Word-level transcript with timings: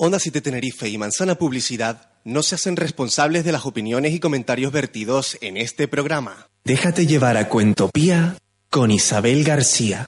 Onda 0.00 0.20
City 0.20 0.40
Tenerife 0.40 0.88
y 0.88 0.96
Manzana 0.96 1.34
Publicidad 1.34 2.12
no 2.24 2.44
se 2.44 2.54
hacen 2.54 2.76
responsables 2.76 3.44
de 3.44 3.50
las 3.50 3.66
opiniones 3.66 4.12
y 4.12 4.20
comentarios 4.20 4.70
vertidos 4.70 5.36
en 5.40 5.56
este 5.56 5.88
programa. 5.88 6.46
Déjate 6.64 7.04
llevar 7.04 7.36
a 7.36 7.48
Cuentopía 7.48 8.36
con 8.70 8.92
Isabel 8.92 9.42
García. 9.42 10.06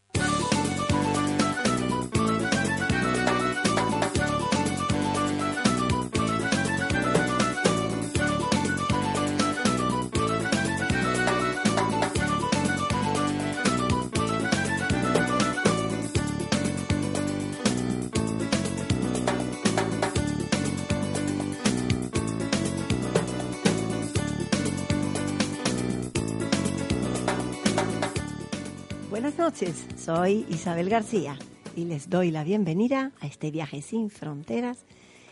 Soy 30.17 30.45
Isabel 30.49 30.89
García 30.91 31.39
y 31.77 31.85
les 31.85 32.11
doy 32.11 32.33
la 32.33 32.43
bienvenida 32.43 33.13
a 33.21 33.29
este 33.29 33.53
viaje 33.53 33.81
sin 33.81 34.11
fronteras 34.11 34.85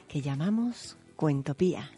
que 0.07 0.21
llamamos 0.21 0.97
Cuentopía. 1.17 1.91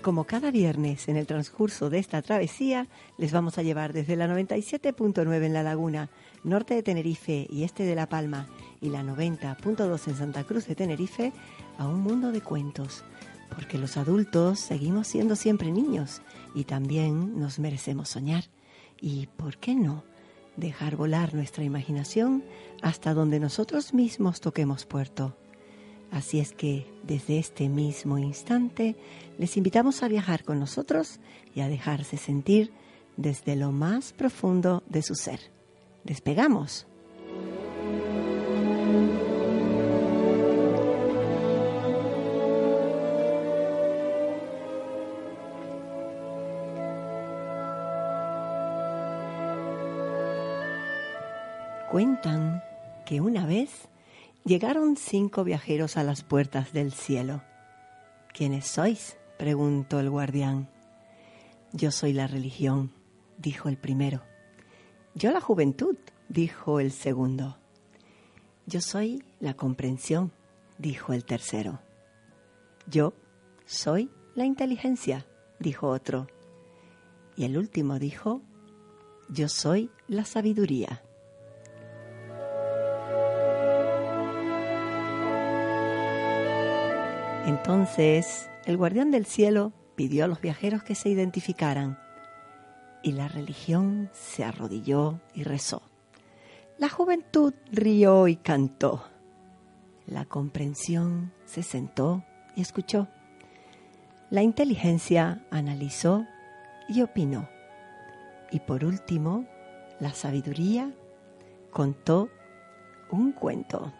Como 0.00 0.22
cada 0.22 0.52
viernes 0.52 1.08
en 1.08 1.16
el 1.16 1.26
transcurso 1.26 1.90
de 1.90 1.98
esta 1.98 2.22
travesía, 2.22 2.86
les 3.16 3.32
vamos 3.32 3.58
a 3.58 3.62
llevar 3.62 3.92
desde 3.92 4.14
la 4.14 4.28
97.9 4.28 5.44
en 5.44 5.54
La 5.54 5.64
Laguna, 5.64 6.08
norte 6.44 6.74
de 6.74 6.84
Tenerife 6.84 7.48
y 7.50 7.64
este 7.64 7.82
de 7.82 7.96
La 7.96 8.08
Palma, 8.08 8.46
y 8.80 8.90
la 8.90 9.02
90.2 9.02 10.06
en 10.06 10.14
Santa 10.14 10.44
Cruz 10.44 10.68
de 10.68 10.76
Tenerife, 10.76 11.32
a 11.78 11.88
un 11.88 12.00
mundo 12.00 12.30
de 12.30 12.42
cuentos, 12.42 13.02
porque 13.54 13.78
los 13.78 13.96
adultos 13.96 14.60
seguimos 14.60 15.06
siendo 15.08 15.36
siempre 15.36 15.70
niños 15.70 16.22
y 16.54 16.64
también 16.64 17.38
nos 17.38 17.58
merecemos 17.58 18.08
soñar. 18.10 18.44
Y, 19.00 19.26
¿por 19.26 19.58
qué 19.58 19.74
no? 19.74 20.04
Dejar 20.56 20.96
volar 20.96 21.34
nuestra 21.34 21.64
imaginación 21.64 22.44
hasta 22.82 23.14
donde 23.14 23.40
nosotros 23.40 23.94
mismos 23.94 24.40
toquemos 24.40 24.86
puerto. 24.86 25.36
Así 26.10 26.40
es 26.40 26.52
que 26.52 26.86
desde 27.02 27.38
este 27.38 27.68
mismo 27.68 28.18
instante 28.18 28.96
les 29.38 29.56
invitamos 29.56 30.02
a 30.02 30.08
viajar 30.08 30.42
con 30.42 30.58
nosotros 30.58 31.20
y 31.54 31.60
a 31.60 31.68
dejarse 31.68 32.16
sentir 32.16 32.72
desde 33.16 33.56
lo 33.56 33.72
más 33.72 34.12
profundo 34.12 34.82
de 34.88 35.02
su 35.02 35.14
ser. 35.14 35.40
Despegamos. 36.04 36.86
Cuentan 51.98 52.62
que 53.06 53.20
una 53.20 53.44
vez 53.44 53.88
llegaron 54.44 54.94
cinco 54.96 55.42
viajeros 55.42 55.96
a 55.96 56.04
las 56.04 56.22
puertas 56.22 56.72
del 56.72 56.92
cielo. 56.92 57.42
¿Quiénes 58.32 58.68
sois? 58.68 59.16
preguntó 59.36 59.98
el 59.98 60.08
guardián. 60.08 60.70
Yo 61.72 61.90
soy 61.90 62.12
la 62.12 62.28
religión, 62.28 62.92
dijo 63.36 63.68
el 63.68 63.78
primero. 63.78 64.22
Yo 65.16 65.32
la 65.32 65.40
juventud, 65.40 65.96
dijo 66.28 66.78
el 66.78 66.92
segundo. 66.92 67.58
Yo 68.66 68.80
soy 68.80 69.24
la 69.40 69.54
comprensión, 69.54 70.30
dijo 70.78 71.12
el 71.12 71.24
tercero. 71.24 71.80
Yo 72.86 73.12
soy 73.66 74.08
la 74.36 74.44
inteligencia, 74.44 75.26
dijo 75.58 75.88
otro. 75.88 76.28
Y 77.34 77.44
el 77.44 77.58
último 77.58 77.98
dijo, 77.98 78.40
yo 79.28 79.48
soy 79.48 79.90
la 80.06 80.24
sabiduría. 80.24 81.02
Entonces 87.48 88.50
el 88.66 88.76
guardián 88.76 89.10
del 89.10 89.24
cielo 89.24 89.72
pidió 89.96 90.26
a 90.26 90.28
los 90.28 90.42
viajeros 90.42 90.82
que 90.82 90.94
se 90.94 91.08
identificaran 91.08 91.98
y 93.02 93.12
la 93.12 93.26
religión 93.26 94.10
se 94.12 94.44
arrodilló 94.44 95.18
y 95.32 95.44
rezó. 95.44 95.80
La 96.76 96.90
juventud 96.90 97.54
rió 97.72 98.28
y 98.28 98.36
cantó. 98.36 99.02
La 100.06 100.26
comprensión 100.26 101.32
se 101.46 101.62
sentó 101.62 102.22
y 102.54 102.60
escuchó. 102.60 103.08
La 104.28 104.42
inteligencia 104.42 105.42
analizó 105.50 106.26
y 106.86 107.00
opinó. 107.00 107.48
Y 108.50 108.60
por 108.60 108.84
último, 108.84 109.46
la 110.00 110.12
sabiduría 110.12 110.92
contó 111.70 112.28
un 113.10 113.32
cuento. 113.32 113.90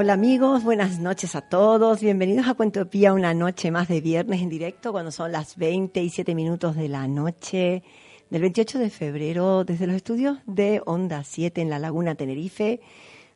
Hola 0.00 0.12
amigos, 0.12 0.62
buenas 0.62 1.00
noches 1.00 1.34
a 1.34 1.40
todos. 1.40 2.00
Bienvenidos 2.00 2.46
a 2.46 2.54
Cuentopía, 2.54 3.12
una 3.12 3.34
noche 3.34 3.72
más 3.72 3.88
de 3.88 4.00
viernes 4.00 4.40
en 4.40 4.48
directo 4.48 4.92
cuando 4.92 5.10
son 5.10 5.32
las 5.32 5.56
27 5.56 6.36
minutos 6.36 6.76
de 6.76 6.88
la 6.88 7.08
noche 7.08 7.82
del 8.30 8.42
28 8.42 8.78
de 8.78 8.90
febrero 8.90 9.64
desde 9.64 9.88
los 9.88 9.96
estudios 9.96 10.38
de 10.46 10.80
Onda 10.86 11.24
7 11.24 11.60
en 11.62 11.68
la 11.68 11.80
Laguna 11.80 12.14
Tenerife, 12.14 12.80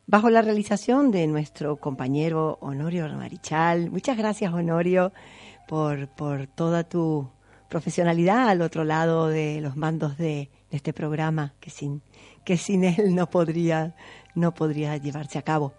bajo 0.07 0.29
la 0.29 0.41
realización 0.41 1.11
de 1.11 1.27
nuestro 1.27 1.75
compañero 1.75 2.59
Honorio 2.61 3.09
Marichal. 3.09 3.91
Muchas 3.91 4.17
gracias 4.17 4.53
Honorio 4.53 5.11
por, 5.67 6.07
por 6.07 6.47
toda 6.47 6.85
tu 6.85 7.29
profesionalidad 7.67 8.47
al 8.47 8.61
otro 8.61 8.85
lado 8.85 9.27
de 9.27 9.59
los 9.59 9.75
mandos 9.75 10.17
de, 10.17 10.49
de 10.71 10.77
este 10.77 10.93
programa 10.93 11.55
que 11.59 11.69
sin, 11.69 12.01
que 12.45 12.55
sin 12.55 12.85
él 12.85 13.15
no 13.15 13.29
podría, 13.29 13.97
no 14.33 14.53
podría 14.53 14.95
llevarse 14.95 15.37
a 15.37 15.41
cabo. 15.41 15.73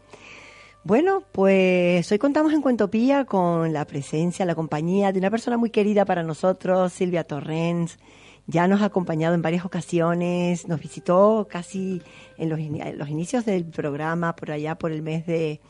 Bueno, 0.86 1.22
pues 1.32 2.12
hoy 2.12 2.18
contamos 2.18 2.52
en 2.52 2.60
Cuentopía 2.60 3.24
con 3.24 3.72
la 3.72 3.86
presencia, 3.86 4.44
la 4.44 4.54
compañía 4.54 5.12
de 5.12 5.18
una 5.18 5.30
persona 5.30 5.56
muy 5.56 5.70
querida 5.70 6.04
para 6.04 6.22
nosotros, 6.22 6.92
Silvia 6.92 7.24
Torrens. 7.24 7.98
Ya 8.46 8.68
nos 8.68 8.82
ha 8.82 8.86
acompañado 8.86 9.34
en 9.34 9.40
varias 9.40 9.64
ocasiones, 9.64 10.68
nos 10.68 10.80
visitó 10.80 11.48
casi 11.50 12.02
en 12.36 12.50
los, 12.50 12.60
inicios 13.08 13.46
del 13.46 13.64
programa, 13.64 14.36
por 14.36 14.50
allá 14.50 14.74
por 14.74 14.92
el 14.92 15.00
mes 15.00 15.24
de, 15.24 15.62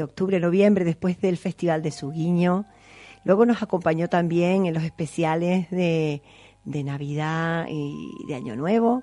octubre, 0.00 0.38
noviembre, 0.38 0.84
después 0.84 1.20
del 1.20 1.38
Festival 1.38 1.82
de 1.82 1.90
Suguiño. 1.90 2.64
Luego 3.24 3.44
nos 3.44 3.64
acompañó 3.64 4.08
también 4.08 4.66
en 4.66 4.74
los 4.74 4.84
especiales 4.84 5.68
de 5.70 6.22
Navidad 6.64 7.66
y 7.68 8.10
de 8.28 8.36
Año 8.36 8.54
Nuevo. 8.54 9.02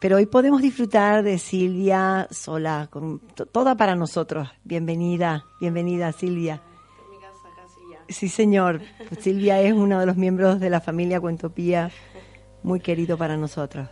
Pero 0.00 0.16
hoy 0.16 0.24
podemos 0.24 0.62
disfrutar 0.62 1.22
de 1.22 1.38
Silvia 1.38 2.26
sola, 2.30 2.88
con 2.90 3.20
toda 3.52 3.76
para 3.76 3.94
nosotros. 3.94 4.48
Bienvenida, 4.64 5.44
bienvenida 5.60 6.10
Silvia. 6.12 6.62
Sí, 8.08 8.30
señor. 8.30 8.80
Silvia 9.20 9.60
es 9.60 9.74
uno 9.74 10.00
de 10.00 10.06
los 10.06 10.16
miembros 10.16 10.58
de 10.58 10.70
la 10.70 10.80
familia 10.80 11.20
Cuentopía, 11.20 11.90
muy 12.62 12.80
querido 12.80 13.18
para 13.18 13.36
nosotros. 13.36 13.90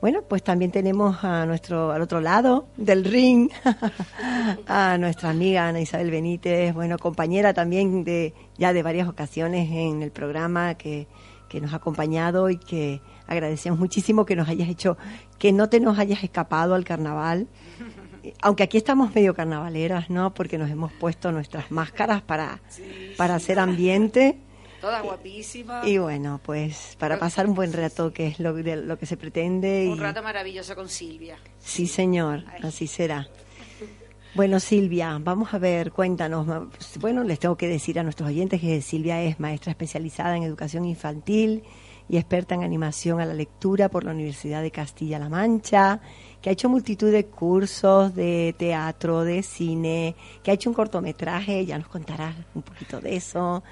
Bueno, 0.00 0.22
pues 0.28 0.42
también 0.42 0.72
tenemos 0.72 1.22
a 1.22 1.46
nuestro, 1.46 1.92
al 1.92 2.02
otro 2.02 2.20
lado 2.20 2.66
del 2.76 3.04
ring, 3.04 3.48
a 4.66 4.98
nuestra 4.98 5.30
amiga 5.30 5.68
Ana 5.68 5.80
Isabel 5.80 6.10
Benítez, 6.10 6.74
bueno, 6.74 6.98
compañera 6.98 7.54
también 7.54 8.02
de 8.02 8.34
ya 8.58 8.72
de 8.72 8.82
varias 8.82 9.08
ocasiones 9.08 9.70
en 9.70 10.02
el 10.02 10.10
programa 10.10 10.74
que, 10.74 11.06
que 11.48 11.60
nos 11.60 11.72
ha 11.72 11.76
acompañado 11.76 12.50
y 12.50 12.58
que 12.58 13.00
agradecemos 13.26 13.78
muchísimo 13.78 14.24
que 14.26 14.36
nos 14.36 14.48
hayas 14.48 14.68
hecho, 14.68 14.96
que 15.38 15.52
no 15.52 15.68
te 15.68 15.80
nos 15.80 15.98
hayas 15.98 16.22
escapado 16.22 16.74
al 16.74 16.84
carnaval. 16.84 17.48
Aunque 18.40 18.62
aquí 18.62 18.78
estamos 18.78 19.14
medio 19.14 19.34
carnavaleras, 19.34 20.08
¿no? 20.10 20.32
Porque 20.32 20.56
nos 20.56 20.70
hemos 20.70 20.92
puesto 20.92 21.30
nuestras 21.30 21.70
máscaras 21.70 22.22
para, 22.22 22.60
para 23.16 23.34
hacer 23.34 23.58
ambiente. 23.58 24.38
Todas 24.80 25.02
guapísimas. 25.02 25.86
Y 25.86 25.98
bueno, 25.98 26.40
pues 26.42 26.96
para 26.98 27.18
pasar 27.18 27.46
un 27.46 27.54
buen 27.54 27.72
rato, 27.72 28.12
que 28.12 28.26
es 28.26 28.40
lo, 28.40 28.54
de, 28.54 28.76
lo 28.76 28.98
que 28.98 29.06
se 29.06 29.16
pretende. 29.16 29.88
Un 29.90 29.98
y... 29.98 30.00
rato 30.00 30.22
maravilloso 30.22 30.74
con 30.74 30.88
Silvia. 30.88 31.38
Sí, 31.58 31.86
señor, 31.86 32.44
así 32.62 32.86
será. 32.86 33.28
Bueno, 34.34 34.58
Silvia, 34.58 35.18
vamos 35.20 35.54
a 35.54 35.58
ver, 35.58 35.92
cuéntanos. 35.92 36.46
Bueno, 36.98 37.22
les 37.22 37.38
tengo 37.38 37.56
que 37.56 37.68
decir 37.68 37.98
a 38.00 38.02
nuestros 38.02 38.28
oyentes 38.28 38.60
que 38.60 38.82
Silvia 38.82 39.22
es 39.22 39.38
maestra 39.38 39.70
especializada 39.70 40.36
en 40.36 40.42
educación 40.42 40.84
infantil 40.84 41.62
y 42.08 42.16
experta 42.16 42.54
en 42.54 42.62
animación 42.62 43.20
a 43.20 43.26
la 43.26 43.34
lectura 43.34 43.88
por 43.88 44.04
la 44.04 44.12
Universidad 44.12 44.62
de 44.62 44.70
Castilla-La 44.70 45.28
Mancha, 45.28 46.00
que 46.40 46.50
ha 46.50 46.52
hecho 46.52 46.68
multitud 46.68 47.10
de 47.10 47.26
cursos 47.26 48.14
de 48.14 48.54
teatro, 48.58 49.24
de 49.24 49.42
cine, 49.42 50.14
que 50.42 50.50
ha 50.50 50.54
hecho 50.54 50.68
un 50.68 50.74
cortometraje, 50.74 51.64
ya 51.64 51.78
nos 51.78 51.88
contará 51.88 52.34
un 52.54 52.62
poquito 52.62 53.00
de 53.00 53.16
eso, 53.16 53.62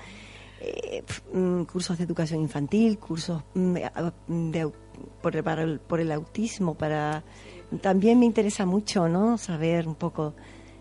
eh, 0.61 1.02
mm, 1.32 1.64
cursos 1.64 1.99
de 1.99 2.05
educación 2.05 2.40
infantil, 2.40 2.99
cursos 2.99 3.43
mm, 3.55 3.75
de, 4.50 4.70
por, 5.20 5.37
el, 5.37 5.81
por 5.81 6.00
el 6.00 6.12
autismo, 6.12 6.75
para 6.75 7.23
también 7.81 8.19
me 8.19 8.26
interesa 8.26 8.67
mucho, 8.67 9.08
¿no? 9.08 9.38
Saber 9.38 9.88
un 9.88 9.94
poco 9.94 10.35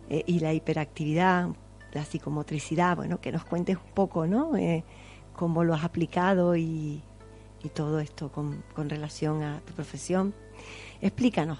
eh, 0.09 0.23
y 0.25 0.39
la 0.39 0.53
hiperactividad, 0.53 1.49
la 1.93 2.05
psicomotricidad, 2.05 2.95
bueno, 2.95 3.19
que 3.19 3.31
nos 3.31 3.45
cuentes 3.45 3.77
un 3.77 3.93
poco, 3.93 4.27
¿no? 4.27 4.55
Eh, 4.55 4.83
cómo 5.33 5.63
lo 5.63 5.73
has 5.73 5.83
aplicado 5.83 6.55
y, 6.55 7.01
y 7.63 7.69
todo 7.69 7.99
esto 7.99 8.31
con, 8.31 8.63
con, 8.73 8.89
relación 8.89 9.43
a 9.43 9.61
tu 9.61 9.73
profesión. 9.73 10.33
Explícanos, 11.01 11.59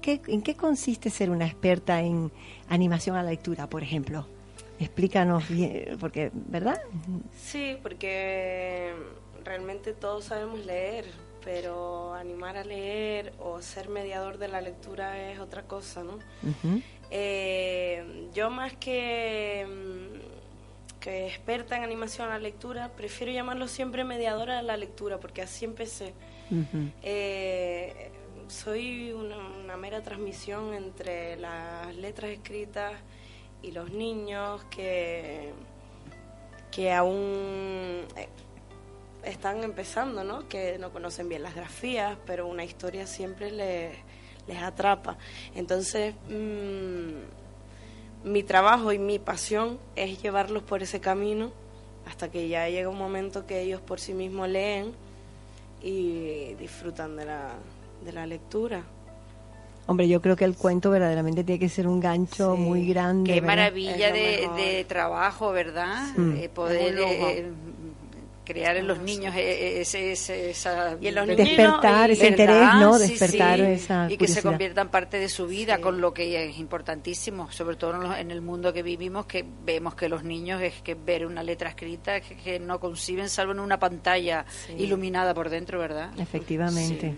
¿qué, 0.00 0.20
¿en 0.26 0.42
qué 0.42 0.54
consiste 0.54 1.10
ser 1.10 1.30
una 1.30 1.46
experta 1.46 2.00
en 2.00 2.30
animación 2.68 3.16
a 3.16 3.22
la 3.22 3.30
lectura, 3.30 3.68
por 3.68 3.82
ejemplo? 3.82 4.26
Explícanos 4.78 5.48
bien, 5.48 5.96
porque, 6.00 6.30
¿verdad? 6.32 6.80
Sí, 7.40 7.76
porque 7.82 8.92
realmente 9.44 9.92
todos 9.92 10.24
sabemos 10.24 10.64
leer, 10.64 11.06
pero 11.44 12.14
animar 12.14 12.56
a 12.56 12.64
leer 12.64 13.32
o 13.38 13.60
ser 13.62 13.88
mediador 13.88 14.38
de 14.38 14.48
la 14.48 14.60
lectura 14.60 15.30
es 15.30 15.38
otra 15.38 15.62
cosa, 15.62 16.02
¿no? 16.02 16.18
eh, 17.10 18.28
yo 18.34 18.50
más 18.50 18.72
que, 18.74 19.66
mm, 21.02 21.04
que 21.04 21.26
experta 21.26 21.76
en 21.76 21.82
animación 21.82 22.28
a 22.28 22.34
la 22.34 22.38
lectura, 22.38 22.92
prefiero 22.96 23.32
llamarlo 23.32 23.68
siempre 23.68 24.04
mediadora 24.04 24.56
de 24.56 24.62
la 24.62 24.76
lectura, 24.76 25.18
porque 25.18 25.42
así 25.42 25.64
empecé. 25.64 26.14
eh, 27.02 28.10
soy 28.48 29.12
una, 29.12 29.38
una, 29.38 29.76
mera 29.76 30.02
transmisión 30.02 30.74
entre 30.74 31.36
las 31.36 31.94
letras 31.96 32.30
escritas 32.30 32.92
y 33.62 33.70
los 33.72 33.90
niños 33.90 34.62
que, 34.64 35.52
que 36.70 36.92
aún 36.92 38.04
eh, 38.16 38.28
están 39.24 39.64
empezando, 39.64 40.24
¿no? 40.24 40.48
Que 40.48 40.78
no 40.78 40.92
conocen 40.92 41.28
bien 41.28 41.42
las 41.42 41.54
grafías, 41.54 42.18
pero 42.26 42.46
una 42.46 42.64
historia 42.64 43.06
siempre 43.06 43.50
les, 43.50 43.96
les 44.46 44.62
atrapa. 44.62 45.16
Entonces, 45.54 46.14
mmm, 46.28 47.41
mi 48.24 48.42
trabajo 48.42 48.92
y 48.92 48.98
mi 48.98 49.18
pasión 49.18 49.78
es 49.96 50.22
llevarlos 50.22 50.62
por 50.62 50.82
ese 50.82 51.00
camino 51.00 51.50
hasta 52.06 52.30
que 52.30 52.48
ya 52.48 52.68
llega 52.68 52.88
un 52.88 52.98
momento 52.98 53.46
que 53.46 53.60
ellos 53.60 53.80
por 53.80 54.00
sí 54.00 54.14
mismos 54.14 54.48
leen 54.48 54.92
y 55.82 56.54
disfrutan 56.54 57.16
de 57.16 57.24
la, 57.24 57.50
de 58.04 58.12
la 58.12 58.26
lectura. 58.26 58.82
Hombre, 59.86 60.08
yo 60.08 60.22
creo 60.22 60.36
que 60.36 60.44
el 60.44 60.54
cuento 60.54 60.90
verdaderamente 60.90 61.42
tiene 61.42 61.58
que 61.58 61.68
ser 61.68 61.88
un 61.88 61.98
gancho 61.98 62.54
sí. 62.54 62.60
muy 62.60 62.86
grande. 62.86 63.34
Qué 63.34 63.40
¿verdad? 63.40 63.56
maravilla 63.56 64.12
de, 64.12 64.48
de, 64.56 64.84
trabajo, 64.84 65.50
¿verdad? 65.50 66.06
Sí. 66.14 66.44
Eh, 66.44 66.48
poder 66.48 66.98
eh, 66.98 67.50
crear 68.44 68.76
en 68.76 68.86
los 68.86 68.98
niños 68.98 69.34
ese, 69.36 70.12
ese, 70.12 70.50
esa 70.50 70.96
y 71.00 71.08
en 71.08 71.14
los 71.14 71.26
despertar 71.26 72.10
ese 72.10 72.28
interés 72.28 72.74
no 72.74 72.98
despertar 72.98 73.58
sí, 73.58 73.64
sí. 73.64 73.72
esa 73.72 74.10
y 74.10 74.16
que 74.16 74.28
se 74.28 74.42
convierta 74.42 74.82
en 74.82 74.88
parte 74.88 75.18
de 75.18 75.28
su 75.28 75.46
vida 75.46 75.78
con 75.78 76.00
lo 76.00 76.12
que 76.12 76.48
es 76.48 76.58
importantísimo 76.58 77.50
sobre 77.50 77.76
todo 77.76 78.14
en 78.14 78.30
el 78.30 78.40
mundo 78.40 78.72
que 78.72 78.82
vivimos 78.82 79.26
que 79.26 79.44
vemos 79.64 79.94
que 79.94 80.08
los 80.08 80.24
niños 80.24 80.60
es 80.60 80.82
que 80.82 80.94
ver 80.94 81.26
una 81.26 81.42
letra 81.42 81.70
escrita 81.70 82.20
que, 82.20 82.36
que 82.36 82.58
no 82.58 82.80
conciben 82.80 83.28
salvo 83.28 83.52
en 83.52 83.60
una 83.60 83.78
pantalla 83.78 84.44
iluminada 84.76 85.34
por 85.34 85.48
dentro 85.48 85.78
verdad 85.78 86.10
efectivamente. 86.18 87.14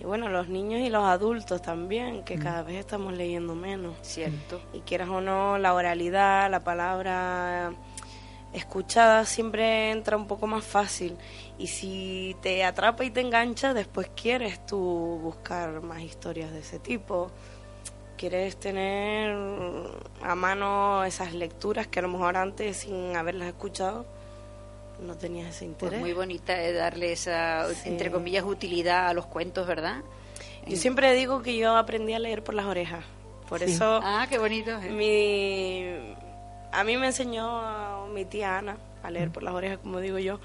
Y 0.00 0.04
bueno 0.04 0.28
los 0.28 0.48
niños 0.48 0.80
y 0.80 0.90
los 0.90 1.04
adultos 1.04 1.60
también 1.62 2.22
que 2.24 2.36
mm. 2.36 2.40
cada 2.40 2.62
vez 2.62 2.76
estamos 2.76 3.14
leyendo 3.14 3.54
menos. 3.54 3.96
Cierto. 4.02 4.60
Y 4.72 4.80
quieras 4.80 5.08
o 5.08 5.20
no 5.20 5.58
la 5.58 5.74
oralidad 5.74 6.50
la 6.50 6.60
palabra 6.60 7.72
escuchada 8.52 9.24
siempre 9.24 9.90
entra 9.90 10.16
un 10.16 10.26
poco 10.26 10.46
más 10.46 10.64
fácil 10.64 11.16
y 11.58 11.66
si 11.66 12.36
te 12.40 12.64
atrapa 12.64 13.04
y 13.04 13.10
te 13.10 13.20
engancha 13.20 13.74
después 13.74 14.10
quieres 14.14 14.64
tú 14.64 14.78
buscar 15.22 15.82
más 15.82 16.00
historias 16.00 16.50
de 16.52 16.60
ese 16.60 16.78
tipo 16.78 17.30
quieres 18.16 18.58
tener 18.58 19.36
a 20.22 20.34
mano 20.34 21.04
esas 21.04 21.34
lecturas 21.34 21.86
que 21.86 21.98
a 21.98 22.02
lo 22.02 22.08
mejor 22.08 22.36
antes 22.36 22.78
sin 22.78 23.16
haberlas 23.16 23.48
escuchado 23.48 24.06
no 25.00 25.16
tenías 25.16 25.54
ese 25.54 25.66
interés 25.66 25.90
pues 25.90 26.00
muy 26.00 26.12
bonita 26.12 26.60
es 26.60 26.74
darle 26.74 27.12
esa 27.12 27.72
sí. 27.74 27.88
entre 27.88 28.10
comillas 28.10 28.44
utilidad 28.44 29.08
a 29.08 29.14
los 29.14 29.26
cuentos 29.26 29.66
verdad 29.66 30.02
yo 30.66 30.76
siempre 30.76 31.14
digo 31.14 31.42
que 31.42 31.56
yo 31.56 31.76
aprendí 31.76 32.14
a 32.14 32.18
leer 32.18 32.42
por 32.42 32.54
las 32.54 32.66
orejas 32.66 33.04
por 33.48 33.60
sí. 33.60 33.72
eso 33.72 34.00
ah 34.02 34.26
qué 34.28 34.38
bonito 34.38 34.70
¿eh? 34.82 34.90
mi 34.90 36.27
a 36.72 36.84
mí 36.84 36.96
me 36.96 37.06
enseñó 37.06 38.06
mi 38.08 38.24
tía 38.24 38.58
Ana 38.58 38.76
a 39.02 39.10
leer 39.10 39.30
por 39.30 39.42
las 39.42 39.54
orejas, 39.54 39.78
como 39.78 40.00
digo 40.00 40.18
yo, 40.18 40.40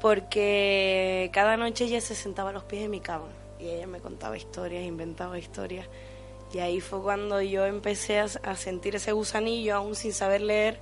porque 0.00 1.30
cada 1.32 1.56
noche 1.56 1.84
ella 1.84 2.00
se 2.00 2.14
sentaba 2.14 2.50
a 2.50 2.52
los 2.52 2.64
pies 2.64 2.82
de 2.82 2.88
mi 2.88 3.00
cama 3.00 3.28
y 3.58 3.68
ella 3.68 3.86
me 3.86 4.00
contaba 4.00 4.36
historias, 4.36 4.84
inventaba 4.84 5.38
historias. 5.38 5.88
Y 6.52 6.58
ahí 6.58 6.80
fue 6.80 7.02
cuando 7.02 7.40
yo 7.40 7.66
empecé 7.66 8.20
a, 8.20 8.56
sentir 8.56 8.94
ese 8.94 9.12
gusanillo, 9.12 9.74
aún 9.74 9.96
sin 9.96 10.12
saber 10.12 10.40
leer, 10.40 10.78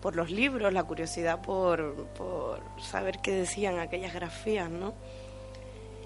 por 0.00 0.16
los 0.16 0.30
libros, 0.30 0.72
la 0.72 0.84
curiosidad 0.84 1.40
por, 1.40 2.06
por 2.08 2.60
saber 2.80 3.20
qué 3.22 3.32
decían 3.32 3.78
aquellas 3.78 4.12
grafías, 4.12 4.70
¿no? 4.70 4.94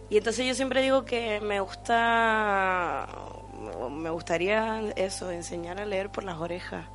Y 0.08 0.16
entonces 0.16 0.46
yo 0.46 0.54
siempre 0.54 0.82
digo 0.82 1.04
que 1.04 1.40
me 1.40 1.60
gusta, 1.60 3.08
me 3.90 4.10
gustaría 4.10 4.80
eso, 4.96 5.30
enseñar 5.30 5.80
a 5.80 5.84
leer 5.84 6.10
por 6.10 6.24
las 6.24 6.38
orejas 6.38 6.86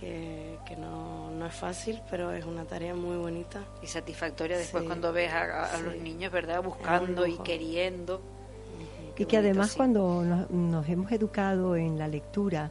que, 0.00 0.58
que 0.66 0.76
no, 0.76 1.30
no, 1.30 1.46
es 1.46 1.54
fácil, 1.54 2.00
pero 2.10 2.32
es 2.32 2.44
una 2.44 2.64
tarea 2.64 2.94
muy 2.94 3.16
bonita. 3.16 3.60
Y 3.82 3.86
satisfactoria 3.86 4.58
después 4.58 4.82
sí. 4.82 4.86
cuando 4.86 5.12
ves 5.12 5.32
a, 5.32 5.64
a 5.64 5.76
sí. 5.76 5.82
los 5.82 5.96
niños, 5.96 6.32
¿verdad? 6.32 6.62
Buscando 6.62 7.26
y 7.26 7.38
queriendo. 7.38 8.20
y 9.16 9.24
que 9.24 9.36
además 9.36 9.70
sí. 9.70 9.76
cuando 9.76 10.22
nos, 10.22 10.50
nos, 10.50 10.88
hemos 10.88 11.10
educado 11.12 11.76
en 11.76 11.98
la 11.98 12.08
lectura, 12.08 12.70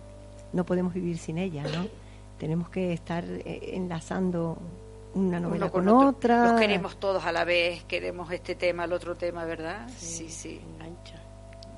no 0.54 0.66
podemos 0.66 0.94
vivir 0.94 1.18
sin 1.18 1.38
ella, 1.38 1.64
¿no? 1.64 1.88
Tenemos 2.38 2.70
que 2.70 2.94
estar 2.94 3.24
eh, 3.26 3.72
enlazando 3.74 4.58
una 5.16 5.40
novela 5.40 5.66
Uno 5.66 5.72
con, 5.72 5.86
con 5.86 6.08
otra. 6.08 6.52
Los 6.52 6.60
queremos 6.60 6.98
todos 6.98 7.26
a 7.26 7.32
la 7.32 7.44
vez, 7.44 7.84
queremos 7.86 8.32
este 8.32 8.56
tema, 8.56 8.86
el 8.86 8.94
otro 8.94 9.16
tema, 9.16 9.46
¿verdad? 9.46 9.88
Sí, 9.98 10.30
sí. 10.30 10.62
Engancha. 10.76 11.16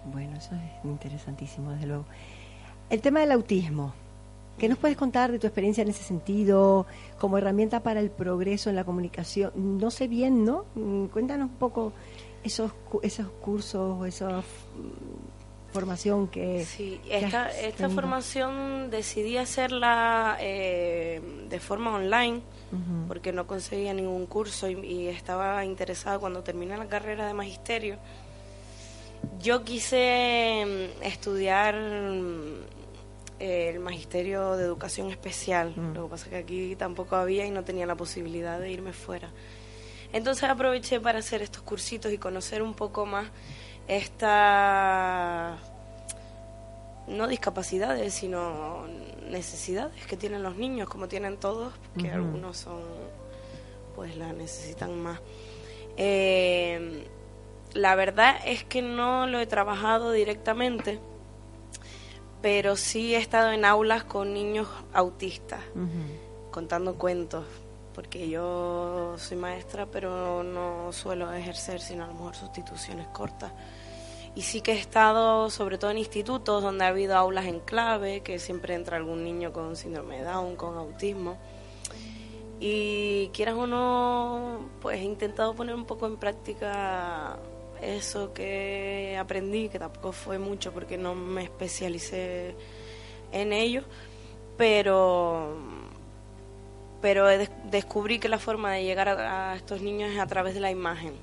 Bueno, 0.05 0.37
eso 0.37 0.55
es 0.55 0.85
interesantísimo, 0.85 1.71
desde 1.71 1.87
luego. 1.87 2.05
El 2.89 3.01
tema 3.01 3.21
del 3.21 3.31
autismo. 3.31 3.93
¿Qué 4.59 4.67
nos 4.67 4.77
puedes 4.77 4.97
contar 4.97 5.31
de 5.31 5.39
tu 5.39 5.47
experiencia 5.47 5.83
en 5.83 5.87
ese 5.87 6.03
sentido, 6.03 6.85
como 7.17 7.37
herramienta 7.37 7.79
para 7.79 8.01
el 8.01 8.11
progreso 8.11 8.69
en 8.69 8.75
la 8.75 8.83
comunicación? 8.83 9.53
No 9.55 9.89
sé 9.89 10.09
bien, 10.09 10.43
¿no? 10.43 10.65
Mm, 10.75 11.05
cuéntanos 11.05 11.49
un 11.49 11.55
poco 11.55 11.93
esos, 12.43 12.73
esos 13.01 13.29
cursos, 13.41 14.05
esa 14.05 14.43
formación 15.71 16.27
que... 16.27 16.65
Sí, 16.65 16.99
esta, 17.09 17.49
esta 17.57 17.89
formación 17.89 18.89
decidí 18.91 19.37
hacerla 19.37 20.35
eh, 20.41 21.21
de 21.47 21.59
forma 21.61 21.95
online, 21.95 22.41
uh 22.73 22.75
-huh. 22.75 23.07
porque 23.07 23.31
no 23.31 23.47
conseguía 23.47 23.93
ningún 23.93 24.25
curso 24.25 24.67
y, 24.67 24.73
y 24.85 25.07
estaba 25.07 25.63
interesada 25.63 26.19
cuando 26.19 26.43
terminé 26.43 26.77
la 26.77 26.87
carrera 26.87 27.25
de 27.27 27.33
magisterio. 27.33 27.95
Yo 29.39 29.63
quise 29.63 30.65
mm, 30.65 31.03
estudiar 31.03 31.75
el 33.39 33.79
Magisterio 33.79 34.55
de 34.57 34.65
Educación 34.65 35.09
Especial. 35.09 35.73
Mm. 35.75 35.93
Lo 35.93 36.03
que 36.03 36.09
pasa 36.09 36.25
es 36.25 36.29
que 36.31 36.37
aquí 36.37 36.75
tampoco 36.75 37.15
había 37.15 37.45
y 37.45 37.51
no 37.51 37.63
tenía 37.63 37.85
la 37.85 37.95
posibilidad 37.95 38.59
de 38.59 38.71
irme 38.71 38.93
fuera. 38.93 39.29
Entonces 40.11 40.43
aproveché 40.49 40.99
para 40.99 41.19
hacer 41.19 41.41
estos 41.41 41.61
cursitos 41.61 42.11
y 42.11 42.17
conocer 42.17 42.61
un 42.61 42.73
poco 42.73 43.05
más 43.05 43.27
estas, 43.87 45.59
no 47.07 47.27
discapacidades, 47.27 48.13
sino 48.13 48.87
necesidades 49.29 50.05
que 50.05 50.17
tienen 50.17 50.43
los 50.43 50.55
niños, 50.55 50.89
como 50.89 51.07
tienen 51.07 51.37
todos, 51.37 51.73
que 51.95 52.03
uh 52.03 52.05
-huh. 52.05 52.13
algunos 52.13 52.57
son, 52.57 52.81
pues 53.95 54.15
la 54.17 54.33
necesitan 54.33 54.99
más. 54.99 55.19
Eh, 55.97 57.07
la 57.73 57.95
verdad 57.95 58.37
es 58.45 58.63
que 58.63 58.81
no 58.81 59.27
lo 59.27 59.39
he 59.39 59.45
trabajado 59.45 60.11
directamente 60.11 60.99
pero 62.41 62.75
sí 62.75 63.15
he 63.15 63.17
estado 63.17 63.51
en 63.51 63.65
aulas 63.65 64.03
con 64.03 64.33
niños 64.33 64.67
autistas, 64.93 65.61
uh 65.75 65.79
-huh. 65.79 66.51
contando 66.51 66.95
cuentos, 66.95 67.45
porque 67.93 68.29
yo 68.29 69.15
soy 69.17 69.37
maestra, 69.37 69.85
pero 69.85 70.43
no 70.43 70.91
suelo 70.93 71.31
ejercer, 71.33 71.81
sino 71.81 72.05
a 72.05 72.07
lo 72.07 72.13
mejor 72.13 72.35
sustituciones 72.35 73.07
cortas. 73.07 73.51
Y 74.35 74.43
sí 74.43 74.61
que 74.61 74.73
he 74.73 74.79
estado, 74.79 75.49
sobre 75.49 75.77
todo 75.77 75.91
en 75.91 75.97
institutos, 75.97 76.63
donde 76.63 76.85
ha 76.85 76.89
habido 76.89 77.17
aulas 77.17 77.45
en 77.45 77.59
clave, 77.59 78.21
que 78.21 78.39
siempre 78.39 78.75
entra 78.75 78.95
algún 78.95 79.23
niño 79.23 79.51
con 79.51 79.75
síndrome 79.75 80.19
de 80.19 80.23
Down, 80.23 80.55
con 80.55 80.77
autismo. 80.77 81.37
Y 82.59 83.29
quieras 83.29 83.55
o 83.55 83.67
no, 83.67 84.69
pues 84.81 84.99
he 84.99 85.03
intentado 85.03 85.55
poner 85.55 85.75
un 85.75 85.85
poco 85.85 86.05
en 86.05 86.17
práctica 86.17 87.37
eso 87.81 88.33
que 88.33 89.17
aprendí, 89.19 89.69
que 89.69 89.79
tampoco 89.79 90.11
fue 90.11 90.39
mucho 90.39 90.71
porque 90.71 90.97
no 90.97 91.15
me 91.15 91.43
especialicé 91.43 92.55
en 93.31 93.53
ello, 93.53 93.83
pero 94.57 95.55
pero 97.01 97.27
descubrí 97.71 98.19
que 98.19 98.27
la 98.27 98.39
forma 98.39 98.73
de 98.73 98.83
llegar 98.83 99.07
a, 99.07 99.55
estos 99.55 99.81
niños 99.81 100.11
es 100.11 100.19
a 100.19 100.27
través 100.27 100.53
de 100.53 100.59
la 100.59 100.69
imagen, 100.69 101.13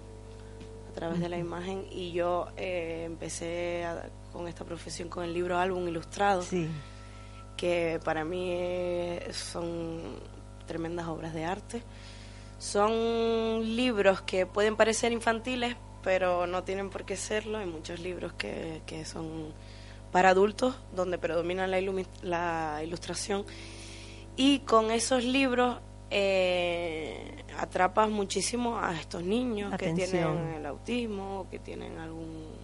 a 0.90 0.94
través 0.94 1.20
de 1.20 1.28
la 1.28 1.36
imagen. 1.36 1.84
Y 1.90 2.12
yo 2.12 2.48
eh, 2.56 3.02
empecé 3.04 3.84
con 4.32 4.48
esta 4.48 4.64
profesión 4.64 5.08
con 5.08 5.24
el 5.24 5.34
libro 5.34 5.58
álbum 5.58 5.86
ilustrado, 5.86 6.44
que 7.56 8.00
para 8.04 8.24
mí 8.24 8.50
eh, 8.52 9.28
son 9.32 10.00
tremendas 10.66 11.06
obras 11.08 11.34
de 11.34 11.44
arte. 11.44 11.82
Son 12.58 13.76
libros 13.76 14.22
que 14.22 14.46
pueden 14.46 14.76
parecer 14.76 15.12
infantiles, 15.12 15.76
pero 16.06 16.46
no 16.46 16.62
tienen 16.62 16.88
por 16.88 17.04
qué 17.04 17.16
serlo. 17.16 17.58
Hay 17.58 17.66
muchos 17.66 17.98
libros 17.98 18.32
que, 18.34 18.80
que 18.86 19.04
son 19.04 19.52
para 20.12 20.28
adultos, 20.28 20.76
donde 20.94 21.18
predomina 21.18 21.66
la, 21.66 21.80
la 22.22 22.80
ilustración. 22.84 23.44
Y 24.36 24.60
con 24.60 24.92
esos 24.92 25.24
libros 25.24 25.78
eh, 26.12 27.42
atrapas 27.58 28.08
muchísimo 28.08 28.78
a 28.78 28.94
estos 28.94 29.24
niños 29.24 29.76
que 29.76 29.92
tienen 29.94 30.54
el 30.56 30.66
autismo, 30.66 31.48
que 31.50 31.58
tienen 31.58 31.98
algún 31.98 32.54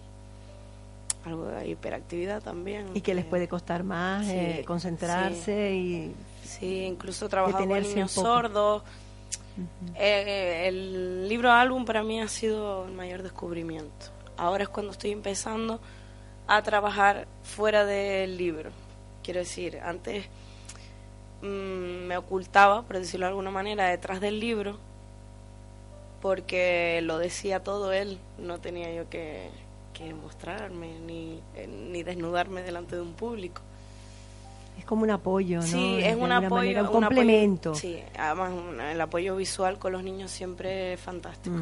algo 1.25 1.47
de 1.47 1.67
hiperactividad 1.67 2.41
también. 2.41 2.91
Y 2.93 3.01
que 3.01 3.13
les 3.13 3.25
puede 3.25 3.49
costar 3.49 3.83
más 3.83 4.25
eh, 4.29 4.63
concentrarse 4.65 5.75
y... 5.75 6.15
Sí, 6.45 6.85
incluso 6.85 7.27
trabajar 7.27 7.67
con 7.67 7.81
niños 7.81 8.11
sordos. 8.11 8.83
Eh, 9.95 10.67
el 10.67 11.27
libro 11.27 11.51
álbum 11.51 11.85
para 11.85 12.03
mí 12.03 12.19
ha 12.21 12.27
sido 12.27 12.85
el 12.85 12.93
mayor 12.93 13.23
descubrimiento. 13.23 14.07
Ahora 14.37 14.63
es 14.63 14.69
cuando 14.69 14.91
estoy 14.91 15.11
empezando 15.11 15.79
a 16.47 16.61
trabajar 16.63 17.27
fuera 17.43 17.85
del 17.85 18.37
libro. 18.37 18.71
Quiero 19.23 19.39
decir, 19.39 19.79
antes 19.83 20.25
mm, 21.41 22.07
me 22.07 22.17
ocultaba, 22.17 22.81
por 22.83 22.97
decirlo 22.97 23.25
de 23.25 23.29
alguna 23.29 23.51
manera, 23.51 23.87
detrás 23.87 24.19
del 24.19 24.39
libro, 24.39 24.77
porque 26.21 27.01
lo 27.03 27.17
decía 27.17 27.63
todo 27.63 27.91
él, 27.91 28.17
no 28.37 28.59
tenía 28.59 28.93
yo 28.93 29.09
que, 29.09 29.49
que 29.93 30.13
mostrarme 30.13 30.99
ni, 30.99 31.41
eh, 31.55 31.67
ni 31.67 32.03
desnudarme 32.03 32.63
delante 32.63 32.95
de 32.95 33.01
un 33.01 33.13
público. 33.13 33.61
Es 34.77 34.85
como 34.85 35.03
un 35.03 35.11
apoyo, 35.11 35.59
¿no? 35.59 35.67
Sí, 35.67 35.99
es 36.01 36.15
un 36.15 36.31
apoyo, 36.31 36.81
un, 36.81 36.87
complemento. 36.87 37.75
sí, 37.75 38.01
además 38.17 38.51
el 38.91 38.99
apoyo 38.99 39.35
visual 39.35 39.79
con 39.79 39.93
los 39.93 40.03
niños 40.03 40.31
siempre 40.31 40.93
es 40.93 40.99
fantástico. 40.99 41.55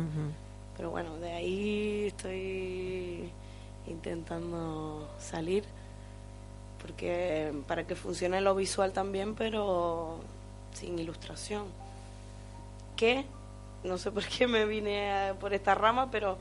Pero 0.77 0.89
bueno, 0.89 1.17
de 1.17 1.31
ahí 1.31 2.05
estoy 2.07 3.29
intentando 3.87 5.09
salir 5.19 5.63
porque 6.81 7.53
para 7.67 7.85
que 7.85 7.95
funcione 7.95 8.41
lo 8.41 8.55
visual 8.55 8.91
también, 8.91 9.35
pero 9.35 10.17
sin 10.73 10.97
ilustración. 10.97 11.65
Que 12.95 13.25
no 13.83 13.97
sé 13.97 14.11
por 14.11 14.25
qué 14.25 14.47
me 14.47 14.65
vine 14.65 15.33
por 15.39 15.53
esta 15.53 15.75
rama, 15.75 16.09
pero 16.11 16.37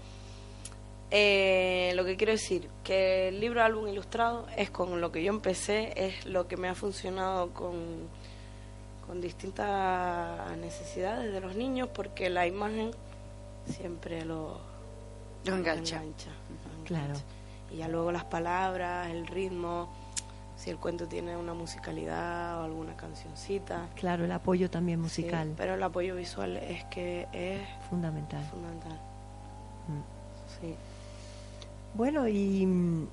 eh, 1.10 1.92
lo 1.96 2.04
que 2.04 2.16
quiero 2.16 2.32
decir, 2.32 2.68
que 2.84 3.28
el 3.28 3.40
libro 3.40 3.62
álbum 3.62 3.88
ilustrado 3.88 4.46
es 4.56 4.70
con 4.70 5.00
lo 5.00 5.10
que 5.10 5.22
yo 5.22 5.32
empecé, 5.32 5.92
es 5.96 6.24
lo 6.24 6.46
que 6.46 6.56
me 6.56 6.68
ha 6.68 6.74
funcionado 6.74 7.50
con, 7.52 8.08
con 9.06 9.20
distintas 9.20 10.56
necesidades 10.58 11.32
de 11.32 11.40
los 11.40 11.56
niños, 11.56 11.88
porque 11.92 12.30
la 12.30 12.46
imagen 12.46 12.92
siempre 13.66 14.24
lo, 14.24 14.60
engancha. 15.44 16.00
Claro. 16.84 17.14
Y 17.72 17.78
ya 17.78 17.88
luego 17.88 18.12
las 18.12 18.24
palabras, 18.24 19.10
el 19.10 19.26
ritmo, 19.26 19.88
si 20.56 20.70
el 20.70 20.76
cuento 20.76 21.08
tiene 21.08 21.36
una 21.36 21.54
musicalidad 21.54 22.60
o 22.60 22.64
alguna 22.64 22.96
cancioncita. 22.96 23.88
Claro, 23.96 24.26
el 24.26 24.32
apoyo 24.32 24.70
también 24.70 25.00
musical. 25.00 25.54
pero 25.56 25.74
el 25.74 25.82
apoyo 25.82 26.14
visual 26.14 26.56
es 26.56 26.84
que 26.84 27.26
es 27.32 27.62
fundamental. 27.88 28.44
Fundamental. 28.44 28.92
Mm. 29.88 30.60
Sí. 30.60 30.76
Bueno, 31.94 32.28
y 32.28 32.66
mm, 32.66 33.08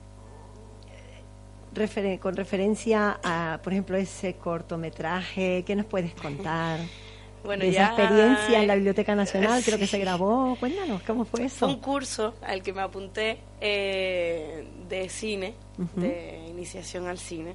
con 2.19 2.35
referencia 2.35 3.19
a, 3.23 3.59
por 3.63 3.73
ejemplo, 3.73 3.97
ese 3.97 4.35
cortometraje, 4.35 5.63
¿qué 5.65 5.75
nos 5.75 5.85
puedes 5.85 6.13
contar? 6.15 6.79
bueno, 7.43 7.63
esa 7.63 7.87
experiencia 7.87 8.59
en 8.61 8.67
la 8.67 8.75
Biblioteca 8.75 9.15
Nacional, 9.15 9.61
creo 9.63 9.77
que 9.77 9.87
se 9.87 9.99
grabó. 10.05 10.55
Cuéntanos, 10.59 11.01
¿cómo 11.03 11.25
fue 11.25 11.45
eso? 11.45 11.59
Fue 11.59 11.69
un 11.69 11.79
curso 11.79 12.33
al 12.41 12.63
que 12.63 12.73
me 12.73 12.81
apunté 12.81 13.39
eh, 13.61 14.67
de 14.89 15.09
cine, 15.09 15.53
de 15.95 16.45
iniciación 16.49 17.07
al 17.07 17.19
cine. 17.19 17.53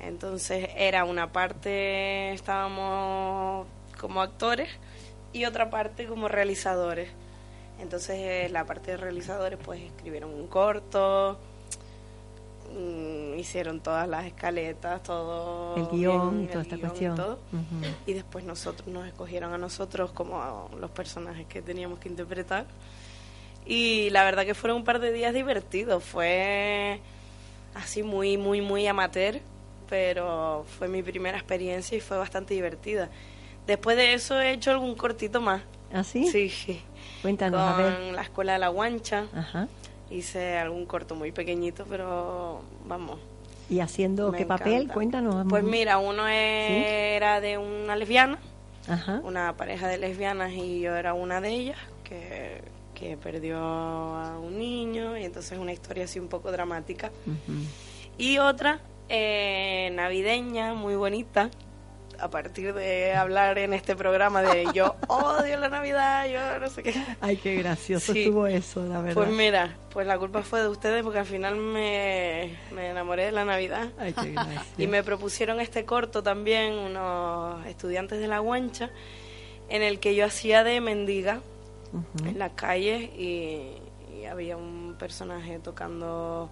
Entonces 0.00 0.68
era 0.76 1.04
una 1.04 1.32
parte, 1.32 2.32
estábamos 2.32 3.66
como 4.00 4.20
actores 4.20 4.68
y 5.32 5.44
otra 5.44 5.70
parte 5.70 6.06
como 6.06 6.28
realizadores. 6.28 7.08
Entonces 7.82 8.16
eh, 8.16 8.48
la 8.50 8.64
parte 8.64 8.92
de 8.92 8.96
realizadores 8.96 9.58
pues 9.62 9.82
escribieron 9.82 10.32
un 10.32 10.46
corto, 10.46 11.36
mm, 12.72 13.36
hicieron 13.38 13.80
todas 13.80 14.08
las 14.08 14.24
escaletas, 14.24 15.02
todo 15.02 15.74
el 15.76 15.88
guion 15.88 16.44
y 16.44 16.46
toda 16.46 16.62
esta 16.62 16.78
cuestión. 16.78 17.38
Y 18.06 18.12
después 18.12 18.44
nosotros 18.44 18.86
nos 18.86 19.06
escogieron 19.08 19.52
a 19.52 19.58
nosotros 19.58 20.12
como 20.12 20.70
los 20.78 20.90
personajes 20.92 21.46
que 21.48 21.60
teníamos 21.60 21.98
que 21.98 22.08
interpretar. 22.08 22.66
Y 23.66 24.10
la 24.10 24.22
verdad 24.22 24.44
que 24.44 24.54
fueron 24.54 24.78
un 24.78 24.84
par 24.84 25.00
de 25.00 25.12
días 25.12 25.34
divertidos, 25.34 26.04
fue 26.04 27.00
así 27.74 28.04
muy, 28.04 28.36
muy, 28.36 28.60
muy 28.60 28.86
amateur, 28.86 29.40
pero 29.88 30.64
fue 30.78 30.86
mi 30.86 31.02
primera 31.02 31.36
experiencia 31.36 31.98
y 31.98 32.00
fue 32.00 32.16
bastante 32.16 32.54
divertida. 32.54 33.10
Después 33.66 33.96
de 33.96 34.14
eso 34.14 34.40
he 34.40 34.52
hecho 34.52 34.70
algún 34.70 34.94
cortito 34.94 35.40
más. 35.40 35.62
¿Ah, 35.92 36.04
sí? 36.04 36.26
Sí, 36.26 36.48
sí. 36.48 36.80
Cuéntanos, 37.20 37.60
con 37.60 37.68
a 37.68 37.76
ver. 37.76 38.14
la 38.14 38.22
Escuela 38.22 38.54
de 38.54 38.58
la 38.58 38.68
Guancha. 38.68 39.26
Hice 40.10 40.58
algún 40.58 40.86
corto 40.86 41.14
muy 41.14 41.32
pequeñito, 41.32 41.84
pero 41.88 42.62
vamos. 42.86 43.18
¿Y 43.70 43.80
haciendo 43.80 44.32
qué 44.32 44.44
papel? 44.44 44.88
Cuéntanos. 44.88 45.46
Pues 45.48 45.64
mira, 45.64 45.98
uno 45.98 46.28
era 46.28 47.40
de 47.40 47.58
una 47.58 47.96
lesbiana, 47.96 48.38
una 49.22 49.56
pareja 49.56 49.88
de 49.88 49.98
lesbianas 49.98 50.52
y 50.52 50.80
yo 50.80 50.94
era 50.96 51.14
una 51.14 51.40
de 51.40 51.50
ellas 51.50 51.78
que, 52.04 52.60
que 52.94 53.16
perdió 53.16 53.58
a 53.58 54.38
un 54.38 54.58
niño 54.58 55.16
y 55.16 55.24
entonces 55.24 55.58
una 55.58 55.72
historia 55.72 56.04
así 56.04 56.18
un 56.18 56.28
poco 56.28 56.52
dramática. 56.52 57.10
Y 58.18 58.38
otra 58.38 58.80
eh, 59.08 59.90
navideña, 59.94 60.74
muy 60.74 60.96
bonita, 60.96 61.50
a 62.22 62.30
partir 62.30 62.72
de 62.72 63.14
hablar 63.14 63.58
en 63.58 63.72
este 63.72 63.96
programa 63.96 64.42
de 64.42 64.68
yo 64.72 64.94
odio 65.08 65.58
la 65.58 65.68
Navidad, 65.68 66.28
yo 66.28 66.60
no 66.60 66.70
sé 66.70 66.84
qué. 66.84 66.94
Ay, 67.20 67.36
qué 67.36 67.56
gracioso 67.56 68.12
estuvo 68.12 68.46
eso, 68.46 68.84
la 68.84 69.00
verdad. 69.00 69.14
Pues 69.14 69.30
mira, 69.30 69.76
pues 69.90 70.06
la 70.06 70.16
culpa 70.18 70.42
fue 70.42 70.60
de 70.60 70.68
ustedes 70.68 71.02
porque 71.02 71.18
al 71.18 71.26
final 71.26 71.56
me, 71.56 72.56
enamoré 72.70 73.24
de 73.24 73.32
la 73.32 73.44
Navidad. 73.44 73.88
Ay, 73.98 74.12
qué 74.12 74.36
y 74.78 74.86
me 74.86 75.02
propusieron 75.02 75.58
este 75.58 75.84
corto 75.84 76.22
también 76.22 76.74
unos 76.74 77.66
estudiantes 77.66 78.20
de 78.20 78.28
la 78.28 78.38
Guancha 78.38 78.90
en 79.68 79.82
el 79.82 79.98
que 79.98 80.14
yo 80.14 80.24
hacía 80.24 80.62
de 80.62 80.80
mendiga 80.80 81.40
en 82.24 82.38
las 82.38 82.52
calles 82.52 83.10
y, 83.18 83.78
había 84.30 84.56
un 84.56 84.94
personaje 85.00 85.58
tocando 85.58 86.48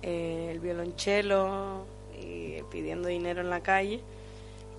eh, 0.00 0.50
el 0.52 0.60
violonchelo 0.60 1.84
y 2.16 2.62
pidiendo 2.70 3.08
dinero 3.08 3.40
en 3.40 3.50
la 3.50 3.64
calle 3.64 4.00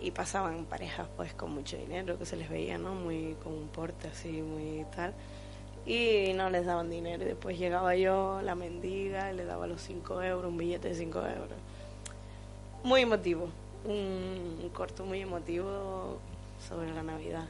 y 0.02 0.12
pasaban 0.12 0.66
parejas 0.66 1.08
pues 1.16 1.34
con 1.34 1.52
mucho 1.52 1.78
dinero 1.78 2.18
que 2.18 2.25
se 2.25 2.36
les 2.36 2.50
veía 2.50 2.78
no 2.78 2.94
muy 2.94 3.36
con 3.44 3.54
un 3.54 3.68
porte 3.68 4.08
así 4.08 4.42
muy 4.42 4.86
tal. 4.96 5.14
Y 5.86 6.34
no 6.34 6.50
les 6.50 6.66
daban 6.66 6.90
dinero. 6.90 7.24
Y 7.24 7.28
después 7.28 7.60
llegaba 7.60 7.96
yo 7.96 8.42
la 8.42 8.56
mendiga 8.56 9.32
y 9.32 9.36
le 9.36 9.46
daba 9.46 9.68
los 9.68 9.82
5 9.82 10.24
euros 10.24 10.52
un 10.52 10.58
billete 10.58 10.90
de 10.90 10.96
5 10.96 11.20
euros. 11.20 11.58
Muy 12.84 13.02
emotivo. 13.02 13.50
Un, 13.84 14.70
corto 14.74 15.06
muy 15.06 15.22
emotivo 15.22 16.18
sobre 16.68 16.92
la 16.92 17.04
navidad. 17.04 17.46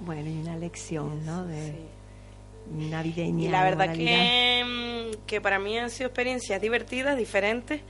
Bueno 0.00 0.28
y 0.28 0.40
una 0.40 0.56
lección 0.56 1.24
no 1.24 1.46
de 1.46 1.74
navideña 2.70 3.44
y 3.44 3.48
la 3.48 3.62
verdad 3.62 3.92
que, 3.92 4.64
mm, 4.64 5.26
que 5.26 5.40
para 5.40 5.58
mí 5.58 5.78
han 5.78 5.90
sido 5.90 6.08
experiencias 6.08 6.60
divertidas 6.60 7.16
diferentes 7.16 7.82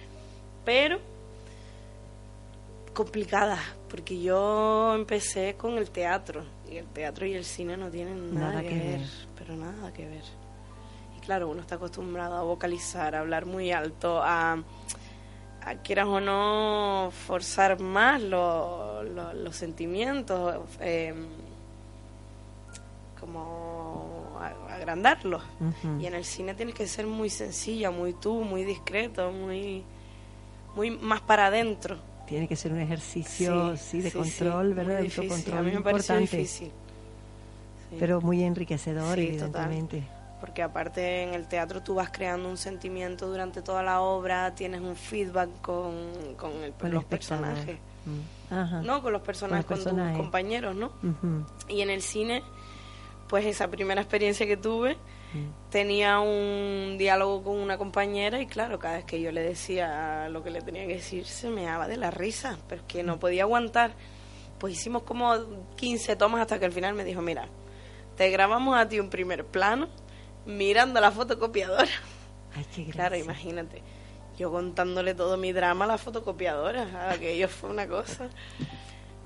pero 0.65 0.99
complicada, 2.95 3.59
porque 3.91 4.21
yo 4.23 4.95
empecé 4.95 5.55
con 5.55 5.77
el 5.77 5.91
teatro, 5.91 6.45
y 6.71 6.77
el 6.77 6.87
teatro 6.87 7.27
y 7.27 7.35
el 7.35 7.45
cine 7.45 7.77
no 7.77 7.91
tienen 7.91 8.35
nada, 8.35 8.63
que, 8.63 8.79
ver, 8.79 9.01
pero 9.37 9.55
nada 9.57 9.93
que 9.93 10.07
ver. 10.07 10.25
Y 11.17 11.21
claro, 11.21 11.49
uno 11.51 11.61
está 11.61 11.75
acostumbrado 11.75 12.37
a 12.37 12.43
vocalizar, 12.43 13.15
a 13.15 13.21
hablar 13.21 13.45
muy 13.45 13.73
alto, 13.73 14.23
a, 14.23 14.63
quieras 15.83 16.07
o 16.07 16.21
no, 16.21 17.11
forzar 17.27 17.81
más 17.81 18.23
los 18.23 19.57
sentimientos, 19.57 20.57
eh, 20.81 21.15
como 23.19 24.39
agrandarlos. 24.71 25.43
Y 26.01 26.07
en 26.07 26.15
el 26.15 26.25
cine 26.25 26.55
tienes 26.55 26.75
que 26.75 26.87
ser 26.87 27.07
muy 27.07 27.31
sencilla, 27.31 27.91
muy 27.91 28.13
tú, 28.13 28.43
muy 28.43 28.65
discreto, 28.65 29.31
muy, 29.31 29.85
muy 30.75 30.91
más 30.91 31.21
para 31.21 31.47
adentro. 31.47 31.99
Tiene 32.27 32.49
que 32.49 32.57
ser 32.57 32.73
un 32.73 32.81
ejercicio 32.81 33.77
sí, 33.77 34.01
de 34.01 34.11
control, 34.11 34.75
¿verdad? 34.75 35.01
De 35.01 35.07
autocontrol. 35.07 35.59
A 35.59 35.63
mí 35.63 35.73
me 35.73 35.81
parece 35.81 36.19
difícil. 36.19 36.71
Pero 37.99 38.21
muy 38.21 38.43
enriquecedor, 38.43 39.19
evidentemente 39.19 40.03
porque 40.45 40.63
aparte 40.63 41.23
en 41.23 41.33
el 41.33 41.49
teatro 41.49 41.83
tú 41.83 41.95
vas 41.95 42.11
creando 42.11 42.51
un 42.51 42.59
sentimiento 42.59 43.29
durante 43.29 43.63
toda 43.63 43.83
la 43.83 44.03
obra, 44.03 44.55
tienes 44.55 44.83
un 44.83 44.95
feedback 44.95 45.49
con, 45.63 45.95
con, 46.37 46.53
los 46.93 47.05
personajes. 47.05 47.79
Mm. 48.05 48.85
No, 48.85 49.03
con 49.03 49.15
los 49.15 49.23
personajes, 49.23 49.65
con, 49.65 49.79
tus 49.79 50.17
compañeros, 50.19 50.77
¿no? 50.77 50.93
Y 51.67 51.81
en 51.81 51.89
el 51.89 52.03
cine, 52.03 52.43
pues 53.27 53.47
esa 53.47 53.69
primera 53.69 54.03
experiencia 54.03 54.47
que 54.47 54.59
tuve. 54.59 54.99
Tenía 55.71 56.21
un 56.21 56.97
diálogo 56.99 57.43
con 57.45 57.57
una 57.57 57.79
compañera 57.79 58.41
y 58.41 58.47
claro, 58.47 58.79
cada 58.79 58.97
vez 58.97 59.05
que 59.05 59.21
yo 59.21 59.33
le 59.33 59.43
decía 59.43 60.29
lo 60.29 60.43
que 60.43 60.51
le 60.51 60.61
tenía 60.61 60.87
que 60.87 60.95
decir, 60.95 61.27
se 61.27 61.51
me 61.51 61.65
daba 61.65 61.89
de 61.89 61.97
la 61.97 62.11
risa, 62.11 62.59
pero 62.69 62.83
es 62.83 62.87
que 62.87 63.03
no 63.03 63.19
podía 63.19 63.43
aguantar. 63.43 63.93
Pues 64.59 64.75
hicimos 64.75 65.03
como 65.03 65.35
15 65.77 66.17
tomas 66.17 66.41
hasta 66.41 66.59
que 66.59 66.65
al 66.65 66.73
final 66.73 66.95
me 66.95 67.05
dijo, 67.05 67.21
mira, 67.21 67.49
te 68.17 68.31
grabamos 68.31 68.77
a 68.77 68.89
ti 68.89 69.01
un 69.01 69.11
primer 69.11 69.45
plano 69.45 69.89
mirando 70.47 71.01
la 71.01 71.11
fotocopiadora. 71.11 71.91
Ay, 72.55 72.65
qué 72.75 72.85
claro, 72.87 73.17
imagínate. 73.17 73.83
Yo 74.39 74.51
contándole 74.51 75.15
todo 75.15 75.37
mi 75.37 75.53
drama 75.53 75.85
a 75.85 75.89
la 75.89 75.99
fotocopiadora, 75.99 77.11
aquello 77.11 77.49
fue 77.49 77.71
una 77.71 77.87
cosa. 77.89 78.29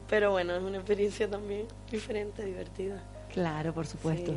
Pero 0.08 0.30
bueno, 0.30 0.54
es 0.54 0.62
una 0.62 0.78
experiencia 0.78 1.28
también 1.28 1.66
diferente, 1.90 2.44
divertida. 2.44 3.02
Claro, 3.32 3.74
por 3.74 3.86
supuesto. 3.86 4.34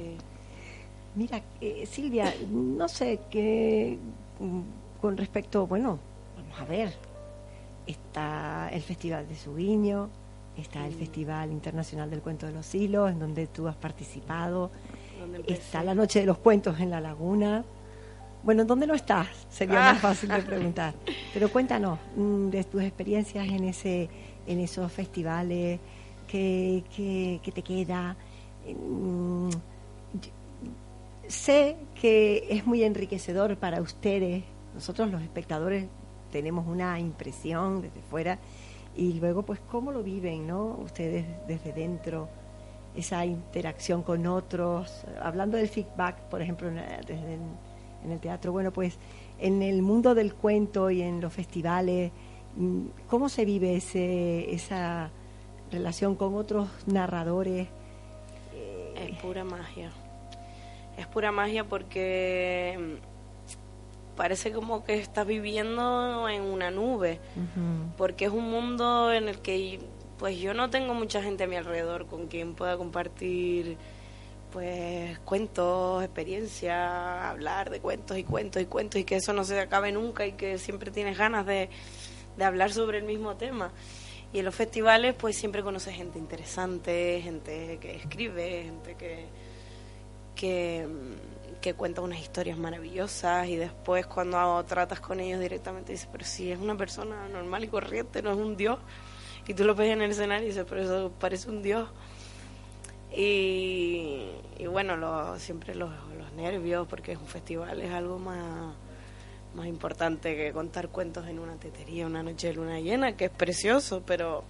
Mira, 1.15 1.41
eh, 1.60 1.86
Silvia, 1.86 2.34
no 2.50 2.88
sé 2.88 3.20
qué 3.30 3.98
con 5.01 5.18
respecto, 5.18 5.68
bueno, 5.68 6.00
vamos 6.36 6.60
a 6.60 6.65
ver, 6.65 6.94
está 7.88 8.70
el 8.72 8.82
Festival 8.82 9.27
de 9.27 9.36
Subiño, 9.36 10.10
está 10.58 10.86
el 10.86 10.96
mm. 10.96 11.00
Festival 11.00 11.51
Internacional 11.51 12.10
del 12.10 12.22
Cuento 12.22 12.46
de 12.46 12.53
los 12.53 12.74
Hilos, 12.74 13.12
en 13.12 13.20
donde 13.20 13.48
tú 13.48 13.68
has 13.68 13.75
participado. 13.75 14.70
Está 15.48 15.84
la 15.84 15.96
noche 15.96 16.20
de 16.20 16.25
los 16.25 16.38
cuentos 16.38 16.80
en 16.80 16.89
la 16.89 17.01
laguna. 17.01 17.63
Bueno, 18.44 18.65
¿dónde 18.65 18.88
no 18.88 18.94
estás? 18.94 19.27
Sería 19.50 19.80
más 19.80 19.98
ah. 19.98 20.00
fácil 20.00 20.30
de 20.30 20.41
preguntar. 20.41 20.94
Pero 21.34 21.51
cuéntanos 21.51 22.00
mm, 22.15 22.50
de 22.50 22.63
tus 22.63 22.82
experiencias 22.82 23.48
en 23.48 23.63
ese, 23.65 24.10
en 24.48 24.60
esos 24.60 24.91
festivales, 24.91 25.80
qué, 26.27 27.41
te 27.53 27.62
queda. 27.62 28.15
Sé 31.31 31.77
que 31.95 32.45
es 32.50 32.67
muy 32.67 32.83
enriquecedor 32.83 33.55
para 33.55 33.81
ustedes. 33.81 34.43
Nosotros 34.73 35.09
los 35.09 35.21
espectadores 35.21 35.88
tenemos 36.29 36.67
una 36.67 37.00
impresión 37.00 37.81
desde 37.81 38.01
fuera 38.01 38.38
y 38.97 39.13
luego 39.13 39.43
pues 39.43 39.61
cómo 39.61 39.93
lo 39.93 40.03
viven, 40.03 40.45
¿no? 40.45 40.77
Ustedes 40.83 41.25
desde 41.47 41.71
dentro 41.71 42.27
esa 42.97 43.25
interacción 43.25 44.03
con 44.03 44.27
otros, 44.27 45.05
hablando 45.21 45.55
del 45.55 45.69
feedback, 45.69 46.19
por 46.23 46.41
ejemplo, 46.41 46.67
en, 46.67 46.79
en, 46.79 48.11
el 48.11 48.19
teatro, 48.19 48.51
bueno, 48.51 48.73
pues 48.73 49.00
en 49.39 49.63
el 49.63 49.81
mundo 49.83 50.13
del 50.13 50.33
cuento 50.33 50.91
y 50.91 51.01
en 51.01 51.21
los 51.21 51.31
festivales, 51.31 52.11
mm, 52.57 52.88
¿cómo 53.07 53.29
se 53.29 53.45
vive 53.45 53.77
ese, 53.77 54.53
esa 54.53 55.11
relación 55.71 56.15
con 56.15 56.35
otros 56.35 56.67
narradores? 56.88 57.69
Es 58.97 59.17
pura 59.21 59.45
magia. 59.45 59.91
Es 61.01 61.08
pura 61.08 61.31
magia 61.31 61.63
porque 61.63 62.77
mm, 62.79 64.15
parece 64.15 64.51
como 64.51 64.84
que 64.84 65.00
estás 65.00 65.25
viviendo 65.25 66.29
en 66.29 66.43
una 66.43 66.70
nube, 66.70 67.20
porque 67.98 68.25
es 68.25 68.31
un 68.31 68.51
mundo 68.51 69.12
en 69.12 69.27
el 69.27 69.39
que 69.39 69.79
pues 70.20 70.38
yo 70.38 70.53
no 70.53 70.70
tengo 70.70 70.93
mucha 70.93 71.24
gente 71.24 71.46
a 71.46 71.48
mi 71.48 71.55
alrededor 71.55 72.05
con 72.05 72.27
quien 72.27 72.53
pueda 72.53 72.77
compartir 72.77 73.77
pues 74.51 75.18
cuentos, 75.20 76.03
experiencia, 76.03 77.31
hablar 77.31 77.72
de 77.72 77.79
cuentos 77.79 78.16
y 78.20 78.24
cuentos 78.24 78.61
y 78.61 78.66
cuentos 78.66 79.01
y 79.01 79.05
que 79.05 79.16
eso 79.16 79.33
no 79.33 79.44
se 79.44 79.59
acabe 79.59 79.92
nunca 79.92 80.27
y 80.27 80.33
que 80.33 80.59
siempre 80.59 80.92
tienes 80.92 81.18
ganas 81.18 81.48
de, 81.48 81.70
hablar 82.40 82.72
sobre 82.72 83.00
el 83.00 83.05
mismo 83.05 83.37
tema. 83.37 83.72
Y 84.33 84.40
en 84.40 84.46
los 84.46 84.53
festivales 84.53 85.16
pues 85.16 85.35
siempre 85.35 85.64
conoces 85.64 85.96
gente 85.96 86.20
interesante, 86.20 87.22
gente 87.24 87.79
que 87.81 87.96
escribe, 87.96 88.66
gente 88.66 88.96
que, 88.96 89.25
que, 90.35 90.87
que 91.61 91.74
cuenta 91.74 92.01
unas 92.01 92.20
historias 92.20 92.57
maravillosas 92.57 93.48
y 93.48 93.55
después 93.55 94.05
cuando 94.05 94.63
tratas 94.65 95.00
con 95.00 95.20
ellos 95.20 95.39
directamente 95.39 95.91
dices, 95.91 96.09
pero 96.11 96.25
si 96.25 96.51
es 96.51 96.59
una 96.59 96.75
persona 96.75 97.27
normal 97.29 97.63
y 97.63 97.67
corriente, 97.67 98.22
no 98.22 98.31
es 98.31 98.37
un 98.37 98.57
dios 98.57 98.79
y 99.48 99.53
tú 99.53 99.63
lo 99.63 99.75
ves 99.75 99.91
en 99.91 100.01
el 100.01 100.11
escenario 100.11 100.46
y 100.46 100.50
dices, 100.50 100.65
pero 100.67 100.81
eso 100.81 101.11
parece 101.20 101.50
un 101.50 101.61
dios. 101.61 101.89
Y, 103.13 104.29
bueno, 104.70 104.96
lo, 104.96 105.37
siempre 105.37 105.75
los, 105.75 105.91
los, 106.17 106.31
nervios, 106.33 106.87
porque 106.87 107.11
es 107.11 107.17
un 107.17 107.27
festival, 107.27 107.81
es 107.81 107.91
algo 107.91 108.17
más, 108.17 108.74
más 109.53 109.67
importante 109.67 110.37
que 110.37 110.53
contar 110.53 110.87
cuentos 110.87 111.27
en 111.27 111.39
una 111.39 111.57
tetería, 111.57 112.05
una 112.05 112.24
noche 112.24 112.48
de 112.48 112.53
luna 112.53 112.79
llena, 112.79 113.17
que 113.17 113.25
es 113.25 113.31
precioso, 113.31 114.01
pero 114.05 114.46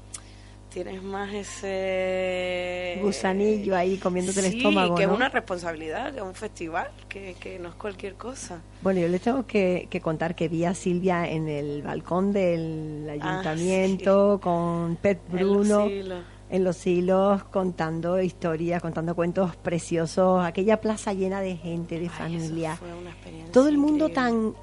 tienes 0.72 1.04
más 1.04 1.32
ese 1.34 3.00
gusanillo 3.02 3.76
ahí 3.76 3.98
comiéndote 3.98 4.40
el 4.40 4.56
estómago. 4.56 4.96
que 4.96 5.04
es 5.04 5.10
una 5.10 5.30
responsabilidad, 5.30 6.12
que 6.14 6.20
es 6.20 6.24
un 6.24 6.34
festival, 6.34 6.90
que, 7.10 7.36
que 7.40 7.60
no 7.60 7.70
es 7.70 7.76
cualquier 7.76 8.16
cosa. 8.16 8.62
Bueno, 8.82 9.02
yo 9.02 9.08
les 9.10 9.22
tengo 9.22 9.46
que, 9.46 9.88
contar 10.02 10.34
que 10.34 10.48
vi 10.48 10.66
a 10.66 10.74
Silvia 10.74 11.30
en 11.30 11.48
el 11.48 11.82
balcón 11.84 12.32
del 12.32 13.08
ah, 13.10 13.14
ayuntamiento 13.14 14.40
con 14.42 14.96
Pet 14.96 15.20
Bruno. 15.30 15.88
En 16.50 16.66
los, 16.66 16.86
hilos. 16.86 17.44
contando 17.46 18.22
historias, 18.22 18.82
contando 18.82 19.16
cuentos 19.16 19.56
preciosos, 19.56 20.44
aquella 20.44 20.82
plaza 20.82 21.14
llena 21.14 21.40
de 21.40 21.56
gente, 21.56 21.98
de 21.98 22.10
familia. 22.10 22.78
Todo 23.54 23.70
el 23.70 23.78
mundo 23.78 24.10
tan 24.10 24.54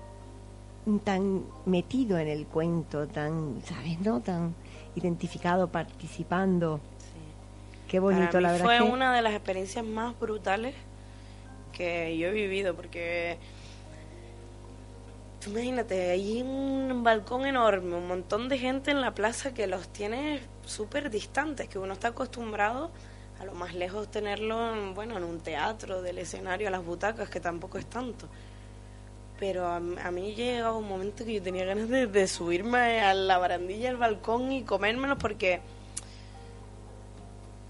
tan 1.04 1.44
metido 1.66 2.18
en 2.18 2.28
el 2.28 2.46
cuento, 2.46 3.06
tan, 3.06 3.60
¿sabes? 3.62 4.00
No, 4.00 4.20
tan 4.20 4.54
identificado, 4.98 5.68
participando. 5.68 6.80
Qué 7.88 7.98
bonito, 8.00 8.40
la 8.40 8.52
verdad. 8.52 8.64
Fue 8.64 8.82
una 8.82 9.14
de 9.14 9.22
las 9.22 9.32
experiencias 9.32 9.84
más 9.84 10.18
brutales 10.18 10.74
que 11.72 12.18
yo 12.18 12.28
he 12.28 12.32
vivido, 12.32 12.74
porque 12.74 13.38
tú 15.40 15.50
imagínate, 15.50 16.10
hay 16.10 16.42
un 16.42 17.02
balcón 17.02 17.46
enorme, 17.46 17.94
un 17.96 18.08
montón 18.08 18.48
de 18.48 18.58
gente 18.58 18.90
en 18.90 19.00
la 19.00 19.14
plaza 19.14 19.54
que 19.54 19.66
los 19.66 19.88
tiene 19.88 20.40
súper 20.66 21.08
distantes, 21.10 21.68
que 21.68 21.78
uno 21.78 21.94
está 21.94 22.08
acostumbrado 22.08 22.90
a 23.40 23.44
lo 23.44 23.54
más 23.54 23.74
lejos 23.74 24.10
tenerlo, 24.10 24.74
en, 24.74 24.94
bueno, 24.94 25.16
en 25.16 25.24
un 25.24 25.40
teatro, 25.40 26.02
del 26.02 26.18
escenario, 26.18 26.68
a 26.68 26.70
las 26.70 26.84
butacas, 26.84 27.30
que 27.30 27.40
tampoco 27.40 27.78
es 27.78 27.86
tanto 27.86 28.28
pero 29.38 29.66
a, 29.68 29.80
mí 29.80 30.34
llegaba 30.34 30.76
un 30.76 30.88
momento 30.88 31.24
que 31.24 31.34
yo 31.34 31.42
tenía 31.42 31.64
ganas 31.64 31.88
de, 31.88 32.28
subirme 32.28 33.00
a 33.00 33.14
la 33.14 33.38
barandilla 33.38 33.88
del 33.88 33.96
balcón 33.96 34.50
y 34.50 34.62
comérmelo 34.62 35.16
porque 35.16 35.60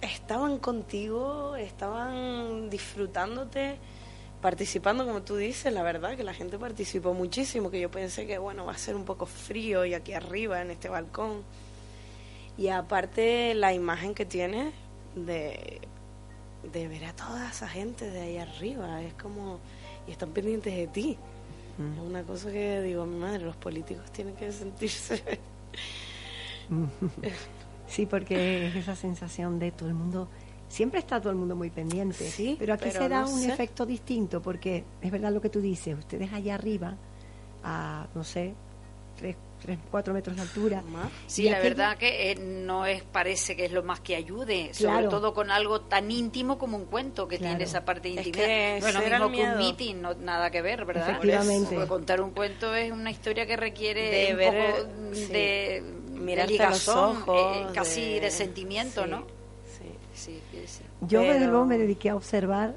estaban 0.00 0.59
contigo, 0.59 1.57
estaban 1.57 2.70
disfrutándote, 2.70 3.76
participando, 4.40 5.04
como 5.04 5.22
tú 5.22 5.37
dices, 5.37 5.72
la 5.72 5.83
verdad 5.83 6.16
que 6.16 6.24
la 6.24 6.33
gente 6.33 6.59
participó 6.59 7.12
muchísimo, 7.12 7.70
que 7.70 7.81
yo 7.81 7.90
pensé 7.90 8.26
que, 8.26 8.38
bueno, 8.38 8.64
va 8.64 8.72
a 8.72 8.78
ser 8.78 8.96
un 8.96 9.04
poco 9.04 9.26
frío 9.26 9.85
y 9.85 9.92
aquí 9.92 10.14
arriba, 10.14 10.62
en 10.62 10.70
este 10.70 10.88
balcón. 10.88 11.42
Y 12.57 12.68
aparte 12.68 13.54
la 13.54 13.74
imagen 13.74 14.14
que 14.14 14.24
tiene 14.24 14.72
de, 15.14 15.81
de 16.72 16.88
ver 16.88 17.04
a 17.04 17.12
toda 17.12 17.50
esa 17.50 17.68
gente 17.68 18.11
de 18.11 18.20
ahí 18.20 18.38
arriba, 18.38 19.02
es 19.02 19.12
como, 19.14 19.59
y 20.07 20.12
están 20.12 20.31
pendientes 20.31 20.74
de 20.74 20.87
ti. 20.87 21.18
Es 21.78 22.00
una 22.00 22.22
cosa 22.24 22.50
que 22.50 22.82
digo, 22.82 23.06
mi 23.06 23.18
madre, 23.18 23.44
los 23.44 23.56
políticos 23.56 24.10
tienen 24.10 24.34
que 24.34 24.50
sentirse. 24.50 25.22
sí, 27.86 28.06
porque 28.06 28.66
es 28.66 28.74
esa 28.74 28.96
sensación 28.96 29.58
de 29.60 29.70
todo 29.70 29.88
el 29.88 29.94
mundo. 29.94 30.28
Siempre 30.68 30.98
está 30.98 31.20
todo 31.20 31.30
el 31.30 31.38
mundo 31.38 31.54
muy 31.56 31.70
pendiente, 31.70 32.28
sí, 32.28 32.56
pero 32.58 32.74
aquí 32.74 32.90
se 32.90 33.08
da 33.08 33.26
un 33.26 33.42
efecto 33.42 33.86
distinto, 33.86 34.42
porque 34.42 34.84
es 35.00 35.10
verdad 35.10 35.32
lo 35.32 35.40
que 35.40 35.48
tú 35.48 35.60
dices, 35.60 35.96
ustedes 35.96 36.32
allá 36.32 36.56
arriba, 36.56 36.96
a, 37.62 38.06
no 38.14 38.22
sé, 38.22 38.54
tres, 39.16 39.36
3, 39.61 39.79
4 39.90 40.14
metros 40.14 40.37
de 40.37 40.42
altura. 40.42 40.83
Sí, 41.27 41.49
la 41.49 41.59
verdad 41.59 41.97
que 41.97 42.31
eh, 42.31 42.35
no 42.37 42.87
es 42.87 43.03
parece 43.03 43.57
que 43.57 43.66
es 43.66 43.73
lo 43.73 43.83
más 43.83 44.01
que 44.01 44.16
ayude, 44.16 44.73
sobre 44.73 45.09
todo 45.09 45.35
con 45.35 45.51
algo 45.51 45.83
tan 45.83 46.11
íntimo 46.11 46.59
como 46.59 46.77
un 46.77 46.87
cuento 46.87 47.27
que 47.29 47.38
tiene 47.38 47.64
esa 47.64 47.85
parte 47.85 48.09
íntima. 48.09 48.42
Es 48.42 48.83
bueno, 48.83 49.01
mismo 49.01 49.31
que 49.33 49.42
un 49.42 49.59
meeting, 49.59 49.97
no 50.01 50.14
nada 50.14 50.51
que 50.51 50.62
ver, 50.62 50.85
¿verdad? 50.85 51.11
Efectivamente. 51.11 51.75
Porque 51.75 51.88
contar 51.88 52.21
un 52.21 52.31
cuento 52.31 52.75
es 52.75 52.92
una 52.92 53.11
historia 53.11 53.47
que 53.47 53.57
requiere 53.57 54.11
de 54.11 54.33
un 54.33 54.38
ver, 54.38 54.75
poco 54.77 54.88
de 55.33 55.83
mirar 56.12 56.51
los 56.51 56.88
ojos, 56.88 57.57
eh, 57.57 57.66
casi 57.75 58.18
de, 58.21 58.31
sentimiento, 58.31 59.07
¿no? 59.07 59.27
Sí. 60.14 60.40
sí, 60.42 60.42
Yo 61.03 61.21
desde 61.21 61.47
luego 61.47 61.64
me 61.64 61.79
dediqué 61.79 62.11
a 62.11 62.16
observar, 62.16 62.75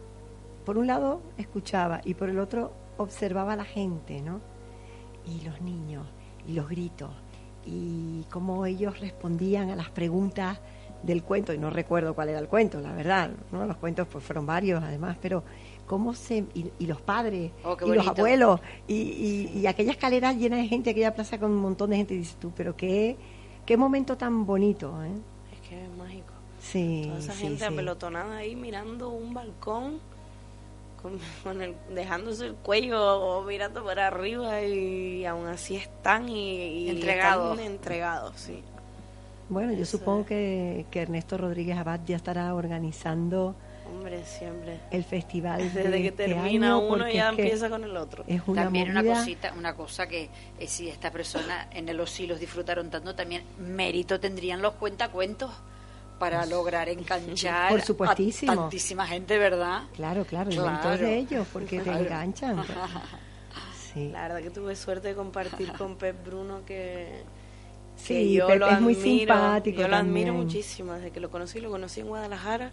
por 0.65 0.78
un 0.78 0.88
lado 0.88 1.22
escuchaba 1.38 2.02
y 2.04 2.13
por 2.13 2.30
el 2.30 2.39
otro 2.39 2.74
observaba 2.98 3.54
a 3.54 3.56
la 3.56 3.65
gente, 3.65 4.22
¿no? 4.22 4.41
Y 5.26 5.41
los 5.41 5.62
niños 5.62 6.06
y 6.47 6.54
los 6.54 6.69
gritos 6.69 7.12
y 7.65 8.23
cómo 8.32 8.65
ellos 8.65 8.99
respondían 8.99 9.69
a 9.69 9.75
las 9.75 9.89
preguntas 9.89 10.60
del 11.04 11.23
cuento 11.23 11.54
y 11.54 11.58
no 11.58 11.69
recuerdo 11.69 12.13
cuál 12.13 12.30
era 12.30 12.39
el 12.39 12.47
cuento, 12.47 12.80
la 12.80 12.91
verdad, 12.93 13.32
¿no? 13.51 13.65
Los 13.65 13.77
cuentos 13.77 14.08
pues 14.12 14.23
fueron 14.23 14.45
varios 14.45 14.84
además, 14.84 15.17
pero 15.21 15.43
cómo 15.86 16.13
se 16.13 16.45
y, 16.54 16.86
los 16.86 17.01
padres 17.01 17.51
oh, 17.63 17.75
y 17.86 17.89
los 17.89 18.08
abuelos 18.08 18.60
y, 18.88 19.49
y, 19.54 19.67
aquella 19.67 19.91
escalera 19.91 20.32
llena 20.34 20.58
de 20.58 20.67
gente, 20.67 20.91
aquella 20.91 21.13
plaza 21.13 21.39
con 21.39 21.51
un 21.51 21.58
montón 21.58 21.89
de 21.89 21.97
gente, 21.97 22.13
dices 22.13 22.38
tú, 22.39 22.51
pero 22.56 22.75
qué 22.75 23.17
qué 23.65 23.77
momento 23.77 24.17
tan 24.17 24.45
bonito, 24.45 25.04
¿eh? 25.04 25.12
Es 25.54 25.69
que 25.69 25.84
es 25.84 25.89
mágico. 25.97 26.34
Sí. 26.60 27.06
Toda 27.08 27.19
esa 27.19 27.34
gente 27.34 27.65
apelotonada 27.65 28.38
ahí 28.38 28.56
mirando 28.56 29.10
un 29.10 29.34
balcón 29.34 29.99
con, 31.43 31.61
el, 31.61 31.75
dejándose 31.93 32.45
el 32.45 32.55
cuello 32.55 33.19
o 33.19 33.43
mirando 33.43 33.83
para 33.83 34.07
arriba 34.07 34.61
y 34.61 35.25
aún 35.25 35.47
así 35.47 35.75
están 35.75 36.29
y, 36.29 36.89
entregados. 36.89 37.59
entregados, 37.59 38.33
sí. 38.37 38.63
Bueno, 39.49 39.73
yo 39.73 39.85
supongo 39.85 40.25
que, 40.25 40.85
que, 40.91 41.01
Ernesto 41.01 41.37
Rodríguez 41.37 41.77
Abad 41.77 41.99
ya 42.05 42.15
estará 42.15 42.55
organizando 42.55 43.53
Hombre, 43.85 44.23
siempre. 44.23 44.79
el 44.91 45.03
festival 45.03 45.59
desde 45.73 45.91
que 45.91 46.07
este 46.07 46.27
termina 46.27 46.77
uno 46.77 47.09
ya 47.09 47.29
empieza 47.29 47.69
con 47.69 47.83
el 47.83 47.97
otro. 47.97 48.23
Es 48.27 48.41
una 48.47 48.63
también 48.63 48.91
una 48.91 49.03
cosita, 49.03 49.53
una 49.57 49.75
cosa 49.75 50.07
que 50.07 50.29
eh, 50.57 50.67
si 50.67 50.87
esta 50.87 51.11
persona 51.11 51.67
en 51.71 51.95
los 51.97 52.17
hilos 52.17 52.39
disfrutaron 52.39 52.89
tanto, 52.89 53.13
también 53.13 53.43
mérito 53.59 54.21
tendrían 54.21 54.61
los 54.61 54.75
cuentacuentos 54.75 55.51
para 56.21 56.45
lograr 56.45 56.88
enganchar 56.88 57.71
Por 57.71 57.81
supuestísimo. 57.81 58.51
a 58.51 58.55
tantísima 58.55 59.07
gente, 59.07 59.39
¿verdad? 59.39 59.86
Claro, 59.95 60.23
claro, 60.23 60.51
claro. 60.51 60.95
de 60.95 61.17
ellos, 61.17 61.47
porque 61.51 61.79
te 61.79 61.89
enganchan. 61.91 62.63
Sí. 63.93 64.07
La 64.07 64.21
verdad 64.21 64.41
que 64.41 64.51
tuve 64.51 64.73
suerte 64.77 65.10
de 65.10 65.15
compartir 65.15 65.73
con 65.73 65.97
Pep 65.97 66.25
Bruno 66.25 66.62
que, 66.65 67.23
sí, 67.97 68.31
yo 68.31 68.55
lo 68.55 68.69
es 68.69 68.79
muy 68.79 68.95
simpático. 68.95 69.81
Yo 69.81 69.89
lo 69.89 69.97
admiro 69.97 70.31
muchísimo, 70.31 70.93
desde 70.93 71.12
que 71.12 71.19
lo 71.19 71.29
conocí, 71.29 71.60
lo 71.60 71.69
conocí 71.69 71.99
en 71.99 72.07
Guadalajara, 72.07 72.71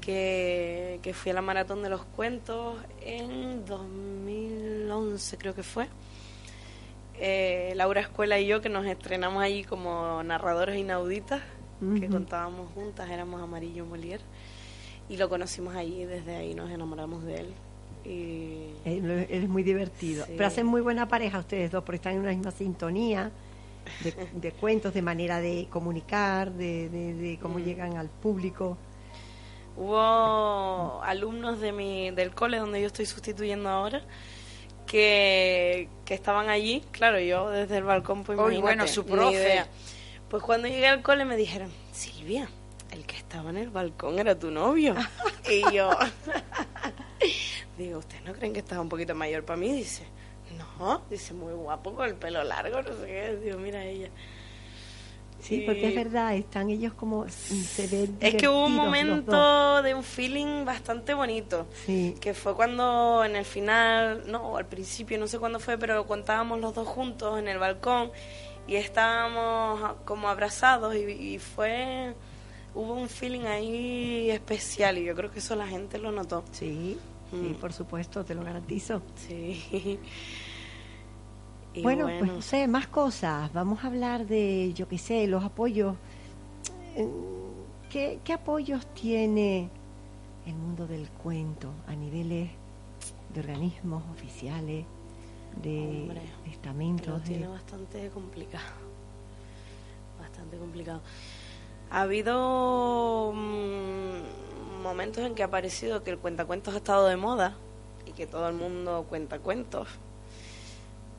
que, 0.00 1.00
que 1.02 1.12
fui 1.12 1.32
a 1.32 1.34
la 1.34 1.42
Maratón 1.42 1.82
de 1.82 1.88
los 1.88 2.04
Cuentos 2.04 2.76
en 3.00 3.64
2011 3.64 5.38
creo 5.38 5.56
que 5.56 5.64
fue. 5.64 5.88
Eh, 7.18 7.72
Laura 7.74 8.02
Escuela 8.02 8.38
y 8.38 8.46
yo 8.46 8.60
que 8.60 8.68
nos 8.68 8.86
estrenamos 8.86 9.42
allí 9.42 9.64
como 9.64 10.22
narradores 10.22 10.78
inauditas 10.78 11.42
que 11.80 12.08
contábamos 12.08 12.70
juntas, 12.72 13.08
éramos 13.10 13.42
Amarillo 13.42 13.84
Molière, 13.84 14.22
y 15.08 15.16
lo 15.16 15.28
conocimos 15.28 15.74
allí, 15.74 16.04
desde 16.04 16.36
ahí 16.36 16.54
nos 16.54 16.70
enamoramos 16.70 17.24
de 17.24 17.40
él. 17.40 17.54
Y... 18.04 18.88
Él, 18.88 19.26
es 19.28 19.48
muy 19.48 19.62
divertido. 19.62 20.24
Pero 20.28 20.46
hacen 20.46 20.66
muy 20.66 20.80
buena 20.80 21.08
pareja 21.08 21.38
ustedes 21.38 21.70
dos, 21.70 21.84
porque 21.84 21.96
están 21.96 22.14
en 22.14 22.20
una 22.20 22.30
misma 22.30 22.50
sintonía 22.50 23.30
de, 24.34 24.52
cuentos, 24.60 24.94
de 24.94 25.02
manera 25.02 25.40
de 25.40 25.66
comunicar, 25.70 26.52
de, 26.52 27.38
cómo 27.40 27.58
mm. 27.58 27.64
llegan 27.64 27.96
al 27.96 28.08
público. 28.08 28.78
Hubo 29.76 31.02
alumnos 31.02 31.60
de 31.60 31.72
mi, 31.72 32.10
del 32.10 32.34
cole 32.34 32.58
donde 32.58 32.80
yo 32.80 32.86
estoy 32.86 33.04
sustituyendo 33.04 33.68
ahora 33.68 34.02
que, 34.86 35.88
que 36.04 36.14
estaban 36.14 36.48
allí, 36.48 36.82
claro, 36.92 37.20
yo 37.20 37.50
desde 37.50 37.76
el 37.76 37.84
balcón 37.84 38.24
pues 38.24 38.38
bueno, 38.38 38.86
su 38.86 39.04
profe. 39.04 39.64
Pues 40.28 40.42
cuando 40.42 40.66
llegué 40.68 40.88
al 40.88 41.02
cole 41.02 41.24
me 41.24 41.36
dijeron, 41.36 41.70
Silvia, 41.92 42.48
el 42.90 43.06
que 43.06 43.16
estaba 43.16 43.50
en 43.50 43.58
el 43.58 43.70
balcón 43.70 44.18
era 44.18 44.38
tu 44.38 44.50
novio. 44.50 44.94
y 45.50 45.62
yo, 45.74 45.90
digo, 47.78 47.98
¿ustedes 47.98 48.24
no 48.24 48.32
creen 48.32 48.52
que 48.52 48.60
estaba 48.60 48.82
un 48.82 48.88
poquito 48.88 49.14
mayor 49.14 49.44
para 49.44 49.56
mí? 49.56 49.72
Dice, 49.72 50.04
no, 50.78 51.02
dice, 51.08 51.32
muy 51.32 51.52
guapo 51.52 51.94
con 51.94 52.08
el 52.08 52.16
pelo 52.16 52.42
largo, 52.42 52.82
no 52.82 52.88
sé 52.88 53.06
qué. 53.06 53.36
Digo, 53.42 53.58
mira 53.58 53.84
ella. 53.84 54.10
Sí, 55.38 55.62
porque 55.64 55.88
es 55.88 55.94
verdad, 55.94 56.34
están 56.34 56.70
ellos 56.70 56.92
como 56.94 57.28
se 57.28 57.86
ven. 57.86 58.16
Es 58.20 58.34
que 58.34 58.48
hubo 58.48 58.66
un 58.66 58.74
momento 58.74 59.80
de 59.82 59.94
un 59.94 60.02
feeling 60.02 60.64
bastante 60.64 61.14
bonito. 61.14 61.68
Sí. 61.84 62.16
Que 62.20 62.34
fue 62.34 62.56
cuando 62.56 63.22
en 63.24 63.36
el 63.36 63.44
final, 63.44 64.24
no, 64.26 64.56
al 64.56 64.66
principio, 64.66 65.18
no 65.18 65.28
sé 65.28 65.38
cuándo 65.38 65.60
fue, 65.60 65.78
pero 65.78 66.04
contábamos 66.06 66.60
los 66.60 66.74
dos 66.74 66.88
juntos 66.88 67.38
en 67.38 67.46
el 67.46 67.58
balcón 67.58 68.10
y 68.66 68.76
estábamos 68.76 69.94
como 70.04 70.28
abrazados 70.28 70.94
y, 70.96 71.38
fue 71.38 72.14
hubo 72.74 72.94
un 72.94 73.08
feeling 73.08 73.46
ahí 73.46 74.30
especial 74.30 74.98
y 74.98 75.04
yo 75.04 75.14
creo 75.14 75.30
que 75.30 75.38
eso 75.38 75.56
la 75.56 75.66
gente 75.66 75.98
lo 75.98 76.12
notó. 76.12 76.44
Sí, 76.52 76.98
sí, 77.30 77.36
mm. 77.36 77.54
por 77.54 77.72
supuesto, 77.72 78.24
te 78.24 78.34
lo 78.34 78.42
garantizo. 78.42 79.02
Sí. 79.14 79.98
bueno, 81.82 82.06
pues 82.18 82.32
no 82.32 82.42
sé, 82.42 82.68
más 82.68 82.86
cosas. 82.88 83.52
Vamos 83.52 83.82
a 83.84 83.86
hablar 83.86 84.26
de, 84.26 84.72
yo 84.74 84.88
qué 84.88 84.98
sé, 84.98 85.26
los 85.26 85.42
apoyos. 85.44 85.96
¿Qué, 87.90 88.20
¿Qué 88.24 88.32
apoyos 88.32 88.86
tiene 88.94 89.70
el 90.46 90.54
mundo 90.54 90.86
del 90.86 91.08
cuento 91.08 91.70
a 91.86 91.94
niveles 91.94 92.50
de 93.32 93.40
organismos 93.40 94.02
oficiales? 94.12 94.84
De 95.62 96.08
estamentos. 96.50 97.22
tiene 97.22 97.48
bastante 97.48 98.08
complicado. 98.10 98.64
Bastante 100.20 100.56
complicado. 100.56 101.00
Ha 101.90 102.02
habido 102.02 103.32
mm, 103.34 104.82
momentos 104.82 105.24
en 105.24 105.34
que 105.34 105.42
ha 105.42 105.50
parecido 105.50 106.02
que 106.02 106.10
el 106.10 106.18
cuentacuentos 106.18 106.74
ha 106.74 106.78
estado 106.78 107.06
de 107.06 107.16
moda 107.16 107.56
y 108.06 108.12
que 108.12 108.26
todo 108.26 108.48
el 108.48 108.54
mundo 108.54 109.06
cuenta 109.08 109.38
cuentos. 109.38 109.88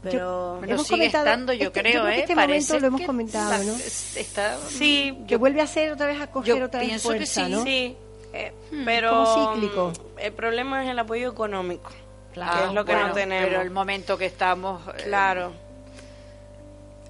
Pero, 0.04 0.63
yo, 0.65 0.78
sigue 0.78 1.08
estando, 1.08 1.54
yo 1.54 1.67
este, 1.67 1.82
creo, 1.82 2.08
¿eh? 2.08 2.19
este 2.19 2.36
momento 2.36 2.80
lo 2.80 2.88
hemos 2.88 3.02
comentado, 3.02 3.63
¿no? 3.63 3.76
Está, 3.76 4.58
sí, 4.67 5.17
que 5.28 5.38
vuelve 5.38 5.60
a 5.62 5.67
ser 5.67 5.91
otra 5.91 6.06
vez 6.06 6.21
a 6.21 6.28
coger 6.28 6.62
otra 6.62 6.82
vez 6.82 7.02
fuerza, 7.02 7.45
sí, 7.45 7.52
¿no? 7.52 7.63
Sí, 7.63 7.97
eh, 8.32 8.54
hmm, 8.71 8.86
pero 8.86 9.54
cíclico. 9.54 9.89
Mm, 9.89 10.19
el 10.19 10.34
problema 10.34 10.84
es 10.84 10.91
el 10.91 11.00
apoyo 11.00 11.32
económico. 11.32 11.89
Claro, 12.38 12.67
es 12.67 12.73
lo 12.73 12.86
que 12.86 12.95
no 12.95 13.12
tenemos. 13.13 13.50
Pero 13.50 13.62
el 13.62 13.71
momento 13.71 14.17
que 14.17 14.26
estamos. 14.26 14.82
Eh, 14.88 15.04
claro. 15.06 15.52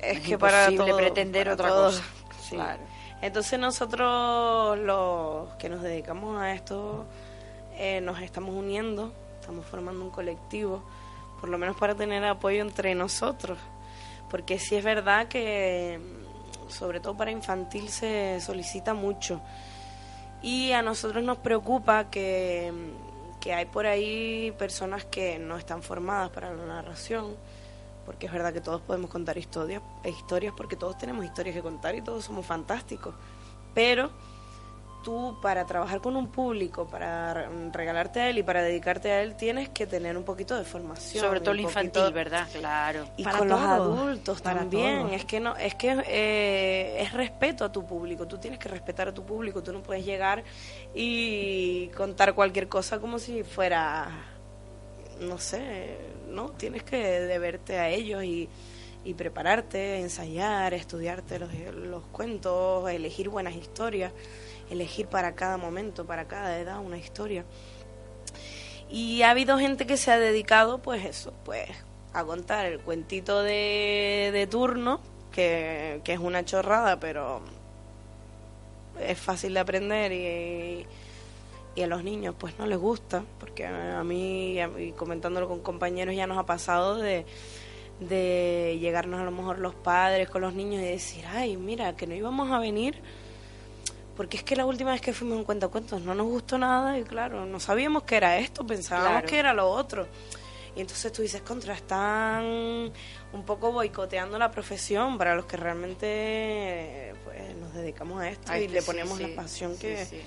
es, 0.02 0.22
que 0.22 0.38
para 0.38 0.74
todo, 0.76 0.96
pretender 0.96 1.50
otra 1.50 1.70
cosa. 1.70 2.04
Claro. 2.50 2.80
Entonces 3.22 3.60
nosotros 3.60 4.78
los 4.80 5.50
que 5.56 5.68
nos 5.68 5.82
dedicamos 5.82 6.40
a 6.40 6.54
esto 6.54 7.06
eh, 7.76 8.00
nos 8.00 8.22
estamos 8.22 8.56
uniendo, 8.56 9.12
estamos 9.42 9.66
formando 9.66 10.06
un 10.06 10.12
colectivo, 10.12 10.82
por 11.42 11.50
lo 11.50 11.58
menos 11.58 11.76
para 11.76 11.94
tener 11.94 12.24
apoyo 12.24 12.62
entre 12.62 12.96
nosotros, 12.96 13.58
porque 14.30 14.60
sí 14.60 14.78
es 14.78 14.84
verdad 14.86 15.28
que 15.28 16.00
sobre 16.70 17.02
todo 17.02 17.18
para 17.18 17.32
infantil 17.32 17.90
se 17.90 18.40
solicita 18.40 18.94
mucho 18.94 19.42
y 20.42 20.72
a 20.72 20.82
nosotros 20.82 21.24
nos 21.24 21.38
preocupa 21.38 22.10
que 22.10 22.72
que 23.48 23.54
hay 23.54 23.64
por 23.64 23.86
ahí 23.86 24.54
personas 24.60 25.06
que 25.06 25.40
no 25.40 25.58
están 25.58 25.82
formadas 25.82 26.30
para 26.32 26.54
la 26.54 26.66
narración, 26.66 27.38
porque 28.06 28.26
es 28.26 28.32
verdad 28.34 28.52
que 28.52 28.60
todos 28.60 28.82
podemos 28.82 29.10
contar 29.10 29.38
historias, 29.38 29.82
historias 30.04 30.54
porque 30.58 30.76
todos 30.76 30.98
tenemos 30.98 31.24
historias 31.24 31.56
que 31.56 31.62
contar 31.62 31.96
y 31.96 32.02
todos 32.02 32.26
somos 32.26 32.46
fantásticos, 32.46 33.16
pero 33.74 34.12
tú 35.08 35.38
para 35.41 35.65
trabajar 35.65 36.02
con 36.02 36.17
un 36.17 36.28
público, 36.28 36.86
para 36.86 37.48
regalarte 37.72 38.20
a 38.20 38.30
él 38.30 38.39
y 38.39 38.43
para 38.43 38.62
dedicarte 38.62 39.10
a 39.10 39.22
él, 39.22 39.38
tienes 39.38 39.70
que 39.70 39.88
tener 39.88 40.17
un 40.17 40.26
poquito 40.26 40.58
de 40.58 40.65
formación. 40.65 41.24
Sobre 41.24 41.39
todo 41.39 41.52
el 41.52 41.62
infantil, 41.62 42.12
¿verdad? 42.12 42.46
Claro. 42.52 43.08
Y 43.15 43.24
con 43.24 43.48
los 43.48 43.62
adultos 43.62 44.41
también. 44.41 45.13
Es 45.13 45.24
que 45.24 45.39
no, 45.39 45.56
es 45.56 45.76
que 45.76 46.04
eh, 46.08 46.98
es 47.00 47.13
respeto 47.13 47.63
a 47.63 47.72
tu 47.72 47.86
público. 47.86 48.28
Tú 48.28 48.38
tienes 48.38 48.60
que 48.60 48.67
respetar 48.67 49.08
a 49.08 49.13
tu 49.13 49.26
público. 49.26 49.63
Tú 49.63 49.72
no 49.72 49.82
puedes 49.82 50.06
llegar 50.06 50.43
y 50.93 51.88
contar 51.96 52.36
cualquier 52.36 52.67
cosa 52.67 53.00
como 53.00 53.17
si 53.17 53.43
fuera, 53.43 54.10
no 55.22 55.38
sé, 55.38 56.00
no. 56.28 56.50
Tienes 56.50 56.84
que 56.84 56.98
deberte 56.98 57.80
a 57.80 57.88
ellos 57.88 58.26
y 58.26 58.50
y 59.06 59.13
prepararte, 59.13 60.02
ensayar, 60.02 60.74
estudiarte 60.74 61.39
los, 61.39 61.50
los 61.74 62.04
cuentos, 62.08 62.89
elegir 62.89 63.30
buenas 63.30 63.56
historias 63.56 64.12
elegir 64.70 65.08
para 65.08 65.36
cada 65.36 65.58
momento, 65.58 66.06
para 66.06 66.28
cada 66.28 66.60
edad 66.60 66.80
una 66.80 66.98
historia. 66.98 67.46
Y 68.90 69.22
ha 69.24 69.32
habido 69.32 69.58
gente 69.58 69.86
que 69.86 69.98
se 69.98 70.12
ha 70.12 70.20
dedicado, 70.20 70.80
pues 70.80 71.04
eso, 71.06 71.34
pues 71.44 71.70
a 72.14 72.24
contar 72.24 72.66
el 72.66 72.80
cuentito 72.80 73.44
de, 73.44 74.30
de 74.34 74.48
turno, 74.48 75.02
que, 75.32 76.02
que 76.04 76.14
es 76.14 76.20
una 76.20 76.46
chorrada, 76.46 77.00
pero 77.00 77.42
es 79.00 79.18
fácil 79.20 79.54
de 79.54 79.60
aprender 79.60 80.12
y, 80.12 80.86
y 81.76 81.82
a 81.82 81.88
los 81.88 82.04
niños 82.04 82.34
pues 82.38 82.58
no 82.58 82.66
les 82.66 82.78
gusta, 82.78 83.24
porque 83.40 83.66
a 83.66 84.04
mí, 84.04 84.60
y 84.60 84.92
comentándolo 84.94 85.48
con 85.48 85.60
compañeros, 85.60 86.16
ya 86.16 86.26
nos 86.26 86.38
ha 86.38 86.46
pasado 86.46 86.96
de, 86.96 87.26
de 88.00 88.78
llegarnos 88.80 89.20
a 89.20 89.24
lo 89.24 89.32
mejor 89.32 89.60
los 89.60 89.76
padres 89.76 90.30
con 90.30 90.42
los 90.42 90.54
niños 90.54 90.82
y 90.82 90.86
decir, 90.86 91.26
ay, 91.28 91.58
mira, 91.58 91.96
que 91.96 92.08
no 92.08 92.16
íbamos 92.16 92.52
a 92.52 92.60
venir, 92.60 93.02
porque 94.18 94.38
es 94.38 94.44
que 94.44 94.56
la 94.56 94.66
última 94.66 94.92
vez 94.92 95.00
que 95.00 95.14
fuimos 95.14 95.38
un 95.38 95.44
cuentacuentos 95.44 96.02
no 96.02 96.16
nos 96.16 96.26
gustó 96.26 96.58
nada 96.58 96.98
y 96.98 97.04
claro, 97.04 97.46
no 97.46 97.60
sabíamos 97.60 98.04
que 98.04 98.18
era 98.18 98.40
esto, 98.40 98.66
pensábamos 98.66 99.24
que 99.24 99.38
era 99.38 99.54
lo 99.54 99.70
otro. 99.70 100.08
Y 100.76 100.82
entonces 100.82 101.12
tú 101.12 101.22
dices, 101.22 101.42
contra, 101.42 101.74
están 101.74 102.44
un 102.44 103.46
poco 103.46 103.72
boicoteando 103.72 104.38
la 104.40 104.52
profesión 104.52 105.18
para 105.18 105.36
los 105.36 105.46
que 105.46 105.58
realmente 105.58 107.14
pues, 107.24 107.56
nos 107.58 107.74
dedicamos 107.74 108.22
a 108.22 108.30
esto 108.30 108.56
y 108.56 108.68
le 108.68 108.82
ponemos 108.82 109.20
la 109.20 109.30
pasión 109.36 109.78
que, 109.78 110.24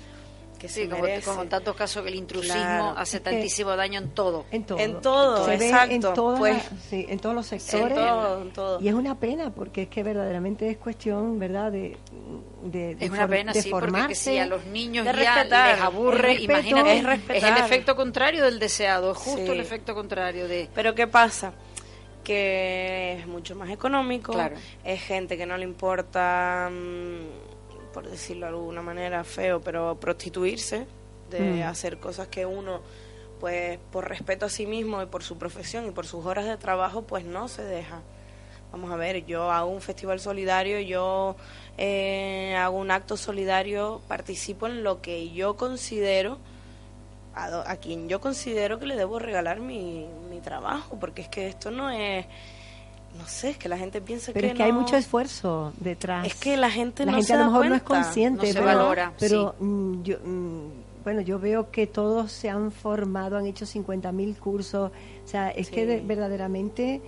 que 0.61 0.69
sí, 0.69 0.87
como, 0.87 1.03
como, 1.25 1.41
en 1.41 1.49
tantos 1.49 1.75
casos 1.75 2.03
que 2.03 2.09
el 2.09 2.15
intrusismo 2.15 2.93
hace 2.95 3.19
tantísimo 3.19 3.75
daño 3.75 3.99
en 3.99 4.09
todo. 4.09 4.45
En 4.51 4.63
todo. 4.63 4.77
En 4.77 5.01
todo, 5.01 5.51
exacto. 5.51 6.33
En, 6.33 6.37
pues, 6.37 6.63
sí, 6.87 7.07
en 7.09 7.17
todos 7.17 7.33
los 7.33 7.47
sectores. 7.47 7.97
En 7.97 8.03
todo, 8.03 8.41
en 8.43 8.53
todo. 8.53 8.79
Y 8.79 8.87
es 8.87 8.93
una 8.93 9.17
pena 9.19 9.49
porque 9.49 9.83
es 9.83 9.87
que 9.89 10.03
verdaderamente 10.03 10.69
es 10.69 10.77
cuestión, 10.77 11.39
¿verdad?, 11.39 11.71
de, 11.71 11.97
de, 12.61 12.95
es 12.99 13.09
una 13.09 13.27
pena, 13.27 13.55
sí, 13.55 13.71
porque 13.71 14.13
si 14.13 14.37
a 14.37 14.45
los 14.45 14.63
niños 14.65 15.03
ya 15.03 15.13
respetar, 15.13 15.73
les 15.73 15.83
aburre, 15.83 16.33
imagínate, 16.35 16.97
es, 16.99 17.05
es, 17.37 17.43
el 17.43 17.57
efecto 17.57 17.95
contrario 17.95 18.45
del 18.45 18.59
deseado, 18.59 19.13
es 19.13 19.17
justo 19.17 19.53
el 19.53 19.59
efecto 19.59 19.95
contrario 19.95 20.47
de... 20.47 20.69
Pero 20.75 20.93
¿qué 20.93 21.07
pasa? 21.07 21.53
Que 22.23 23.17
es 23.19 23.25
mucho 23.25 23.55
más 23.55 23.71
económico, 23.71 24.37
es 24.83 25.01
gente 25.01 25.37
que 25.37 25.47
no 25.47 25.57
le 25.57 25.63
importa... 25.63 26.69
Mm, 26.71 27.50
por 27.93 28.09
decirlo 28.09 28.45
de 28.47 28.53
alguna 28.53 28.81
manera 28.81 29.23
feo, 29.23 29.61
pero 29.61 29.99
prostituirse, 29.99 30.85
de 31.29 31.39
mm. 31.39 31.63
hacer 31.63 31.97
cosas 31.97 32.27
que 32.27 32.45
uno, 32.45 32.81
pues 33.39 33.79
por 33.91 34.07
respeto 34.07 34.45
a 34.45 34.49
sí 34.49 34.65
mismo 34.65 35.01
y 35.01 35.05
por 35.05 35.23
su 35.23 35.37
profesión 35.37 35.87
y 35.87 35.91
por 35.91 36.05
sus 36.05 36.25
horas 36.25 36.45
de 36.45 36.57
trabajo, 36.57 37.03
pues 37.03 37.25
no 37.25 37.47
se 37.47 37.63
deja. 37.63 38.01
Vamos 38.71 38.91
a 38.91 38.95
ver, 38.95 39.25
yo 39.25 39.51
hago 39.51 39.69
un 39.69 39.81
festival 39.81 40.19
solidario, 40.19 40.79
yo 40.79 41.35
eh, 41.77 42.55
hago 42.55 42.77
un 42.77 42.91
acto 42.91 43.17
solidario, 43.17 44.01
participo 44.07 44.67
en 44.67 44.83
lo 44.83 45.01
que 45.01 45.31
yo 45.31 45.57
considero, 45.57 46.37
a, 47.33 47.69
a 47.69 47.77
quien 47.77 48.07
yo 48.07 48.21
considero 48.21 48.79
que 48.79 48.85
le 48.85 48.95
debo 48.95 49.19
regalar 49.19 49.59
mi, 49.59 50.07
mi 50.29 50.39
trabajo, 50.39 50.97
porque 50.99 51.23
es 51.23 51.27
que 51.27 51.47
esto 51.47 51.69
no 51.71 51.89
es 51.89 52.25
no 53.17 53.27
sé, 53.27 53.51
es 53.51 53.57
que 53.57 53.69
la 53.69 53.77
gente 53.77 54.01
piensa 54.01 54.31
pero 54.33 54.47
que 54.47 54.51
es 54.51 54.57
que 54.57 54.63
hay 54.63 54.71
mucho 54.71 54.95
esfuerzo 54.97 55.73
detrás. 55.79 56.25
Es 56.27 56.35
que 56.35 56.57
la 56.57 56.69
gente 56.71 57.05
la 57.05 57.11
no 57.11 57.17
gente 57.17 57.27
se 57.27 57.33
a 57.33 57.39
lo 57.39 57.45
mejor 57.45 57.65
no 57.67 57.75
es 57.75 57.83
consciente, 57.83 58.47
no 58.47 58.53
se 58.53 58.59
pero, 58.59 58.65
valora, 58.65 59.13
pero 59.19 59.55
mm, 59.59 60.01
yo, 60.03 60.17
mm, 60.23 60.67
bueno, 61.03 61.21
yo 61.21 61.39
veo 61.39 61.71
que 61.71 61.87
todos 61.87 62.31
se 62.31 62.49
han 62.49 62.71
formado, 62.71 63.37
han 63.37 63.45
hecho 63.45 63.65
50.000 63.65 64.37
cursos, 64.37 64.91
o 64.91 65.27
sea, 65.27 65.49
es 65.49 65.67
Sí. 65.67 65.73
que 65.73 65.85
de- 65.85 65.99
verdaderamente 66.01 67.01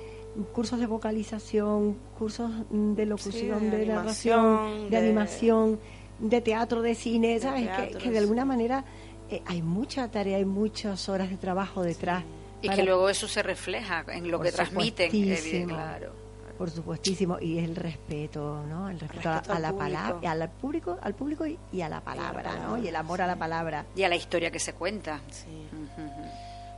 cursos 0.51 0.79
de 0.79 0.87
vocalización, 0.87 1.95
cursos 2.17 2.49
mm, 2.71 2.93
de 2.93 3.05
locución, 3.05 3.59
Sí, 3.61 3.65
de 3.67 3.77
de, 3.77 3.85
narración, 3.85 4.83
de, 4.85 4.89
de- 4.89 4.97
animación, 4.97 5.79
de 6.19 6.41
teatro, 6.41 6.81
de 6.81 6.95
cine, 6.95 7.39
¿sabes? 7.39 7.61
que, 7.61 7.67
teatro, 7.75 7.99
que 7.99 8.05
de 8.09 8.11
sí. 8.11 8.17
alguna 8.17 8.45
manera 8.45 8.83
eh, 9.29 9.41
hay 9.45 9.61
mucha 9.61 10.09
tarea, 10.11 10.37
hay 10.37 10.45
muchas 10.45 11.07
horas 11.09 11.29
de 11.29 11.37
trabajo 11.37 11.81
detrás. 11.81 12.23
Y 12.63 12.67
para- 12.67 12.77
que 12.77 12.83
luego 12.83 13.09
eso 13.09 13.27
se 13.27 13.43
refleja 13.43 14.03
en 14.07 14.31
lo 14.31 14.37
Por 14.37 14.47
que 14.47 14.51
transmiten. 14.51 15.67
Claro. 15.67 16.11
Por 16.57 16.69
supuestísimo, 16.69 17.39
y 17.41 17.57
el 17.59 17.75
respeto, 17.75 18.63
¿no? 18.67 18.87
El 18.89 18.99
respeto, 18.99 19.29
a- 19.29 19.33
respeto 19.33 19.53
a, 19.53 19.55
al 19.57 19.61
la 19.63 19.73
palabra, 19.73 20.31
al 20.31 20.49
público, 20.51 20.97
al 21.01 21.13
público 21.15 21.45
y, 21.47 21.57
y 21.71 21.81
a 21.81 21.89
la 21.89 21.99
palabra, 22.01 22.43
¿no? 22.53 22.57
palabra, 22.59 22.79
Y 22.83 22.87
el 22.87 22.95
amor 22.95 23.21
a 23.21 23.27
la 23.27 23.35
palabra. 23.35 23.85
Y 23.95 24.03
a 24.03 24.09
la 24.09 24.15
historia 24.15 24.49
que 24.51 24.59
se 24.59 24.73
cuenta. 24.73 25.19
Sí. 25.29 25.47
Ujú, 25.73 26.01
ujú. 26.07 26.21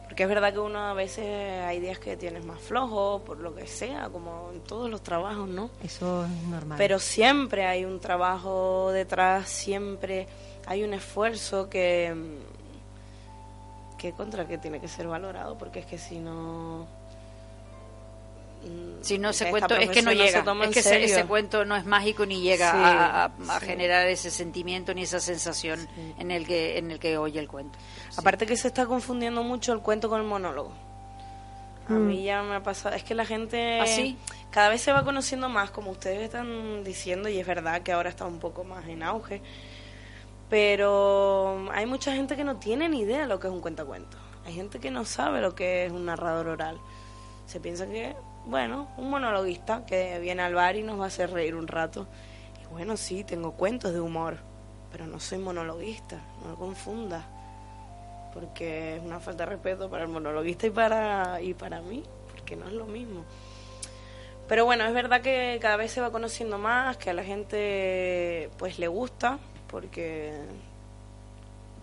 Porque 0.05 0.23
es 0.23 0.29
verdad 0.29 0.53
que 0.53 0.59
uno 0.59 0.79
a 0.79 0.93
veces 0.93 1.25
hay 1.65 1.79
días 1.81 1.99
que 1.99 2.15
tienes 2.15 2.45
más 2.45 2.59
flojo, 2.61 3.21
por 3.25 3.39
lo 3.39 3.53
que 3.53 3.67
sea, 3.67 4.07
como 4.09 4.49
en 4.53 4.61
todos 4.61 4.89
los 4.89 5.03
trabajos, 5.03 5.49
¿no? 5.49 5.69
Eso 5.83 6.25
es 6.25 6.31
normal. 6.47 6.77
Pero 6.77 6.97
siempre 6.99 7.65
hay 7.65 7.83
un 7.85 7.99
trabajo 7.99 8.91
detrás, 8.93 9.49
siempre 9.49 10.27
hay 10.67 10.83
un 10.83 10.93
esfuerzo 10.93 11.69
que 11.69 12.15
que 13.97 14.11
contra 14.13 14.47
que 14.47 14.57
tiene 14.57 14.79
que 14.79 14.87
ser 14.87 15.07
valorado, 15.07 15.57
porque 15.57 15.79
es 15.79 15.85
que 15.85 15.97
si 15.97 16.19
no 16.19 16.85
mm, 18.63 19.01
Si 19.03 19.17
no, 19.17 19.29
ese 19.29 19.49
cuento 19.49 19.75
es 19.75 19.89
que 19.89 20.01
no 20.01 20.11
llega. 20.11 20.43
toma 20.43 20.65
es 20.65 20.71
que 20.71 20.79
ese, 20.79 21.25
cuento 21.25 21.65
no 21.65 21.75
es 21.75 21.85
mágico 21.85 22.25
ni 22.25 22.41
llega 22.41 22.71
Sí, 22.71 22.77
a, 22.77 23.25
a- 23.25 23.55
a 23.55 23.59
sí. 23.59 23.65
generar 23.65 24.07
ese 24.07 24.31
sentimiento 24.31 24.93
ni 24.93 25.03
esa 25.03 25.19
sensación 25.19 25.87
en 26.17 26.31
el 26.31 26.45
que 26.47 26.77
en 26.77 26.91
el 26.91 26.99
que 26.99 27.17
oye 27.17 27.39
el 27.39 27.47
cuento. 27.47 27.77
Aparte 28.17 28.45
que 28.45 28.57
se 28.57 28.67
está 28.67 28.85
confundiendo 28.85 29.43
mucho 29.43 29.73
el 29.73 29.79
cuento 29.81 30.09
con 30.09 30.21
el 30.21 30.27
monólogo. 30.27 30.71
A 31.87 31.93
mí 31.93 32.23
ya 32.23 32.41
me 32.41 32.55
ha 32.55 32.63
pasado, 32.63 32.95
es 32.95 33.03
que 33.03 33.13
la 33.13 33.25
gente 33.25 33.79
¿Ah, 33.79 33.85
sí? 33.85 34.17
cada 34.49 34.69
vez 34.69 34.81
se 34.81 34.91
va 34.91 35.03
conociendo 35.03 35.49
más, 35.49 35.69
como 35.69 35.91
ustedes 35.91 36.23
están 36.23 36.83
diciendo, 36.83 37.29
y 37.29 37.37
es 37.37 37.45
verdad 37.45 37.83
que 37.83 37.91
ahora 37.91 38.09
está 38.09 38.25
un 38.25 38.39
poco 38.39 38.63
más 38.63 38.87
en 38.87 39.03
auge, 39.03 39.43
pero 40.49 41.69
hay 41.71 41.85
mucha 41.85 42.13
gente 42.13 42.35
que 42.35 42.43
no 42.43 42.57
tiene 42.57 42.89
ni 42.89 43.01
idea 43.01 43.21
de 43.21 43.27
lo 43.27 43.39
que 43.39 43.47
es 43.47 43.53
un 43.53 43.61
cuentacuentos. 43.61 44.19
Hay 44.45 44.53
gente 44.53 44.79
que 44.79 44.91
no 44.91 45.05
sabe 45.05 45.41
lo 45.41 45.55
que 45.55 45.85
es 45.85 45.91
un 45.91 46.05
narrador 46.05 46.47
oral. 46.47 46.79
Se 47.47 47.59
piensa 47.59 47.87
que, 47.87 48.15
bueno, 48.45 48.89
un 48.97 49.09
monologuista 49.09 49.85
que 49.85 50.19
viene 50.19 50.43
al 50.43 50.53
bar 50.53 50.75
y 50.75 50.83
nos 50.83 50.99
va 50.99 51.05
a 51.05 51.07
hacer 51.07 51.31
reír 51.31 51.55
un 51.55 51.67
rato. 51.67 52.07
Y 52.63 52.71
bueno, 52.71 52.97
sí, 52.97 53.23
tengo 53.23 53.53
cuentos 53.53 53.93
de 53.93 54.01
humor, 54.01 54.37
pero 54.91 55.07
no 55.07 55.19
soy 55.19 55.39
monologuista, 55.39 56.21
no 56.43 56.51
lo 56.51 56.55
confunda 56.55 57.27
porque 58.35 58.97
es 58.97 59.01
una 59.01 59.21
falta 59.21 59.45
de 59.45 59.51
respeto 59.51 59.89
para 59.89 60.03
el 60.03 60.09
monologuista 60.09 60.67
y 60.67 60.69
para 60.69 61.41
y 61.41 61.53
para 61.53 61.81
mí, 61.81 62.03
porque 62.29 62.57
no 62.57 62.67
es 62.67 62.73
lo 62.73 62.85
mismo. 62.85 63.23
Pero 64.49 64.65
bueno, 64.65 64.85
es 64.85 64.93
verdad 64.93 65.21
que 65.21 65.57
cada 65.61 65.77
vez 65.77 65.91
se 65.91 66.01
va 66.01 66.11
conociendo 66.11 66.57
más, 66.57 66.97
que 66.97 67.09
a 67.09 67.13
la 67.13 67.23
gente 67.23 68.49
pues 68.57 68.77
le 68.77 68.89
gusta, 68.89 69.39
porque 69.69 70.33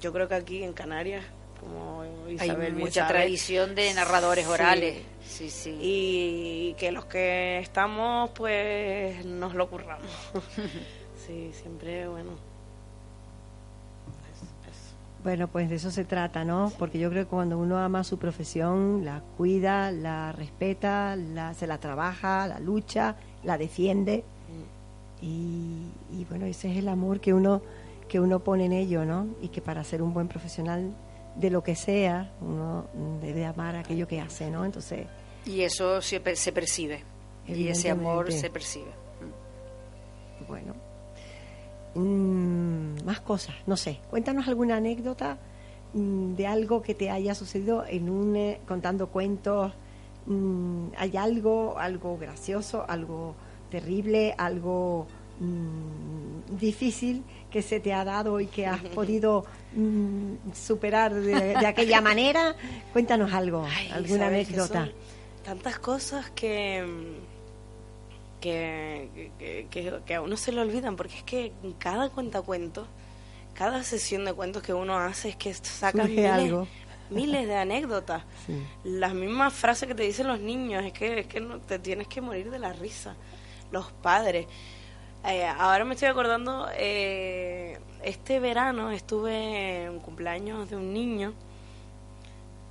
yo 0.01 0.13
creo 0.13 0.29
que 0.29 0.35
aquí 0.35 0.63
en 0.63 0.73
Canarias, 0.73 1.25
como 1.61 2.05
Isabel 2.29 2.67
Hay 2.67 2.73
mucha 2.73 3.03
sabe, 3.07 3.15
tradición 3.15 3.75
de 3.75 3.95
narradores 3.95 4.47
Sí. 4.47 4.51
orales. 4.53 5.03
Sí, 5.25 5.51
sí. 5.51 5.79
y 5.81 6.75
que 6.79 6.91
los 6.93 7.05
que 7.07 7.59
estamos 7.61 8.31
pues 8.31 9.25
nos 9.25 9.55
lo 9.55 9.69
curramos. 9.71 10.11
sí, 11.27 11.51
siempre 11.55 12.09
bueno. 12.09 12.33
Bueno, 15.23 15.47
pues 15.47 15.71
de 15.71 15.77
eso 15.77 15.93
se 15.93 16.05
trata, 16.05 16.45
¿no? 16.45 16.73
Porque 16.81 16.99
yo 16.99 17.09
creo 17.09 17.23
que 17.25 17.31
cuando 17.31 17.57
uno 17.57 17.79
ama 17.79 18.03
su 18.03 18.19
profesión, 18.19 19.05
la 19.05 19.21
cuida, 19.37 19.93
la 19.93 20.33
respeta, 20.33 21.15
la, 21.15 21.55
se 21.55 21.69
la 21.69 21.79
trabaja, 21.79 22.49
la 22.49 22.59
lucha, 22.59 23.15
la 23.45 23.57
defiende. 23.57 24.25
Y, 25.23 25.87
y 26.11 26.27
bueno, 26.29 26.45
ese 26.47 26.71
es 26.71 26.77
el 26.77 26.89
amor 26.89 27.21
que 27.21 27.33
uno, 27.33 27.63
que 28.09 28.21
uno 28.21 28.41
pone 28.41 28.67
en 28.67 28.73
ello, 28.73 29.05
¿no? 29.05 29.29
Y 29.41 29.49
que 29.49 29.63
para 29.63 29.83
ser 29.85 30.03
un 30.03 30.13
buen 30.13 30.29
profesional 30.29 30.93
de 31.37 31.51
lo 31.51 31.63
que 31.63 31.75
sea, 31.75 32.31
uno 32.41 32.87
debe 33.23 33.47
amar 33.47 33.77
aquello 33.77 34.07
que 34.07 34.21
hace, 34.21 34.51
¿no? 34.51 34.65
Entonces, 34.65 35.07
Y 35.47 35.63
eso 35.63 36.03
se, 36.03 36.21
se 36.37 36.53
percibe. 36.53 37.03
Y 37.47 37.69
ese 37.69 37.91
amor 37.91 38.31
se 38.33 38.51
percibe. 38.51 38.91
Bueno. 40.47 40.75
Mm, 41.95 43.05
más 43.05 43.21
cosas, 43.21 43.55
no 43.67 43.77
sé. 43.77 44.01
Cuéntanos 44.11 44.49
alguna 44.49 44.77
anécdota 44.77 45.39
mm, 45.93 46.35
de 46.35 46.47
algo 46.47 46.83
que 46.83 46.95
te 46.95 47.11
haya 47.11 47.35
sucedido 47.35 47.85
en 47.87 48.09
un 48.09 48.37
eh, 48.37 48.61
contando 48.67 49.09
cuentos. 49.09 49.73
Mm, 50.27 50.89
¿Hay 50.97 51.17
algo, 51.17 51.79
algo 51.79 52.17
gracioso, 52.17 52.85
algo 52.89 53.35
terrible, 53.73 54.35
algo 54.39 55.07
mm, 55.41 56.57
difícil 56.59 57.25
que 57.51 57.63
se 57.63 57.81
te 57.81 57.93
ha 57.93 58.05
dado 58.05 58.39
y 58.41 58.47
que 58.47 58.67
has 58.67 58.81
podido 58.83 59.45
mm, 59.75 60.53
superar 60.55 61.13
de, 61.15 61.55
de 61.59 61.67
aquella 61.67 62.01
manera? 62.11 62.55
Cuéntanos 62.93 63.33
algo, 63.33 63.67
Ay, 63.69 63.89
alguna 63.91 64.27
anécdota. 64.29 64.89
tantas 65.45 65.79
cosas 65.79 66.31
que, 66.31 66.85
que, 68.41 69.09
que, 69.39 69.67
que- 69.71 70.01
que 70.05 70.15
a 70.15 70.21
uno 70.23 70.37
se 70.37 70.53
le 70.53 70.61
olvidan, 70.61 70.97
porque 70.97 71.17
es 71.17 71.23
que 71.25 71.53
en 71.63 71.73
cada 71.75 72.09
cuentacuentos, 72.11 72.87
cada 73.55 73.83
sesión 73.85 74.25
de 74.25 74.33
cuentos 74.33 74.63
que 74.63 74.73
uno 74.75 74.97
hace 74.99 75.31
es 75.31 75.37
que 75.37 75.53
sacas 75.55 76.09
miles, 76.09 76.31
algo. 76.31 76.67
miles 77.11 77.47
de 77.47 77.57
anécdotas. 77.57 78.23
Sí. 78.47 78.55
Las 78.83 79.15
mismas 79.15 79.53
frases 79.53 79.87
que 79.87 79.95
te 79.95 80.03
dicen 80.03 80.27
los 80.27 80.41
niños, 80.41 80.85
es 80.85 80.93
que, 80.93 81.21
es 81.21 81.27
que 81.29 81.41
no, 81.41 81.61
te 81.61 81.79
tienes 81.79 82.09
que 82.09 82.21
morir 82.21 82.51
de 82.51 82.59
la 82.59 82.73
risa. 82.73 83.15
Los 83.73 83.91
padres. 83.91 84.47
Eh, 85.25 85.45
ahora 85.45 85.85
me 85.85 85.95
estoy 85.95 86.09
acordando, 86.09 86.69
eh, 86.75 87.79
este 88.03 88.39
verano 88.39 88.91
estuve 88.91 89.85
en 89.85 90.01
cumpleaños 90.01 90.69
de 90.69 90.77
un 90.77 90.93
niño 90.93 91.33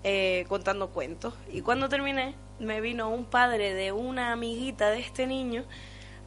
eh, 0.03 0.45
contando 0.49 0.89
cuentos 0.89 1.33
y 1.51 1.61
cuando 1.61 1.87
terminé 1.87 2.35
me 2.59 2.81
vino 2.81 3.09
un 3.09 3.25
padre 3.25 3.73
de 3.73 3.91
una 3.91 4.31
amiguita 4.31 4.89
de 4.89 4.99
este 4.99 5.27
niño 5.27 5.63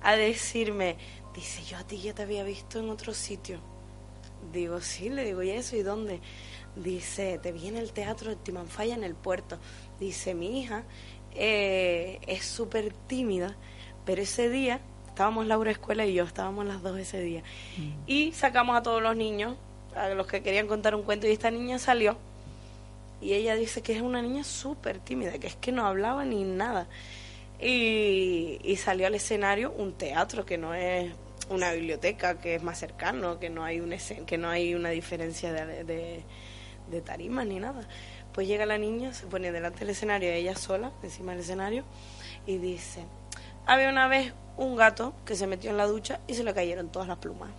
a 0.03 0.17
decirme, 0.17 0.97
dice, 1.35 1.63
yo 1.65 1.79
a 1.79 1.85
ti 1.85 1.99
ya 1.99 2.15
te 2.15 2.23
había 2.23 2.43
visto 2.45 2.79
en 2.79 2.91
otro 2.91 3.15
sitio. 3.15 3.59
Digo, 4.53 4.81
sí, 4.81 5.09
le 5.09 5.25
digo, 5.25 5.43
¿y 5.43 5.51
eso? 5.51 5.77
¿Y 5.77 5.83
dónde? 5.83 6.21
Dice, 6.77 7.39
te 7.39 7.53
vi 7.53 7.69
en 7.69 7.77
el 7.77 7.93
teatro 7.93 8.31
de 8.31 8.37
Timanfaya 8.37 8.95
en 8.95 9.05
el 9.05 9.15
puerto. 9.15 9.59
Dice, 9.99 10.35
mi 10.35 10.61
hija 10.61 10.85
eh, 11.35 12.21
es 12.27 12.45
súper 12.45 12.93
tímida, 13.07 13.57
pero 14.05 14.23
ese 14.23 14.49
día 14.49 14.81
estábamos 15.09 15.47
Laura 15.47 15.71
Escuela 15.71 16.05
y 16.07 16.15
yo, 16.15 16.25
estábamos 16.25 16.67
las 16.67 16.83
dos 16.83 16.99
ese 16.99 17.21
día. 17.21 17.43
Mm. 17.77 17.91
Y 18.07 18.33
sacamos 18.33 18.77
a 18.77 18.83
todos 18.83 19.01
los 19.01 19.17
niños, 19.17 19.57
a 19.95 20.09
los 20.09 20.27
que 20.27 20.43
querían 20.43 20.67
contar 20.67 20.95
un 20.95 21.03
cuento, 21.03 21.27
y 21.27 21.31
esta 21.31 21.51
niña 21.51 21.79
salió. 21.79 22.17
Y 23.21 23.33
ella 23.33 23.55
dice 23.55 23.81
que 23.81 23.95
es 23.95 24.03
una 24.03 24.21
niña 24.21 24.45
súper 24.45 24.99
tímida, 24.99 25.39
que 25.39 25.47
es 25.47 25.57
que 25.57 25.73
no 25.73 25.87
hablaba 25.87 26.25
ni 26.25 26.43
nada. 26.43 26.89
Y, 27.61 28.59
y 28.63 28.77
salió 28.77 29.07
al 29.07 29.15
escenario 29.15 29.73
un 29.73 29.93
teatro 29.93 30.45
que 30.45 30.59
no 30.59 30.75
es 30.75 31.13
una 31.49 31.73
biblioteca, 31.73 32.39
que 32.41 32.57
es 32.57 32.63
más 32.63 32.79
cercano, 32.79 33.39
que 33.39 33.51
no 33.51 33.65
hay, 33.65 33.81
un 33.81 33.95
que 34.27 34.37
no 34.37 34.49
hay 34.49 34.75
una 34.75 34.91
diferencia 34.91 35.53
de, 35.53 35.85
de, 35.85 36.23
de 36.91 37.01
tarimas 37.01 37.47
ni 37.47 37.61
nada. 37.61 37.87
Pues 38.33 38.49
llega 38.49 38.67
la 38.67 38.79
niña, 38.79 39.13
se 39.15 39.27
pone 39.27 39.53
delante 39.53 39.81
del 39.81 39.91
escenario, 39.91 40.31
ella 40.31 40.57
sola, 40.57 40.91
encima 41.03 41.33
del 41.33 41.43
escenario, 41.43 41.85
y 42.47 42.59
dice, 42.59 43.05
había 43.67 43.89
una 43.89 44.09
vez 44.09 44.33
un 44.57 44.77
gato 44.77 45.15
que 45.25 45.35
se 45.35 45.47
metió 45.47 45.71
en 45.71 45.77
la 45.77 45.87
ducha 45.87 46.21
y 46.27 46.35
se 46.35 46.45
le 46.45 46.55
cayeron 46.55 46.91
todas 46.91 47.09
las 47.09 47.19
plumas. 47.19 47.51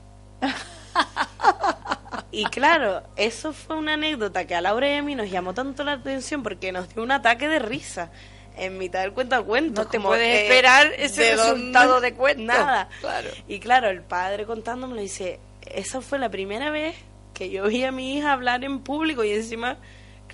y 2.32 2.46
claro, 2.46 3.04
eso 3.16 3.54
fue 3.54 3.76
una 3.78 3.94
anécdota 3.94 4.46
que 4.46 4.56
a 4.56 4.62
Laura 4.62 4.90
y 4.90 4.94
a 4.94 5.04
mí 5.04 5.16
nos 5.16 5.30
llamó 5.30 5.54
tanto 5.54 5.84
la 5.84 5.94
atención 5.94 6.44
porque 6.44 6.72
nos 6.72 6.94
dio 6.94 7.04
un 7.04 7.12
ataque 7.12 7.48
de 7.48 7.60
risa 7.60 8.12
en 8.58 8.78
mitad 8.78 9.02
del 9.02 9.14
cuento 9.14 9.36
a 9.36 9.44
cuento. 9.44 9.84
No 9.84 9.88
te 9.90 10.00
puedes 10.00 10.44
esperar 10.44 10.88
ese 10.98 11.36
resultado 11.36 12.00
de 12.00 12.14
cuento. 12.14 12.44
Nada. 12.44 12.90
Claro. 13.02 13.30
Y 13.48 13.60
claro, 13.60 13.90
el 13.90 14.02
padre 14.02 14.46
contándome 14.46 15.02
dice, 15.02 15.40
esa 15.66 16.02
fue 16.02 16.20
la 16.20 16.30
primera 16.30 16.70
vez 16.72 16.96
que 17.34 17.50
yo 17.50 17.66
vi 17.66 17.84
a 17.84 17.92
mi 17.92 18.16
hija 18.16 18.32
hablar 18.32 18.64
en 18.64 18.80
público 18.80 19.24
y 19.24 19.32
encima 19.32 19.78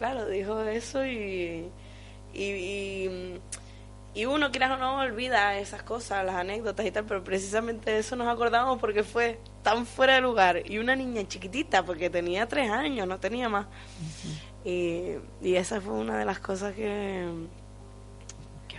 claro, 0.02 0.28
dijo 0.28 0.60
eso 0.64 1.06
y, 1.06 1.70
y, 2.34 2.44
y, 2.44 3.40
uno, 4.26 4.52
quieras 4.52 4.72
o 4.72 4.78
no, 4.78 5.00
olvida 5.00 5.58
esas 5.58 5.84
cosas, 5.84 6.26
las 6.26 6.36
anécdotas 6.36 6.86
y 6.86 6.92
tal, 6.92 7.06
pero 7.06 7.24
precisamente 7.24 7.92
de 7.92 8.00
eso 8.00 8.16
nos 8.16 8.28
acordamos 8.28 8.80
porque 8.80 9.04
fue 9.04 9.40
tan 9.64 9.86
fuera 9.86 10.16
de 10.16 10.22
lugar. 10.22 10.64
Y 10.70 10.80
una 10.80 10.96
niña 10.96 11.28
chiquitita, 11.28 11.86
porque 11.86 12.10
tenía 12.10 12.48
tres 12.48 12.70
años, 12.70 13.08
no 13.08 13.20
tenía 13.20 13.48
más. 13.48 13.68
y, 14.66 15.14
y 15.42 15.56
esa 15.56 15.80
fue 15.80 15.94
una 15.94 16.18
de 16.18 16.26
las 16.26 16.40
cosas 16.40 16.74
que, 16.74 17.26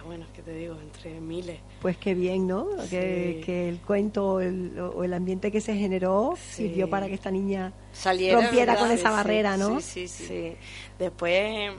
bueno, 0.05 0.27
que 0.35 0.43
te 0.43 0.53
digo, 0.53 0.77
entre 0.81 1.21
miles. 1.21 1.61
Pues 1.81 1.97
qué 1.97 2.15
bien, 2.15 2.47
¿no? 2.47 2.69
Que, 2.91 3.69
el 3.69 3.79
cuento 3.79 4.35
o 4.35 4.41
el, 4.41 5.15
ambiente 5.15 5.51
que 5.51 5.61
se 5.61 5.77
generó 5.77 6.35
sirvió 6.51 6.91
para 6.91 7.07
que 7.07 7.15
esta 7.15 7.31
niña 7.31 7.73
Saliera, 7.93 8.41
rompiera 8.41 8.77
con 8.77 8.91
esa 8.91 9.11
barrera, 9.11 9.57
¿no? 9.57 9.81
Sí, 9.81 10.09
sí, 10.09 10.27
sí. 10.27 10.57
Después... 10.99 11.73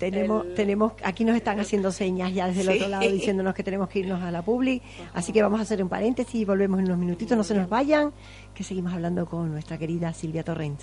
Tenemos, 0.00 0.54
tenemos, 0.54 0.94
aquí 1.04 1.24
nos 1.26 1.36
están 1.36 1.60
haciendo 1.60 1.92
señas 1.92 2.32
ya 2.32 2.46
desde 2.46 2.62
el 2.62 2.70
otro 2.70 2.88
lado 2.88 3.10
diciéndonos 3.10 3.54
que 3.54 3.62
tenemos 3.62 3.86
que 3.90 3.98
irnos 3.98 4.22
a 4.22 4.30
la 4.30 4.40
publi, 4.40 4.80
así 5.12 5.30
que 5.30 5.42
vamos 5.42 5.60
a 5.60 5.62
hacer 5.64 5.82
un 5.82 5.90
paréntesis 5.90 6.36
y 6.36 6.46
volvemos 6.46 6.78
en 6.78 6.86
unos 6.86 6.96
minutitos, 6.96 7.36
no 7.36 7.44
se 7.44 7.54
nos 7.54 7.68
vayan, 7.68 8.10
que 8.54 8.64
seguimos 8.64 8.94
hablando 8.94 9.26
con 9.26 9.52
nuestra 9.52 9.76
querida 9.76 10.14
Silvia 10.14 10.42
Torrent. 10.42 10.80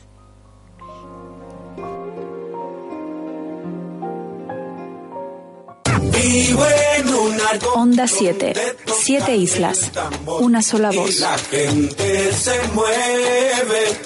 Onda 7.74 8.08
7. 8.08 8.54
Siete 8.86 9.36
islas. 9.36 9.92
Una 10.42 10.62
sola 10.62 10.92
voz. 10.92 11.20
La 11.22 11.38
gente 11.40 12.34
se 12.34 12.68
mueve. 12.74 13.98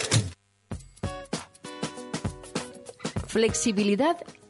Flexibilidad 3.28 4.18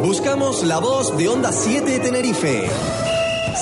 Buscamos 0.00 0.62
la 0.62 0.78
voz 0.78 1.16
de 1.18 1.28
Onda 1.28 1.50
7 1.50 1.90
de 1.90 1.98
Tenerife. 1.98 2.70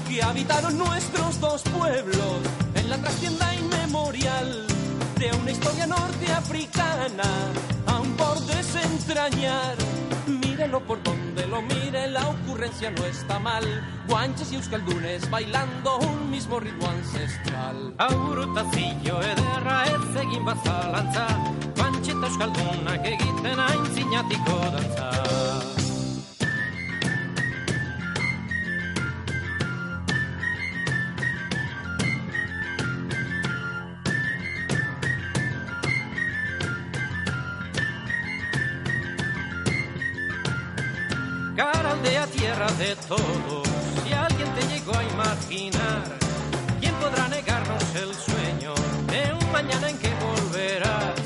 Que 0.09 0.23
habitaron 0.23 0.79
nuestros 0.79 1.41
dos 1.41 1.63
pueblos 1.63 2.39
en 2.77 2.89
la 2.89 2.97
trastienda 2.99 3.53
inmemorial 3.57 4.67
de 5.19 5.33
una 5.33 5.51
historia 5.51 5.87
norteafricana, 5.89 7.25
aún 7.87 8.13
por 8.13 8.39
desentrañar. 8.47 9.75
Mírelo 10.29 10.81
por 10.85 11.03
donde 11.03 11.45
lo 11.49 11.61
mire, 11.63 12.07
la 12.07 12.29
ocurrencia 12.29 12.93
no 12.93 13.05
está 13.05 13.41
mal. 13.41 13.65
Guanches 14.07 14.53
y 14.53 14.57
euskaldunes 14.57 15.29
bailando 15.29 15.99
un 15.99 16.31
mismo 16.31 16.61
ritmo 16.61 16.87
ancestral. 16.87 17.95
Aurutazio 17.99 19.21
ederra 19.23 19.87
ez 19.87 20.23
egin 20.23 20.45
bazalantza, 20.45 21.27
guantxe 21.77 22.13
eta 22.13 22.27
euskaldunak 22.27 23.05
egiten 23.05 23.59
aintzinatiko 23.59 24.61
dantza. 24.77 25.78
De 42.79 42.95
todos. 43.09 43.67
Si 44.05 44.13
alguien 44.13 44.49
te 44.55 44.63
llegó 44.69 44.97
a 44.97 45.03
imaginar, 45.03 46.03
¿quién 46.81 46.95
podrá 46.95 47.29
negarnos 47.29 47.83
el 47.97 48.15
sueño 48.15 48.73
de 49.11 49.35
un 49.35 49.53
mañana 49.53 49.91
en 49.91 49.99
que 49.99 50.11
volverás? 50.27 51.21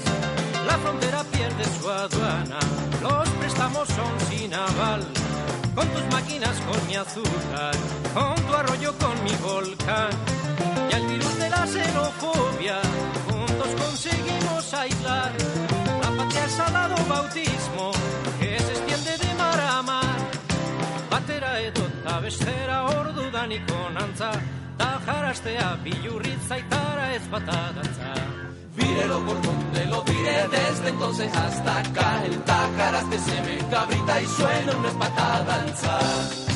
La 0.67 0.79
frontera 0.79 1.23
pierde 1.25 1.65
su 1.79 1.91
aduana, 1.91 2.59
los 3.03 3.29
préstamos 3.41 3.87
son 3.89 4.15
sin 4.31 4.55
aval. 4.55 5.07
Con 5.75 5.87
tus 5.89 6.05
máquinas, 6.11 6.57
con 6.61 6.87
mi 6.87 6.97
azúcar, 6.97 7.75
con 8.15 8.35
tu 8.47 8.55
arroyo, 8.55 8.95
con 8.99 9.23
mi 9.25 9.35
volcán. 9.43 10.11
Y 10.91 10.95
al 10.95 11.07
virus 11.07 11.39
de 11.39 11.51
la 11.51 11.67
xenofobia, 11.67 12.81
juntos 13.29 13.69
conseguimos 13.79 14.75
aislar. 14.75 15.33
La 16.03 16.11
patria 16.17 16.45
es 16.47 16.53
salado 16.53 16.97
bautismo 17.09 17.93
bestera 22.21 22.85
ordu 22.99 23.31
daniko 23.31 23.91
nantza 23.95 24.33
Ta 24.79 25.01
jarastea 25.07 25.77
bilurritza 25.85 26.59
itara 26.59 27.15
ez 27.15 27.27
bata 27.29 27.73
dantza 27.77 28.43
Vírelo 28.77 29.19
por 29.27 29.41
donde 29.43 29.85
lo 29.87 30.03
vire 30.03 30.49
desde 30.49 30.89
entonces 30.89 31.31
hasta 31.37 31.79
acá. 31.81 32.25
El 32.25 32.43
tajaraste 32.43 33.19
se 33.19 33.43
me 33.43 33.71
cabrita 33.71 34.23
y 34.23 34.27
suena 34.27 34.77
una 34.79 34.89
espata 34.89 35.45
danza. 35.45 36.52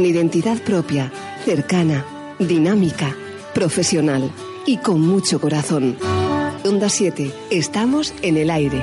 Con 0.00 0.06
identidad 0.06 0.56
propia, 0.62 1.12
cercana, 1.44 2.06
dinámica, 2.38 3.14
profesional 3.52 4.30
y 4.64 4.78
con 4.78 5.02
mucho 5.02 5.38
corazón. 5.38 5.94
Onda 6.64 6.88
7, 6.88 7.30
estamos 7.50 8.14
en 8.22 8.38
el 8.38 8.48
aire. 8.48 8.82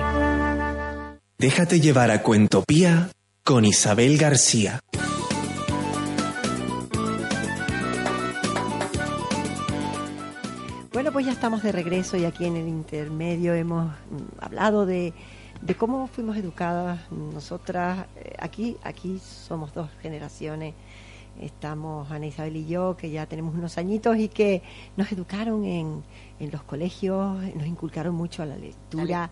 Déjate 1.39 1.79
llevar 1.79 2.11
a 2.11 2.21
Cuentopía 2.21 3.09
con 3.43 3.65
Isabel 3.65 4.19
García. 4.19 4.79
Bueno, 10.93 11.11
pues 11.11 11.25
ya 11.25 11.31
estamos 11.31 11.63
de 11.63 11.71
regreso 11.71 12.17
y 12.17 12.25
aquí 12.25 12.45
en 12.45 12.57
el 12.57 12.67
intermedio 12.67 13.55
hemos 13.55 13.87
mm, 13.87 14.39
hablado 14.39 14.85
de, 14.85 15.15
de 15.61 15.75
cómo 15.75 16.07
fuimos 16.07 16.37
educadas 16.37 16.99
nosotras. 17.11 18.05
eh, 18.17 18.35
Aquí, 18.39 18.77
aquí 18.83 19.19
somos 19.19 19.73
dos 19.73 19.89
generaciones. 20.01 20.73
Estamos 21.39 22.09
Ana 22.09 22.25
Isabel 22.25 22.55
y 22.55 22.65
yo, 22.65 22.97
que 22.97 23.11
ya 23.11 23.27
tenemos 23.27 23.53
unos 23.53 23.77
añitos 23.77 24.17
y 24.17 24.27
que 24.27 24.63
nos 24.95 25.11
educaron 25.11 25.65
en, 25.65 26.03
en 26.39 26.49
los 26.51 26.63
colegios, 26.63 27.37
nos 27.53 27.67
inculcaron 27.67 28.15
mucho 28.15 28.41
a 28.41 28.47
la 28.47 28.57
lectura, 28.57 29.29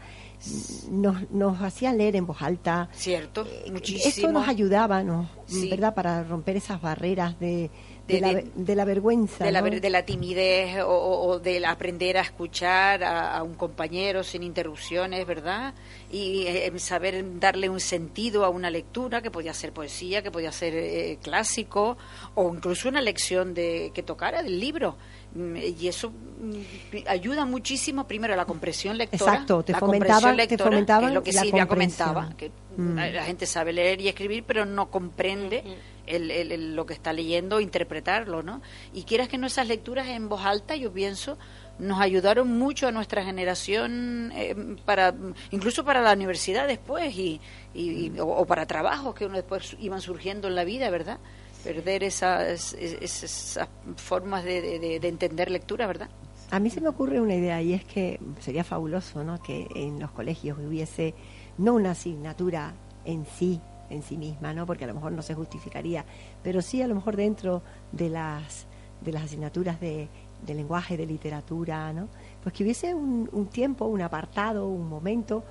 nos, 0.91 1.31
nos 1.31 1.59
hacían 1.63 1.97
leer 1.97 2.15
en 2.15 2.27
voz 2.27 2.43
alta. 2.43 2.89
Cierto, 2.93 3.43
Esto 3.47 3.71
muchísimo. 3.71 4.31
nos 4.31 4.47
ayudaba, 4.47 5.01
¿no? 5.03 5.27
Sí. 5.47 5.67
¿verdad? 5.67 5.95
Para 5.95 6.23
romper 6.23 6.57
esas 6.57 6.79
barreras 6.79 7.39
de, 7.39 7.71
de, 8.07 8.13
De- 8.15 8.21
la, 8.21 8.33
de- 8.35 8.51
de 8.55 8.75
la 8.75 8.85
vergüenza. 8.85 9.43
de 9.43 9.51
la, 9.51 9.61
de 9.63 9.89
la 9.89 10.03
timidez 10.05 10.79
o, 10.83 10.87
o- 10.89 11.39
del 11.39 11.65
aprender 11.65 12.17
a 12.17 12.21
escuchar 12.21 13.03
a, 13.03 13.35
a 13.37 13.41
un 13.43 13.55
compañero 13.55 14.23
sin 14.23 14.43
interrupciones, 14.43 15.25
¿verdad? 15.25 15.73
Y 16.11 16.45
eh, 16.47 16.71
saber 16.77 17.39
darle 17.39 17.67
un 17.67 17.79
sentido 17.79 18.45
a 18.45 18.49
una 18.49 18.69
lectura, 18.69 19.21
que 19.21 19.31
podía 19.31 19.53
ser 19.53 19.73
poesía, 19.73 20.21
que 20.21 20.29
podía 20.29 20.51
ser 20.51 20.73
eh, 20.75 21.17
clásico, 21.21 21.97
o 22.35 22.53
incluso 22.53 22.89
una 22.89 23.01
lección 23.01 23.53
de 23.55 23.91
que 23.93 24.03
tocara 24.03 24.43
del 24.43 24.59
libro. 24.59 24.97
Mm, 25.33 25.55
Y 25.57 25.87
eso 25.87 26.11
mm, 26.11 26.97
ayuda 27.07 27.43
muchísimo, 27.45 28.05
primero, 28.07 28.33
a 28.33 28.37
la 28.37 28.45
comprensión 28.45 28.97
lectora. 28.97 29.31
Exacto, 29.33 29.63
te 29.63 29.71
la 29.73 29.79
fomentaba- 29.79 30.21
comprensión 30.21 30.31
te 30.31 30.37
lectora, 30.55 30.69
fomentaba 30.71 30.99
que 31.01 31.07
es 31.07 31.13
lo 31.13 31.23
que 31.23 31.31
la 31.33 31.41
Silvia 31.41 31.65
comprensión. 31.67 32.07
comentaba, 32.13 32.37
que 32.37 32.51
Mm. 32.77 32.95
la 33.15 33.23
gente 33.23 33.45
sabe 33.45 33.73
leer 33.73 33.99
y 34.01 34.09
escribir, 34.09 34.43
pero 34.45 34.65
no 34.65 34.91
comprende 34.91 35.63
el- 36.07 36.31
el- 36.31 36.75
lo 36.75 36.85
que 36.85 36.93
está 36.93 37.13
leyendo, 37.13 37.59
interpretarlo, 37.59 38.43
¿no? 38.43 38.61
Y 38.93 39.03
quieras 39.03 39.27
que 39.27 39.37
no 39.37 39.47
esas 39.47 39.67
lecturas 39.67 40.07
en 40.07 40.29
voz 40.29 40.45
alta, 40.45 40.75
yo 40.75 40.91
pienso, 40.91 41.37
nos 41.79 41.99
ayudaron 41.99 42.57
mucho 42.57 42.87
a 42.87 42.91
nuestra 42.91 43.23
generación, 43.25 44.31
eh, 44.35 44.55
para 44.85 45.13
incluso 45.51 45.83
para 45.83 46.01
la 46.01 46.13
universidad 46.13 46.67
después 46.67 47.13
y, 47.15 47.39
y- 47.73 48.07
y- 48.15 48.19
o, 48.19 48.27
o 48.27 48.45
para 48.45 48.65
trabajos 48.65 49.13
que 49.15 49.25
uno 49.25 49.35
después 49.35 49.75
iban 49.79 50.01
surgiendo 50.01 50.47
en 50.47 50.55
la 50.55 50.63
vida, 50.63 50.89
¿verdad? 50.89 51.19
Perder 51.63 52.03
esas, 52.03 52.73
es- 52.73 53.23
esas 53.23 53.67
formas 53.97 54.43
de- 54.43 54.99
de 54.99 55.07
entender 55.07 55.49
lectura, 55.51 55.87
¿verdad? 55.87 56.09
A 56.51 56.59
mí 56.59 56.69
se 56.69 56.79
me 56.79 56.89
ocurre 56.89 57.19
una 57.19 57.33
idea 57.35 57.59
y 57.61 57.73
es 57.73 57.83
que 57.83 58.19
sería 58.39 58.63
fabuloso, 58.63 59.23
¿no? 59.23 59.41
Que 59.41 59.67
en 59.75 59.99
los 59.99 60.11
colegios 60.11 60.59
hubiese 60.59 61.15
no 61.57 61.73
una 61.73 61.91
asignatura 61.91 62.73
en 63.03 63.25
sí, 63.25 63.59
en 63.89 64.03
sí 64.03 64.17
misma, 64.17 64.53
¿no? 64.53 64.65
Porque 64.65 64.85
a 64.85 64.87
lo 64.87 64.93
mejor 64.93 65.11
no 65.11 65.21
se 65.21 65.35
justificaría, 65.35 66.05
pero 66.43 66.61
sí 66.61 66.81
a 66.81 66.87
lo 66.87 66.95
mejor 66.95 67.15
dentro 67.15 67.61
de 67.91 68.09
las 68.09 68.67
de 69.01 69.11
las 69.11 69.23
asignaturas 69.23 69.79
de, 69.79 70.07
de 70.45 70.53
lenguaje, 70.53 70.97
de 70.97 71.05
literatura, 71.05 71.91
¿no? 71.93 72.07
Pues 72.41 72.53
que 72.53 72.63
hubiese 72.63 72.93
un, 72.93 73.29
un 73.31 73.47
tiempo, 73.47 73.85
un 73.85 74.01
apartado, 74.01 74.67
un 74.67 74.87
momento, 74.87 75.43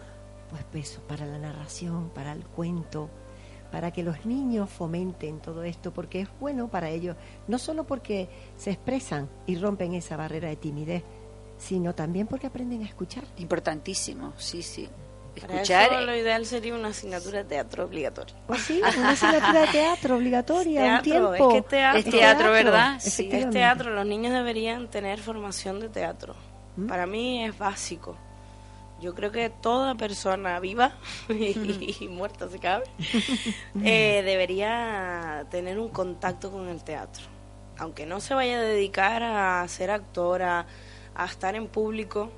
pues 0.72 0.87
eso, 0.87 1.01
para 1.03 1.26
la 1.26 1.39
narración, 1.39 2.11
para 2.14 2.32
el 2.32 2.45
cuento, 2.45 3.11
para 3.70 3.91
que 3.91 4.03
los 4.03 4.24
niños 4.24 4.70
fomenten 4.70 5.41
todo 5.41 5.64
esto, 5.64 5.93
porque 5.93 6.20
es 6.20 6.28
bueno 6.41 6.68
para 6.68 6.91
ellos, 6.91 7.16
no 7.49 7.59
solo 7.59 7.85
porque 7.85 8.28
se 8.57 8.70
expresan 8.70 9.28
y 9.47 9.57
rompen 9.57 9.95
esa 9.95 10.16
barrera 10.16 10.49
de 10.49 10.57
timidez, 10.57 11.03
sino 11.59 11.95
también 11.95 12.26
porque 12.26 12.47
aprenden 12.47 12.82
a 12.82 12.87
escuchar. 12.87 13.24
Importantísimo, 13.39 14.32
sí, 14.37 14.62
sí. 14.62 14.89
Para 15.41 15.55
Escuchar. 15.55 15.93
eso 15.93 16.01
lo 16.03 16.14
ideal 16.16 16.47
sería 16.47 16.74
una 16.74 16.89
asignatura 16.89 17.39
de 17.39 17.45
teatro 17.45 17.85
obligatoria. 17.85 18.35
Pues 18.47 18.61
sí, 18.62 18.80
una 18.99 19.11
asignatura 19.11 19.61
de 19.62 19.66
teatro 19.68 20.16
obligatoria, 20.16 20.80
un 20.80 21.03
Teatro, 21.03 21.32
tiempo. 21.32 21.51
es 21.51 21.55
que 21.62 21.68
teatro, 21.68 21.99
Es 21.99 22.05
teatro, 22.11 22.51
¿verdad? 22.53 23.01
Sí. 23.01 23.28
Es 23.32 23.51
teatro, 23.51 23.91
los 23.91 24.07
niños 24.07 24.32
deberían 24.32 24.89
tener 24.89 25.18
formación 25.20 25.80
de 25.80 25.89
teatro. 25.89 26.35
¿Mm? 26.76 26.87
Para 26.87 27.07
mí 27.07 27.45
es 27.45 27.57
básico. 27.59 28.16
Yo 29.01 29.14
creo 29.14 29.32
que 29.32 29.51
toda 29.51 29.97
persona 29.97 30.59
viva 30.61 30.93
y, 31.28 31.97
y 32.05 32.09
muerta 32.09 32.49
si 32.49 32.59
cabe 32.59 32.85
eh, 33.85 34.22
debería 34.24 35.47
tener 35.51 35.78
un 35.78 35.89
contacto 35.89 36.51
con 36.51 36.68
el 36.68 36.82
teatro. 36.85 37.24
Aunque 37.76 38.07
no 38.07 38.20
se 38.20 38.35
vaya 38.35 38.59
a 38.59 38.62
dedicar 38.62 39.22
a 39.24 39.66
ser 39.68 39.91
actora, 39.91 40.66
a 41.14 41.24
estar 41.24 41.57
en 41.57 41.66
público, 41.66 42.30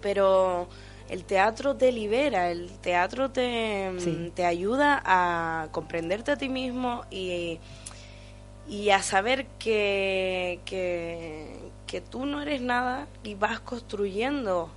pero 0.00 0.68
el 1.08 1.24
teatro 1.24 1.76
te 1.76 1.92
libera, 1.92 2.50
el 2.50 2.70
teatro 2.80 3.30
te, 3.30 3.92
Sí. 3.98 4.32
te 4.34 4.44
ayuda 4.46 5.02
a 5.04 5.68
comprenderte 5.70 6.32
a 6.32 6.36
ti 6.36 6.48
mismo 6.48 7.04
y, 7.10 7.58
y 8.68 8.90
a 8.90 9.02
saber 9.02 9.46
que, 9.58 10.60
que, 10.64 11.56
que 11.86 12.00
tú 12.00 12.24
no 12.26 12.40
eres 12.40 12.60
nada 12.62 13.06
y 13.22 13.34
vas 13.34 13.60
construyendo 13.60 14.70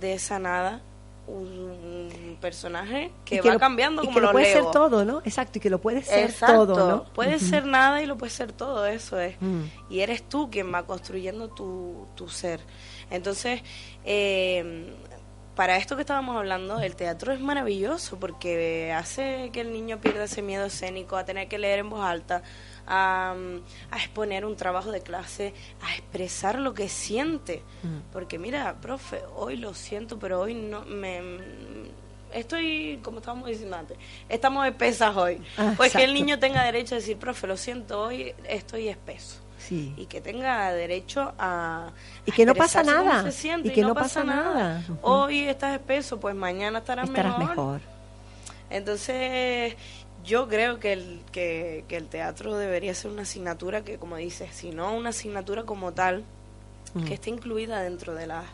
de 0.00 0.14
esa 0.14 0.38
nada 0.38 0.80
un 1.26 2.36
personaje 2.40 3.10
que, 3.24 3.40
va 3.40 3.54
lo- 3.54 3.58
cambiando 3.60 4.02
y 4.02 4.06
como 4.06 4.16
que 4.16 4.20
lo 4.20 4.26
los 4.26 4.32
puede 4.32 4.52
ser 4.52 4.64
todo, 4.72 5.04
¿no? 5.04 5.18
Exacto, 5.24 5.58
y 5.58 5.60
que 5.60 5.70
lo 5.70 5.80
puede 5.80 6.02
ser 6.02 6.30
Exacto. 6.30 6.66
todo, 6.74 6.88
¿no? 6.88 7.04
Puede 7.12 7.38
ser 7.38 7.64
nada 7.66 8.02
y 8.02 8.06
lo 8.06 8.16
puede 8.18 8.30
ser 8.30 8.52
todo, 8.52 8.86
eso 8.86 9.20
es. 9.20 9.36
Mm. 9.40 9.62
Y 9.90 10.00
eres 10.00 10.22
tú 10.28 10.50
quien 10.50 10.72
va 10.72 10.84
construyendo 10.84 11.48
tu, 11.48 12.06
tu 12.16 12.28
ser. 12.28 12.60
Entonces, 13.10 13.62
eh, 14.04 14.92
para 15.54 15.76
esto 15.76 15.96
que 15.96 16.02
estábamos 16.02 16.36
hablando, 16.36 16.80
el 16.80 16.96
teatro 16.96 17.32
es 17.32 17.40
maravilloso 17.40 18.18
porque 18.18 18.92
hace 18.92 19.50
que 19.52 19.60
el 19.60 19.72
niño 19.72 20.00
pierda 20.00 20.24
ese 20.24 20.40
miedo 20.40 20.64
escénico 20.66 21.16
a 21.16 21.24
tener 21.24 21.48
que 21.48 21.58
leer 21.58 21.80
en 21.80 21.90
voz 21.90 22.02
alta, 22.02 22.42
a, 22.86 23.34
a 23.90 23.98
exponer 23.98 24.44
un 24.46 24.56
trabajo 24.56 24.90
de 24.90 25.02
clase, 25.02 25.52
a 25.82 25.92
expresar 25.94 26.58
lo 26.58 26.72
que 26.72 26.88
siente. 26.88 27.62
Mm. 27.82 28.12
Porque 28.12 28.38
mira, 28.38 28.76
profe, 28.80 29.22
hoy 29.36 29.56
lo 29.56 29.74
siento, 29.74 30.18
pero 30.18 30.40
hoy 30.40 30.54
no 30.54 30.84
me... 30.84 31.20
Estoy, 32.32 32.98
como 33.02 33.18
estábamos 33.18 33.46
diciendo 33.48 33.76
antes, 33.76 33.98
estamos 34.30 34.66
espesas 34.66 35.14
hoy. 35.14 35.42
Ah, 35.58 35.74
pues 35.76 35.92
que 35.92 36.02
el 36.02 36.14
niño 36.14 36.38
tenga 36.38 36.64
derecho 36.64 36.94
a 36.94 36.98
decir, 36.98 37.18
profe, 37.18 37.46
lo 37.46 37.58
siento, 37.58 38.00
hoy 38.00 38.34
estoy 38.48 38.88
espeso. 38.88 39.41
Sí. 39.68 39.94
Y 39.96 40.06
que 40.06 40.20
tenga 40.20 40.72
derecho 40.72 41.32
a... 41.38 41.90
Y 42.26 42.32
que 42.32 42.44
no 42.44 42.54
pasa 42.54 42.82
nada, 42.82 43.22
se 43.22 43.32
siente, 43.32 43.68
y 43.68 43.72
que 43.72 43.82
no 43.82 43.94
pasa 43.94 44.24
nada. 44.24 44.84
Hoy 45.02 45.40
estás 45.40 45.74
espeso, 45.74 46.18
pues 46.20 46.34
mañana 46.34 46.78
estarás, 46.80 47.08
Estarás 47.08 47.38
mejor. 47.38 47.80
entonces, 48.70 49.74
yo 50.24 50.48
creo 50.48 50.78
que 50.78 50.92
el, 50.92 51.20
que, 51.32 51.84
que 51.88 51.96
el 51.96 52.08
teatro 52.08 52.56
debería 52.56 52.94
ser 52.94 53.10
una 53.10 53.22
asignatura 53.22 53.82
que, 53.82 53.98
como 53.98 54.16
dices, 54.16 54.50
si 54.54 54.70
no 54.70 54.94
una 54.94 55.10
asignatura 55.10 55.64
como 55.64 55.92
tal, 55.92 56.24
Mm. 56.94 57.04
que 57.04 57.14
esté 57.14 57.30
incluida 57.30 57.80
dentro 57.80 58.14
de 58.14 58.26
las, 58.26 58.44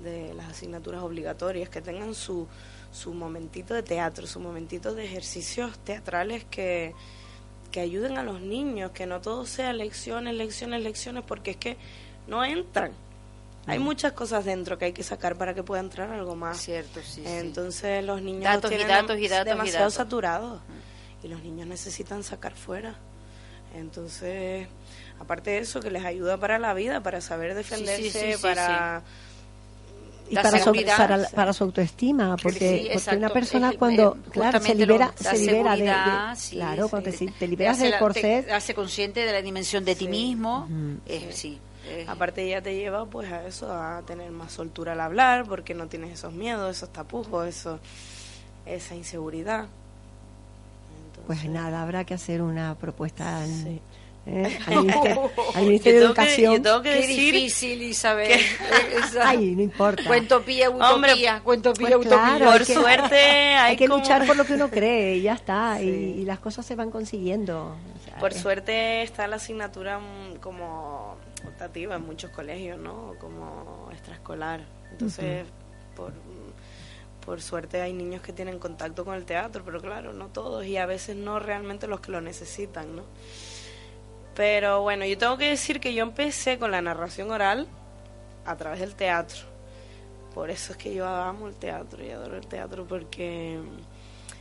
de 0.00 0.32
las 0.34 0.48
asignaturas 0.48 1.02
obligatorias, 1.02 1.68
que 1.68 1.80
tengan 1.82 2.14
su, 2.14 2.46
su 2.92 3.12
momentito 3.12 3.74
de 3.74 3.82
teatro, 3.82 4.28
su 4.28 4.38
momentito 4.38 4.94
de 4.94 5.04
ejercicios 5.04 5.76
teatrales 5.80 6.44
que, 6.44 6.94
que 7.74 7.80
ayuden 7.80 8.18
a 8.18 8.22
los 8.22 8.40
niños, 8.40 8.92
que 8.92 9.04
no 9.04 9.20
todo 9.20 9.44
sea 9.46 9.72
lecciones, 9.72 10.32
lecciones, 10.36 10.80
lecciones, 10.80 11.24
porque 11.26 11.50
es 11.50 11.56
que 11.56 11.76
no 12.28 12.44
entran. 12.44 12.92
Hay 13.66 13.80
muchas 13.80 14.12
cosas 14.12 14.44
dentro 14.44 14.78
que 14.78 14.84
hay 14.84 14.92
que 14.92 15.02
sacar 15.02 15.34
para 15.34 15.54
que 15.54 15.64
pueda 15.64 15.80
entrar 15.80 16.12
algo 16.12 16.36
más. 16.36 16.56
Cierto, 16.58 17.00
sí. 17.02 17.24
Entonces 17.26 18.04
los 18.04 18.22
niños 18.22 18.44
Datos 18.44 18.70
y 18.70 18.76
tienen 18.76 18.86
datos 18.86 19.18
y 19.18 19.26
datos 19.26 19.46
y 19.46 19.50
demasiado 19.50 19.86
datos. 19.86 19.94
saturados 19.94 20.60
y 21.24 21.26
los 21.26 21.42
niños 21.42 21.66
necesitan 21.66 22.22
sacar 22.22 22.54
fuera. 22.54 22.94
Entonces, 23.74 24.68
aparte 25.18 25.50
de 25.50 25.58
eso, 25.58 25.80
que 25.80 25.90
les 25.90 26.04
ayuda 26.04 26.36
para 26.36 26.60
la 26.60 26.74
vida, 26.74 27.02
para 27.02 27.20
saber 27.20 27.56
defenderse, 27.56 28.08
sí, 28.08 28.34
sí, 28.34 28.40
para 28.40 29.02
y 30.30 30.34
para 30.36 30.58
su, 30.58 30.72
para, 31.34 31.52
su 31.52 31.64
autoestima 31.64 32.36
porque, 32.42 32.88
Sí, 32.88 32.88
porque 32.94 33.16
una 33.16 33.28
persona 33.28 33.72
cuando 33.78 34.16
eh, 34.16 34.30
claro 34.30 34.60
se 34.60 34.74
libera 34.74 35.06
lo- 35.18 35.30
se 35.30 35.38
libera 35.38 35.76
de, 35.76 35.82
de- 35.84 36.36
sí, 36.36 36.56
claro 36.56 36.84
sí. 36.84 36.90
cuando 36.90 37.10
te, 37.10 37.16
te 37.18 37.32
Te 37.32 37.48
liberas 37.48 37.78
del 37.78 37.90
la- 37.90 37.98
corset 37.98 38.46
te 38.46 38.52
hace 38.52 38.74
consciente 38.74 39.20
de 39.26 39.32
la 39.32 39.42
dimensión 39.42 39.84
de 39.84 39.94
ti 39.94 40.08
mismo. 40.08 40.66
eh, 41.06 41.28
sí. 41.32 41.58
eh, 41.86 42.06
aparte 42.08 42.48
ya 42.48 42.62
te 42.62 42.74
lleva 42.74 43.04
pues 43.04 43.30
a 43.30 43.46
eso, 43.46 43.70
a 43.70 44.00
tener 44.06 44.30
más 44.30 44.50
soltura 44.52 44.92
al 44.92 45.00
hablar, 45.00 45.44
porque 45.46 45.74
no 45.74 45.86
tienes 45.88 46.12
esos 46.14 46.32
miedos, 46.32 46.74
esos 46.74 46.90
tapujos, 46.90 47.46
eso, 47.46 47.78
esa 48.64 48.94
inseguridad. 48.94 49.66
pues 51.26 51.44
nada 51.44 51.82
habrá 51.82 52.04
que 52.04 52.14
hacer 52.14 52.42
una 52.42 52.74
propuesta 52.76 53.44
en- 53.44 53.80
¿eh? 54.26 54.58
al 54.66 54.76
Ministerio, 54.76 55.30
al 55.54 55.62
Ministerio 55.64 56.00
de 56.00 56.06
tengo 56.06 56.14
que- 56.14 56.22
Educación 56.22 56.54
yo 56.56 56.62
tengo 56.62 56.82
que 56.82 56.90
Qué 56.90 56.96
decir 57.06 57.34
difícil, 57.34 57.82
Isabel. 57.82 58.28
que- 59.12 59.18
ay 59.22 59.54
no 59.54 59.62
importa 59.62 60.02
Cuentopía, 60.06 60.70
Hombre, 60.70 61.12
utopía, 61.12 61.40
cuentopía, 61.44 61.86
Pues 61.88 62.06
utopía. 62.06 62.18
claro, 62.36 62.50
hay 62.50 62.58
Por 62.58 62.66
que- 62.66 62.74
suerte 62.74 63.16
hay 63.18 63.70
hay 63.70 63.76
que 63.76 63.86
como- 63.88 64.00
luchar 64.00 64.26
por 64.26 64.36
lo 64.36 64.44
que 64.44 64.54
uno 64.54 64.70
cree 64.70 65.16
y 65.16 65.22
ya 65.22 65.34
está 65.34 65.80
y, 65.82 65.84
Sí. 65.84 66.14
y 66.20 66.24
las 66.24 66.38
cosas 66.38 66.64
se 66.66 66.74
van 66.74 66.90
consiguiendo 66.90 67.76
O 67.96 68.04
sea, 68.04 68.16
Por 68.18 68.32
es- 68.32 68.40
suerte 68.40 69.02
está 69.02 69.26
la 69.26 69.36
asignatura 69.36 69.98
mm, 69.98 70.36
como 70.40 71.16
optativa 71.46 71.94
en 71.96 72.02
muchos 72.06 72.30
colegios, 72.30 72.78
¿no? 72.78 73.14
Como 73.20 73.88
extraescolar. 73.92 74.62
Entonces, 74.90 75.44
por, 75.94 76.12
por 77.24 77.40
suerte 77.42 77.80
hay 77.82 77.92
niños 77.92 78.22
que 78.22 78.32
tienen 78.32 78.58
contacto 78.58 79.04
con 79.04 79.14
el 79.14 79.24
teatro, 79.24 79.62
pero 79.64 79.80
claro, 79.80 80.12
no 80.12 80.28
todos 80.28 80.64
y 80.64 80.76
a 80.78 80.86
veces 80.86 81.16
no 81.16 81.38
realmente 81.38 81.86
los 81.86 82.00
que 82.00 82.12
lo 82.12 82.20
necesitan, 82.20 82.96
¿no? 82.96 83.02
Pero 84.34 84.82
bueno, 84.82 85.04
yo 85.04 85.16
tengo 85.16 85.36
que 85.38 85.48
decir 85.50 85.80
que 85.80 85.94
yo 85.94 86.02
empecé 86.02 86.58
con 86.58 86.70
la 86.70 86.82
narración 86.82 87.30
oral 87.30 87.68
a 88.44 88.56
través 88.56 88.80
del 88.80 88.94
teatro. 88.94 89.42
Por 90.34 90.50
eso 90.50 90.72
es 90.72 90.78
que 90.78 90.92
yo 90.92 91.06
amo 91.06 91.46
el 91.46 91.54
teatro 91.54 92.04
y 92.04 92.10
adoro 92.10 92.36
el 92.36 92.46
teatro 92.46 92.84
porque 92.84 93.60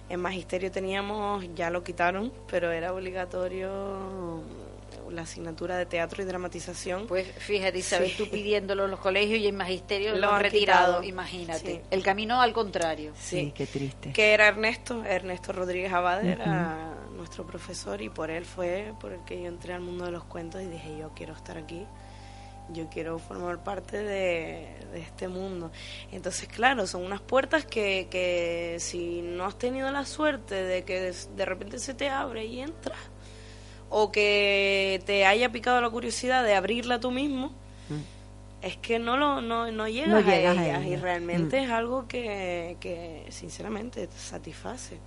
en 0.10 0.20
magisterio 0.20 0.72
teníamos, 0.72 1.46
ya 1.56 1.70
lo 1.70 1.84
quitaron, 1.84 2.34
pero 2.50 2.72
era 2.72 2.94
obligatorio 2.94 4.42
la 5.16 5.24
asignatura 5.24 5.78
de 5.78 5.86
teatro 5.86 6.22
y 6.24 6.26
dramatización. 6.26 7.08
Pues 7.08 7.28
fíjate, 7.38 7.78
Isabel, 7.80 8.10
Sí. 8.10 8.16
tú 8.18 8.30
pidiéndolo 8.30 8.86
en 8.86 8.92
los 8.92 9.00
colegios 9.00 9.40
y 9.40 9.48
en 9.48 9.56
magisterio 9.56 10.12
Lo 10.14 10.18
lo 10.18 10.32
han 10.34 10.42
retirado, 10.42 10.86
quitado. 11.02 11.04
imagínate. 11.04 11.72
Sí. 11.76 11.82
El 11.92 12.04
camino 12.04 12.42
al 12.42 12.54
contrario. 12.54 13.14
sí 13.16 13.52
qué 13.56 13.66
triste 13.66 14.12
que 14.14 14.34
era 14.34 14.48
Ernesto, 14.48 15.04
Ernesto 15.06 15.52
Rodríguez 15.54 15.94
Abad 15.94 16.26
era 16.26 16.96
nuestro 17.16 17.46
profesor 17.46 18.02
y 18.02 18.10
por 18.10 18.30
él 18.30 18.44
fue 18.46 18.94
por 19.00 19.14
el 19.14 19.24
que 19.24 19.42
yo 19.42 19.48
entré 19.48 19.74
al 19.74 19.82
mundo 19.82 20.06
de 20.06 20.12
los 20.12 20.24
cuentos 20.26 20.62
y 20.62 20.66
dije 20.66 20.98
yo 21.00 21.12
quiero 21.16 21.34
estar 21.34 21.58
aquí, 21.58 21.86
yo 22.70 22.88
quiero 22.90 23.20
formar 23.20 23.64
parte 23.64 23.98
de, 23.98 24.68
de 24.94 25.00
este 25.02 25.28
mundo. 25.28 25.72
Entonces 26.12 26.48
claro, 26.48 26.88
son 26.88 27.04
unas 27.06 27.22
puertas 27.22 27.66
que, 27.66 28.08
que 28.10 28.78
si 28.80 29.22
no 29.22 29.46
has 29.46 29.58
tenido 29.58 29.92
la 29.92 30.06
suerte 30.06 30.56
de 30.56 30.84
que 30.84 31.00
de, 31.00 31.16
de 31.36 31.46
repente 31.46 31.80
se 31.80 31.94
te 31.94 32.10
abre 32.10 32.46
y 32.46 32.60
entras, 32.62 32.98
o 33.96 34.12
que 34.12 35.02
te 35.06 35.24
haya 35.28 35.52
picado 35.52 35.80
la 35.80 35.90
curiosidad 35.90 36.44
de 36.44 36.56
abrirla 36.56 37.00
tú 37.00 37.12
mismo, 37.12 37.52
es 38.62 38.76
que 38.78 38.98
no 38.98 39.18
lo 39.18 39.42
no, 39.42 39.70
no 39.72 39.88
llegas, 39.88 40.10
No 40.10 40.32
llegas 40.32 40.58
a 40.58 40.62
a 40.62 40.66
ellas 40.66 40.86
y 40.88 40.96
realmente 40.96 41.60
Mm. 41.62 41.64
es 41.66 41.70
algo 41.70 42.08
que, 42.08 42.78
que 42.80 43.26
sinceramente 43.30 44.08
te 44.08 44.18
satisface 44.18 44.98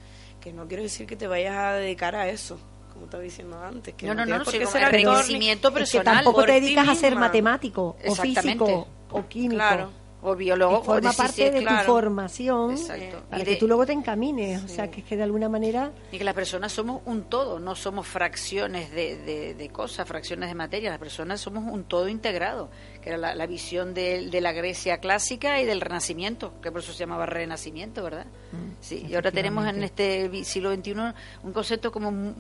que 0.41 0.53
no 0.53 0.68
quiero 0.68 0.82
decir 0.82 1.07
que 1.07 1.16
te 1.16 1.26
vayas 1.26 1.57
a 1.57 1.72
dedicar 1.72 2.14
a 2.14 2.28
eso 2.28 2.59
como 2.93 3.07
estaba 3.07 3.22
diciendo 3.22 3.59
antes 3.62 3.95
que 3.95 4.07
No, 4.07 4.14
no, 4.14 4.24
no, 4.24 4.45
por 4.45 4.53
sí, 4.53 4.59
ser 4.66 4.84
actor 4.84 4.93
ni- 4.93 5.03
enriquecimiento 5.03 5.68
es 5.68 5.74
que 5.74 5.78
personal. 5.80 6.05
tampoco 6.16 6.37
por 6.37 6.47
te 6.47 6.53
dedicas 6.61 6.89
a 6.89 6.95
ser 6.95 7.16
matemático 7.16 7.82
o 7.82 7.97
Exactamente. 7.99 8.43
físico 8.43 8.87
o 9.11 9.26
químico 9.26 9.57
Claro. 9.57 9.91
O 10.29 10.37
biólogo. 10.37 10.81
Y 10.83 10.85
forma 10.85 11.11
o 11.11 11.12
sí, 11.12 11.16
sí, 11.16 11.22
parte 11.22 11.51
de 11.51 11.61
claro. 11.62 11.87
tu 11.87 11.93
formación 11.93 12.70
Exacto. 12.72 13.22
para 13.31 13.43
Y 13.43 13.45
que 13.45 13.51
de- 13.53 13.57
tú 13.57 13.66
luego 13.68 13.87
te 13.87 13.93
encamines 13.93 14.64
o 14.64 14.68
sea 14.68 14.91
que 14.91 15.01
es 15.01 15.07
que 15.07 15.16
de 15.16 15.22
alguna 15.22 15.49
manera 15.49 15.93
Y 16.11 16.18
que 16.18 16.24
las 16.24 16.35
personas 16.35 16.72
somos 16.72 17.01
un 17.05 17.24
todo, 17.24 17.61
no 17.61 17.74
somos 17.74 18.07
fracciones 18.07 18.91
de, 18.91 19.16
de- 19.18 19.55
de 19.55 19.68
cosas, 19.68 20.07
fracciones 20.09 20.49
de 20.49 20.55
materia, 20.55 20.91
las 20.91 20.99
personas 20.99 21.41
somos 21.41 21.64
un 21.64 21.85
todo 21.85 22.09
integrado, 22.09 22.70
que 23.03 23.11
era 23.11 23.18
la, 23.18 23.35
la 23.35 23.47
visión 23.47 23.95
de, 23.95 24.29
de 24.31 24.41
la 24.41 24.53
Grecia 24.53 24.99
clásica 24.99 25.61
y 25.61 25.64
del 25.64 25.81
Renacimiento, 25.81 26.53
que 26.61 26.72
por 26.72 26.81
eso 26.81 26.93
se 26.93 26.99
llamaba 26.99 27.27
Renacimiento, 27.27 28.03
¿verdad? 28.03 28.27
sí, 28.81 29.07
y 29.09 29.14
ahora 29.14 29.31
tenemos 29.31 29.66
en 29.66 29.83
este 29.85 30.45
siglo 30.45 30.74
XXI 30.74 30.95
un 31.43 31.53
concepto 31.53 31.93
como 31.93 32.11
mu- 32.11 32.33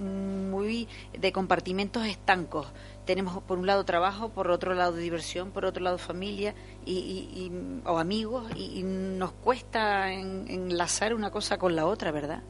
muy 0.50 0.88
de 1.18 1.30
compartimentos 1.32 2.04
estancos. 2.06 2.66
Tenemos 3.04 3.40
por 3.44 3.58
un 3.58 3.66
lado 3.66 3.84
trabajo, 3.84 4.30
por 4.30 4.50
otro 4.50 4.74
lado 4.74 4.96
diversión, 4.96 5.50
por 5.52 5.64
otro 5.64 5.82
lado 5.84 5.98
familia 5.98 6.54
y, 6.86 6.92
y- 6.92 7.40
y- 7.44 7.82
o 7.84 7.98
amigos, 7.98 8.44
y, 8.56 8.78
y 8.80 8.82
nos 8.82 9.32
cuesta 9.32 10.10
en- 10.12 10.46
enlazar 10.48 11.12
una 11.14 11.30
cosa 11.30 11.58
con 11.58 11.74
la 11.76 11.84
otra, 11.86 12.10
¿verdad? 12.12 12.42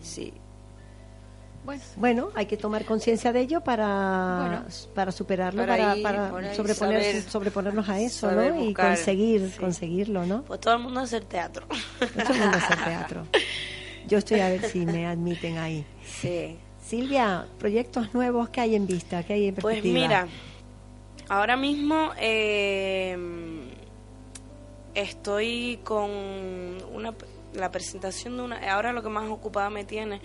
sí. 0.00 0.32
Bueno, 1.64 1.82
bueno 1.96 2.28
hay 2.36 2.46
que 2.46 2.56
tomar 2.56 2.84
conciencia 2.84 3.32
de 3.32 3.40
ello 3.40 3.60
para 3.60 4.38
Bueno, 4.40 4.64
para 4.94 5.10
superarlo 5.10 5.66
para, 5.66 5.92
ahí- 5.92 6.00
para 6.02 6.30
por 6.30 6.44
ahí 6.44 6.56
sobreponer- 6.56 7.02
saber- 7.02 7.22
sobreponernos 7.22 7.88
a 7.88 7.98
eso 8.00 8.30
¿no? 8.30 8.62
y 8.64 8.72
conseguir 8.72 9.50
sí. 9.50 9.58
conseguirlo 9.58 10.24
no 10.26 10.42
pues 10.44 10.60
todo 10.60 10.74
el 10.74 10.80
mundo 10.84 11.00
hacer 11.00 11.24
teatro. 11.24 11.66
Todo 11.98 12.32
el 12.34 12.38
mundo 12.38 12.56
hacer 12.58 12.84
teatro. 12.84 13.26
Yo 14.06 14.18
estoy 14.18 14.38
a 14.38 14.48
ver 14.48 14.62
si 14.70 14.86
me 14.86 15.08
admiten 15.08 15.58
ahí. 15.58 15.84
Sí. 16.04 16.56
Silvia 16.86 17.46
proyectos 17.58 18.14
nuevos 18.14 18.48
que 18.50 18.60
hay 18.60 18.76
en 18.76 18.86
vista 18.86 19.24
que 19.24 19.32
hay 19.32 19.46
en 19.48 19.56
Pues 19.56 19.82
mira, 19.82 20.28
ahora 21.28 21.56
mismo 21.56 22.10
eh, 22.16 23.16
estoy 24.96 25.78
con 25.84 26.10
una, 26.10 27.14
la 27.54 27.70
presentación 27.70 28.36
de 28.36 28.42
una... 28.42 28.72
Ahora 28.72 28.92
lo 28.92 29.02
que 29.02 29.08
más 29.08 29.30
ocupada 29.30 29.70
me 29.70 29.84
tiene 29.84 30.20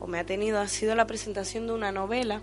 o 0.00 0.06
me 0.06 0.18
ha 0.18 0.24
tenido 0.24 0.60
ha 0.60 0.68
sido 0.68 0.94
la 0.94 1.06
presentación 1.06 1.66
de 1.66 1.74
una 1.74 1.92
novela 1.92 2.40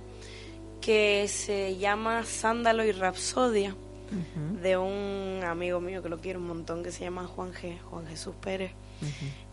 que 0.82 1.28
se 1.28 1.78
llama 1.78 2.24
Sándalo 2.26 2.84
y 2.84 2.92
Rapsodia 2.92 3.76
de 4.62 4.76
un 4.76 5.44
amigo 5.44 5.80
mío 5.80 6.02
que 6.02 6.10
lo 6.10 6.20
quiero 6.20 6.40
un 6.40 6.48
montón 6.48 6.84
que 6.84 6.92
se 6.92 7.04
llama 7.04 7.28
Juan 7.28 7.54
G, 7.54 7.80
Juan 7.82 8.08
Jesús 8.08 8.34
Pérez. 8.42 8.72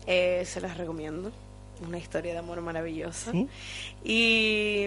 Eh, 0.07 0.43
se 0.45 0.61
las 0.61 0.77
recomiendo. 0.77 1.31
Una 1.85 1.97
historia 1.97 2.33
de 2.33 2.39
amor 2.39 2.59
maravillosa. 2.61 3.31
¿Sí? 3.31 3.47
Y, 4.03 4.85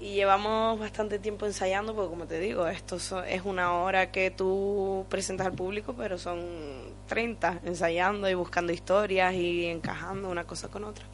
y 0.00 0.14
llevamos 0.14 0.78
bastante 0.78 1.18
tiempo 1.18 1.44
ensayando, 1.46 1.94
porque 1.94 2.10
como 2.10 2.26
te 2.26 2.38
digo, 2.40 2.66
esto 2.66 2.98
so- 2.98 3.22
es 3.24 3.42
una 3.44 3.74
hora 3.74 4.10
que 4.10 4.30
tú 4.30 5.04
presentas 5.08 5.46
al 5.46 5.52
público, 5.52 5.94
pero 5.96 6.16
son 6.18 6.40
30 7.08 7.60
ensayando 7.64 8.28
y 8.30 8.34
buscando 8.34 8.72
historias 8.72 9.34
y 9.34 9.66
encajando 9.66 10.30
una 10.30 10.44
cosa 10.44 10.68
con 10.68 10.84
otra. 10.84 11.04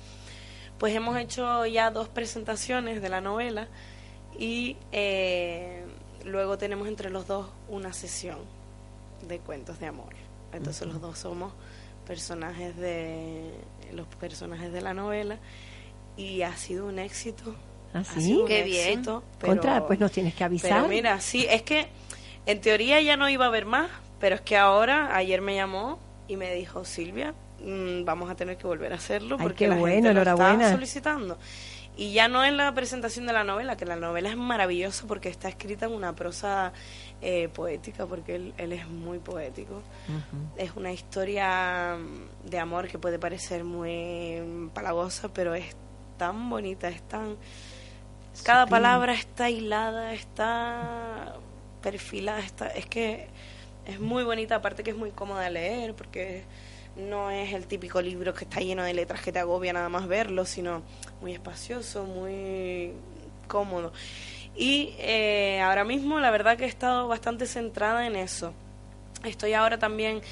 Pues 0.78 0.94
hemos 0.94 1.16
hecho 1.18 1.64
ya 1.66 1.90
dos 1.90 2.08
presentaciones 2.08 3.00
de 3.02 3.08
la 3.08 3.20
novela 3.20 3.66
y 4.38 4.76
eh, 4.92 5.82
luego 6.24 6.58
tenemos 6.58 6.86
entre 6.88 7.10
los 7.10 7.26
dos 7.26 7.48
una 7.68 7.92
sesión 7.94 8.38
de 9.26 9.38
cuentos 9.38 9.80
de 9.80 9.86
amor. 9.86 10.12
Entonces 10.52 10.86
los 10.86 11.00
dos 11.00 11.18
somos 11.18 11.52
personajes 12.06 12.76
de 12.76 13.50
los 13.92 14.06
personajes 14.16 14.72
de 14.72 14.80
la 14.80 14.94
novela 14.94 15.38
y 16.16 16.42
ha 16.42 16.56
sido 16.56 16.86
un 16.86 16.98
éxito. 16.98 17.54
¿Ah, 17.94 18.00
Ha 18.00 18.20
sí? 18.20 18.40
Qué 18.46 18.62
bien. 18.64 18.88
éxito, 18.90 19.22
pero- 19.38 19.52
contra 19.52 19.86
pues 19.86 19.98
nos 19.98 20.12
tienes 20.12 20.34
que 20.34 20.44
avisar 20.44 20.70
pero 20.70 20.88
mira, 20.88 21.20
sí, 21.20 21.46
es 21.48 21.62
que 21.62 21.88
en 22.46 22.60
teoría 22.60 23.00
ya 23.00 23.16
no 23.16 23.28
iba 23.28 23.44
a 23.44 23.48
haber 23.48 23.64
más, 23.66 23.90
pero 24.20 24.34
es 24.36 24.40
que 24.40 24.56
ahora, 24.56 25.14
ayer 25.16 25.40
me 25.40 25.54
llamó 25.54 25.98
y 26.28 26.36
me 26.36 26.52
dijo, 26.54 26.84
Silvia, 26.84 27.34
mm, 27.64 28.04
vamos 28.04 28.30
a 28.30 28.34
tener 28.34 28.56
que 28.56 28.66
volver 28.66 28.92
a 28.92 28.96
hacerlo 28.96 29.36
Ay, 29.38 29.42
porque 29.42 29.64
qué 29.64 29.68
la 29.68 29.76
bueno, 29.76 30.08
gente 30.08 30.14
lo 30.14 30.20
está 30.22 30.70
solicitando. 30.72 31.38
Y 31.98 32.12
ya 32.12 32.28
no 32.28 32.44
en 32.44 32.58
la 32.58 32.74
presentación 32.74 33.26
de 33.26 33.32
la 33.32 33.42
novela, 33.42 33.76
que 33.78 33.86
la 33.86 33.96
novela 33.96 34.28
es 34.28 34.36
maravillosa 34.36 35.06
porque 35.06 35.30
está 35.30 35.48
escrita 35.48 35.86
en 35.86 35.92
una 35.92 36.14
prosa 36.14 36.74
eh, 37.28 37.48
poética, 37.48 38.06
porque 38.06 38.36
él, 38.36 38.54
él 38.56 38.72
es 38.72 38.86
muy 38.86 39.18
poético. 39.18 39.82
Es 40.56 40.76
una 40.76 40.92
historia 40.92 41.96
mm, 41.98 42.48
de 42.48 42.58
amor 42.60 42.86
que 42.86 43.00
puede 43.00 43.18
parecer 43.18 43.64
muy 43.64 44.70
palagosa, 44.72 45.26
pero 45.34 45.52
es 45.56 45.74
tan 46.18 46.48
bonita, 46.48 46.88
es 46.88 47.02
tan... 47.02 47.36
Cada 48.44 48.62
Sutil. 48.62 48.70
palabra 48.70 49.14
está 49.14 49.50
hilada, 49.50 50.14
está 50.14 51.34
perfilada, 51.82 52.38
está, 52.38 52.68
es 52.68 52.86
que 52.86 53.26
es 53.86 53.98
muy 53.98 54.22
bonita, 54.22 54.54
aparte 54.54 54.84
que 54.84 54.92
es 54.92 54.96
muy 54.96 55.10
cómoda 55.10 55.42
de 55.42 55.50
leer, 55.50 55.94
porque 55.94 56.44
no 56.94 57.32
es 57.32 57.52
el 57.54 57.66
típico 57.66 58.00
libro 58.00 58.34
que 58.34 58.44
está 58.44 58.60
lleno 58.60 58.84
de 58.84 58.94
letras 58.94 59.20
que 59.20 59.32
te 59.32 59.40
agobia 59.40 59.72
nada 59.72 59.88
más 59.88 60.06
verlo, 60.06 60.44
sino 60.44 60.82
muy 61.20 61.32
espacioso, 61.32 62.04
muy 62.04 62.92
cómodo. 63.48 63.92
Y 64.56 64.94
eh, 64.98 65.60
ahora 65.60 65.84
mismo 65.84 66.18
la 66.20 66.30
verdad 66.30 66.56
que 66.56 66.64
he 66.64 66.68
estado 66.68 67.08
bastante 67.08 67.46
centrada 67.46 68.06
en 68.06 68.16
eso. 68.16 68.52
Estoy 69.24 69.52
ahora 69.52 69.78
también 69.78 70.22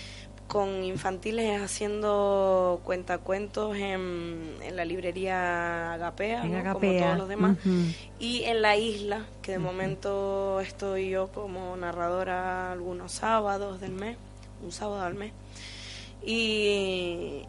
con 0.47 0.85
infantiles 0.85 1.61
haciendo 1.61 2.81
cuentacuentos 2.85 3.77
en, 3.77 4.57
en 4.63 4.77
la 4.77 4.85
librería 4.85 5.95
Agapea, 5.95 6.43
como 6.73 6.93
todos 6.99 7.19
los 7.19 7.29
demás. 7.29 7.57
Y 8.19 8.45
en 8.45 8.63
la 8.63 8.77
isla, 8.77 9.25
que 9.43 9.53
de 9.53 9.59
momento 9.59 10.61
estoy 10.61 11.11
yo 11.11 11.29
como 11.29 11.77
narradora 11.77 12.73
algunos 12.73 13.13
sábados 13.13 13.81
del 13.81 13.93
mes, 13.93 14.17
un 14.63 14.73
sábado 14.73 15.03
al 15.03 15.15
mes. 15.15 15.33
Y, 16.25 17.43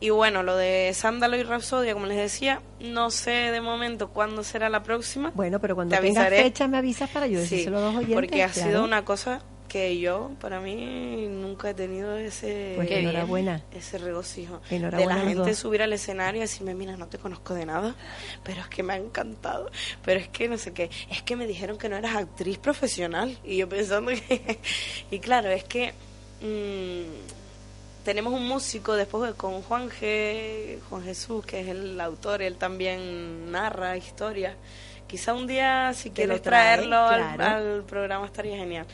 y 0.00 0.10
bueno, 0.10 0.42
lo 0.42 0.56
de 0.56 0.92
Sándalo 0.94 1.36
y 1.36 1.42
Rapsodia, 1.42 1.94
como 1.94 2.06
les 2.06 2.18
decía, 2.18 2.60
no 2.80 3.10
sé 3.10 3.30
de 3.30 3.60
momento 3.60 4.10
cuándo 4.10 4.42
será 4.44 4.68
la 4.68 4.82
próxima. 4.82 5.32
Bueno, 5.34 5.58
pero 5.60 5.74
cuando 5.74 5.96
Te 5.96 6.02
tengas 6.02 6.24
avisaré. 6.26 6.42
fecha 6.42 6.68
me 6.68 6.76
avisas 6.78 7.08
para 7.10 7.26
yo 7.26 7.38
Sí, 7.38 7.42
decírselo 7.56 7.78
a 7.78 7.80
los 7.80 7.94
oyentes. 7.96 8.14
porque 8.14 8.42
ha 8.42 8.48
claro. 8.48 8.68
sido 8.70 8.84
una 8.84 9.04
cosa 9.04 9.40
que 9.68 9.98
yo, 9.98 10.30
para 10.40 10.60
mí, 10.60 11.26
nunca 11.28 11.70
he 11.70 11.74
tenido 11.74 12.16
ese, 12.16 12.74
Pues 12.76 12.88
enhorabuena. 12.90 13.62
ese 13.74 13.98
regocijo. 13.98 14.60
Enhorabuena 14.70 15.16
de 15.16 15.24
la 15.24 15.28
gente 15.28 15.54
subir 15.54 15.82
al 15.82 15.92
escenario 15.92 16.38
y 16.38 16.42
decirme, 16.42 16.74
mira, 16.74 16.96
no 16.96 17.08
te 17.08 17.18
conozco 17.18 17.52
de 17.52 17.66
nada, 17.66 17.94
pero 18.44 18.60
es 18.60 18.68
que 18.68 18.82
me 18.84 18.92
ha 18.92 18.96
encantado, 18.96 19.70
pero 20.04 20.20
es 20.20 20.28
que 20.28 20.48
no 20.48 20.56
sé 20.56 20.72
qué, 20.72 20.88
es 21.10 21.22
que 21.22 21.34
me 21.36 21.46
dijeron 21.48 21.78
que 21.78 21.88
no 21.88 21.96
eras 21.96 22.14
actriz 22.14 22.58
profesional. 22.58 23.36
Y 23.44 23.56
yo 23.56 23.68
pensando 23.68 24.12
que... 24.28 24.60
y 25.10 25.18
claro, 25.18 25.50
es 25.50 25.64
que... 25.64 25.92
mm, 26.42 27.45
tenemos 28.06 28.32
un 28.32 28.46
músico 28.46 28.94
después 28.94 29.34
con 29.34 29.62
Juan 29.62 29.90
G, 29.90 30.78
Juan 30.88 31.02
Jesús, 31.02 31.44
que 31.44 31.58
es 31.58 31.66
el 31.66 32.00
autor, 32.00 32.40
él 32.40 32.56
también 32.56 33.50
narra 33.50 33.96
historias. 33.96 34.54
Quizá 35.08 35.34
un 35.34 35.48
día, 35.48 35.92
si 35.92 36.12
quieres 36.12 36.40
trae, 36.40 36.76
traerlo 36.76 36.98
al, 36.98 37.82
programa, 37.82 38.24
estaría 38.24 38.58
genial. 38.58 38.86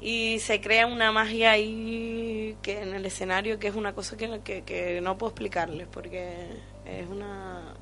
Y 0.00 0.38
se 0.38 0.62
crea 0.62 0.86
una 0.86 1.12
magia 1.12 1.50
ahí 1.50 2.56
que 2.62 2.80
en 2.80 2.94
el 2.94 3.04
escenario 3.04 3.58
que 3.58 3.68
es 3.68 3.74
una 3.74 3.92
cosa 3.92 4.16
que, 4.16 4.40
que, 4.40 4.62
que 4.62 5.02
no 5.02 5.18
puedo 5.18 5.32
explicarles 5.32 5.86
porque 5.92 6.48
es 6.86 7.06
una 7.10 7.74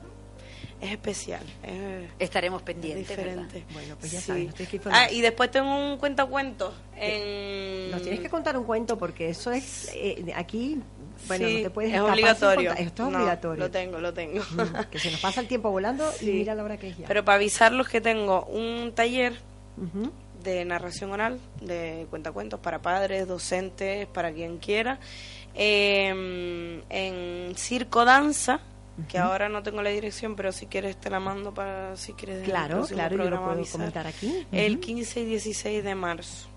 es 0.80 0.90
especial 0.92 1.42
es 1.62 2.10
Estaremos 2.18 2.62
pendientes, 2.62 3.08
diferente 3.08 3.58
¿verdad? 3.60 3.72
Bueno, 3.72 3.96
pues 3.98 4.12
ya 4.12 4.20
Sí. 4.20 4.26
sabes, 4.26 4.44
nos 4.46 4.54
tienes 4.54 4.70
que 4.70 4.76
informar. 4.76 5.02
ah 5.08 5.12
y 5.12 5.20
después 5.20 5.50
tengo 5.50 5.92
un 5.92 5.98
cuentacuentos 5.98 6.74
en 6.96 7.90
Nos 7.90 8.02
tienes 8.02 8.20
que 8.20 8.28
contar 8.28 8.56
un 8.56 8.64
cuento 8.64 8.98
porque 8.98 9.28
eso 9.28 9.50
es 9.52 9.90
eh, 9.94 10.32
aquí, 10.36 10.80
bueno, 11.26 11.46
Sí, 11.48 11.54
no 11.56 11.62
te 11.62 11.70
puedes 11.70 11.94
es 11.94 12.00
obligatorio 12.00 12.70
contar. 12.70 12.86
Esto 12.86 13.06
es 13.06 13.12
No, 13.12 13.18
obligatorio. 13.18 13.64
lo 13.64 13.70
tengo 13.70 13.98
lo 14.00 14.12
tengo 14.14 14.42
Mm, 14.50 14.90
que 14.90 14.98
se 14.98 15.10
nos 15.10 15.20
pasa 15.20 15.40
el 15.40 15.46
tiempo 15.48 15.70
volando 15.70 16.10
y 16.20 16.26
mira 16.26 16.54
la 16.54 16.64
hora 16.64 16.76
que 16.76 16.88
es 16.88 16.98
ya. 16.98 17.06
pero 17.06 17.24
para 17.24 17.36
avisarlos 17.36 17.88
que 17.88 18.00
tengo 18.00 18.44
un 18.46 18.92
taller 18.94 19.34
de 20.42 20.64
narración 20.66 21.10
oral, 21.10 21.40
de 21.62 22.06
cuentacuentos 22.10 22.60
para 22.60 22.82
padres, 22.82 23.26
docentes, 23.26 24.06
para 24.08 24.30
quien 24.32 24.58
quiera, 24.58 24.98
eh, 25.54 26.82
en 26.90 27.54
circo 27.56 28.04
danza, 28.04 28.60
que 29.08 29.18
ahora 29.18 29.48
no 29.48 29.62
tengo 29.62 29.82
la 29.82 29.90
dirección, 29.90 30.36
pero 30.36 30.52
si 30.52 30.66
quieres 30.66 30.96
te 31.00 31.10
la 31.10 31.20
mando 31.20 31.52
para 31.52 31.96
si 31.96 32.12
quieres. 32.12 32.44
Claro, 32.44 32.84
claro, 32.86 33.16
yo 33.16 33.30
lo 33.30 33.38
puedo 33.38 33.50
avisar. 33.52 33.72
comentar 33.72 34.06
aquí. 34.06 34.46
El 34.52 34.74
Ujú. 34.74 34.80
15 34.82 35.20
y 35.20 35.24
16 35.24 35.84
de 35.84 35.94
marzo. 35.94 36.48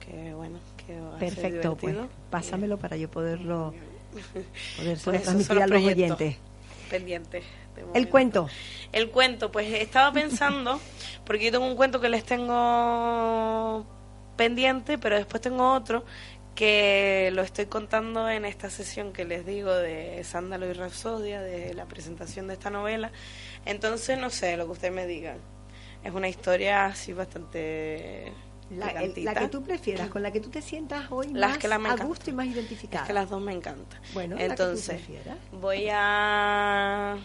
Que 0.00 0.34
bueno, 0.34 0.58
que 0.86 1.00
va 1.00 1.16
a 1.16 1.18
ser 1.18 1.34
Perfecto, 1.34 1.76
pues 1.76 1.96
pásamelo 2.30 2.76
para 2.78 2.96
yo 2.96 3.10
poderlo 3.10 3.72
poder 4.76 4.98
Pues 5.02 5.22
transmitir 5.22 5.62
a 5.62 5.66
los 5.66 5.82
oyentes. 5.82 6.36
pendientes. 6.90 7.44
de 7.74 7.84
El 7.98 8.08
cuento. 8.08 8.48
El 8.92 9.10
cuento, 9.10 9.50
pues 9.50 9.66
estaba 9.74 10.12
pensando, 10.12 10.78
porque 11.24 11.46
yo 11.46 11.52
tengo 11.52 11.66
un 11.66 11.74
cuento 11.76 12.00
que 12.00 12.08
les 12.08 12.24
tengo 12.24 13.84
pendiente, 14.36 14.98
pero 14.98 15.16
después 15.16 15.40
tengo 15.40 15.72
otro 15.72 16.04
que 16.54 17.30
lo 17.32 17.42
estoy 17.42 17.66
contando 17.66 18.28
en 18.28 18.44
esta 18.44 18.70
sesión 18.70 19.12
que 19.12 19.24
les 19.24 19.44
digo 19.44 19.72
de 19.74 20.22
Sándalo 20.24 20.66
y 20.66 20.72
Rapsodia, 20.72 21.40
de 21.42 21.74
la 21.74 21.86
presentación 21.86 22.46
de 22.46 22.54
esta 22.54 22.70
novela. 22.70 23.10
Entonces, 23.66 24.18
no 24.18 24.30
sé, 24.30 24.56
lo 24.56 24.66
que 24.66 24.72
ustedes 24.72 24.94
me 24.94 25.06
digan. 25.06 25.38
Es 26.04 26.12
una 26.12 26.28
historia 26.28 26.86
así 26.86 27.12
bastante... 27.12 28.32
La, 28.70 28.88
el- 29.02 29.24
la 29.24 29.34
que 29.34 29.48
tú 29.48 29.62
prefieras, 29.62 30.08
con 30.08 30.22
la 30.22 30.30
que 30.32 30.40
tú 30.40 30.48
te 30.48 30.62
sientas 30.62 31.06
hoy 31.10 31.28
Las 31.32 31.50
más 31.50 31.58
que 31.58 31.68
la 31.68 31.78
me 31.78 31.90
a 31.90 31.96
gusto 31.96 32.30
y 32.30 32.32
más 32.32 32.46
identificada. 32.46 33.02
Es 33.02 33.06
que 33.06 33.12
las 33.12 33.28
dos 33.28 33.40
me 33.42 33.52
encantan. 33.52 34.00
Bueno, 34.14 34.36
la 34.36 34.40
que 34.42 34.46
tú 34.46 34.52
entonces 34.62 34.96
prefieras. 34.96 35.36
voy 35.52 35.88
a 35.92 37.16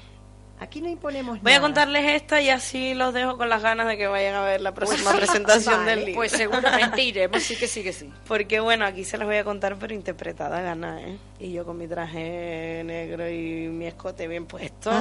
Aquí 0.62 0.82
no 0.82 0.89
imponemos 0.89 1.41
voy 1.41 1.53
a 1.53 1.55
nada. 1.55 1.68
contarles 1.68 2.05
esta 2.22 2.41
y 2.41 2.49
así 2.49 2.93
los 2.93 3.14
dejo 3.14 3.38
con 3.38 3.47
las 3.47 3.62
ganas 3.62 3.88
de 3.88 3.97
que 3.97 4.07
vayan 4.07 4.36
a 4.36 4.41
ver 4.43 4.60
la 4.60 4.74
próxima 4.74 5.14
presentación 5.14 5.78
Vale, 5.86 5.91
del 5.91 5.99
libro. 6.05 6.16
Pues 6.20 6.34
seguramente 6.34 7.01
iremos, 7.01 7.41
sí 7.41 7.55
que 7.55 7.66
sí 7.68 7.82
que 7.82 7.93
sí. 7.93 8.12
Porque 8.28 8.60
bueno, 8.60 8.84
aquí 8.86 9.05
se 9.05 9.18
las 9.18 9.26
voy 9.26 9.38
a 9.38 9.45
contar, 9.45 9.78
pero 9.80 9.93
interpretada 9.93 10.60
gana, 10.62 11.01
¿eh? 11.01 11.18
Y 11.39 11.53
yo 11.53 11.66
con 11.66 11.78
mi 11.78 11.88
traje 11.88 12.84
negro 12.86 13.30
y 13.30 13.70
mi 13.70 13.86
escote 13.88 14.28
bien 14.28 14.47
puesto. 14.47 14.91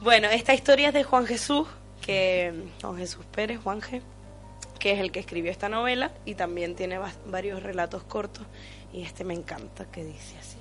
bueno, 0.00 0.28
esta 0.28 0.54
historia 0.54 0.88
es 0.88 0.94
de 0.94 1.04
Juan 1.04 1.26
Jesús, 1.26 1.66
que 2.00 2.52
Juan 2.80 2.96
Jesús 2.96 3.24
Pérez, 3.26 3.60
Juanje, 3.62 4.02
que 4.78 4.92
es 4.92 5.00
el 5.00 5.12
que 5.12 5.20
escribió 5.20 5.50
esta 5.50 5.68
novela 5.68 6.12
y 6.24 6.34
también 6.34 6.74
tiene 6.76 6.98
va- 6.98 7.12
varios 7.26 7.62
relatos 7.62 8.04
cortos 8.04 8.46
y 8.92 9.02
este 9.02 9.24
me 9.24 9.34
encanta, 9.34 9.86
que 9.90 10.04
dice 10.04 10.36
así. 10.38 10.56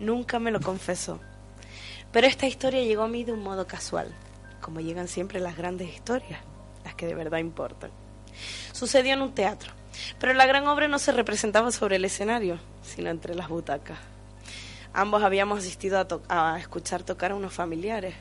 Nunca 0.00 0.38
me 0.38 0.50
lo 0.50 0.60
confesó, 0.60 1.20
pero 2.12 2.26
esta 2.26 2.46
historia 2.46 2.82
llegó 2.82 3.02
a 3.02 3.08
mí 3.08 3.24
de 3.24 3.32
un 3.32 3.42
modo 3.42 3.66
casual, 3.66 4.12
como 4.60 4.80
llegan 4.80 5.08
siempre 5.08 5.40
las 5.40 5.56
grandes 5.56 5.92
historias, 5.94 6.40
las 6.84 6.94
que 6.94 7.06
de 7.06 7.14
verdad 7.14 7.38
importan. 7.38 7.90
Sucedió 8.72 9.14
en 9.14 9.22
un 9.22 9.34
teatro, 9.34 9.72
pero 10.18 10.34
la 10.34 10.46
gran 10.46 10.66
obra 10.66 10.88
no 10.88 10.98
se 10.98 11.12
representaba 11.12 11.70
sobre 11.70 11.96
el 11.96 12.04
escenario, 12.04 12.58
sino 12.82 13.10
entre 13.10 13.34
las 13.34 13.48
butacas. 13.48 13.98
Ambos 14.94 15.22
habíamos 15.22 15.60
asistido 15.60 16.06
a, 16.28 16.58
escuchar 16.58 17.02
tocar 17.02 17.32
a 17.32 17.34
unos 17.34 17.54
familiares. 17.54 18.14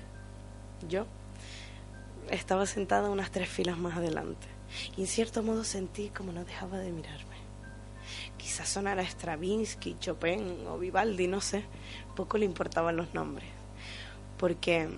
Yo 0.88 1.06
estaba 2.30 2.66
sentada 2.66 3.10
unas 3.10 3.30
tres 3.32 3.50
filas 3.50 3.78
más 3.78 3.98
adelante 3.98 4.48
y 4.96 5.02
en 5.02 5.08
cierto 5.08 5.44
modo 5.44 5.66
sentí 5.66 6.10
como 6.10 6.32
no 6.32 6.46
dejaba 6.46 6.78
de 6.80 6.92
mirarme. 6.92 7.31
Quizás 8.42 8.70
sonara 8.70 9.04
Stravinsky, 9.04 9.98
Chopin 10.00 10.66
o 10.68 10.80
Vivaldi, 10.80 11.28
no 11.28 11.42
sé. 11.42 11.64
Poco 12.16 12.40
le 12.40 12.46
importaban 12.46 12.98
los 12.98 13.14
nombres. 13.14 13.48
Porque 14.40 14.90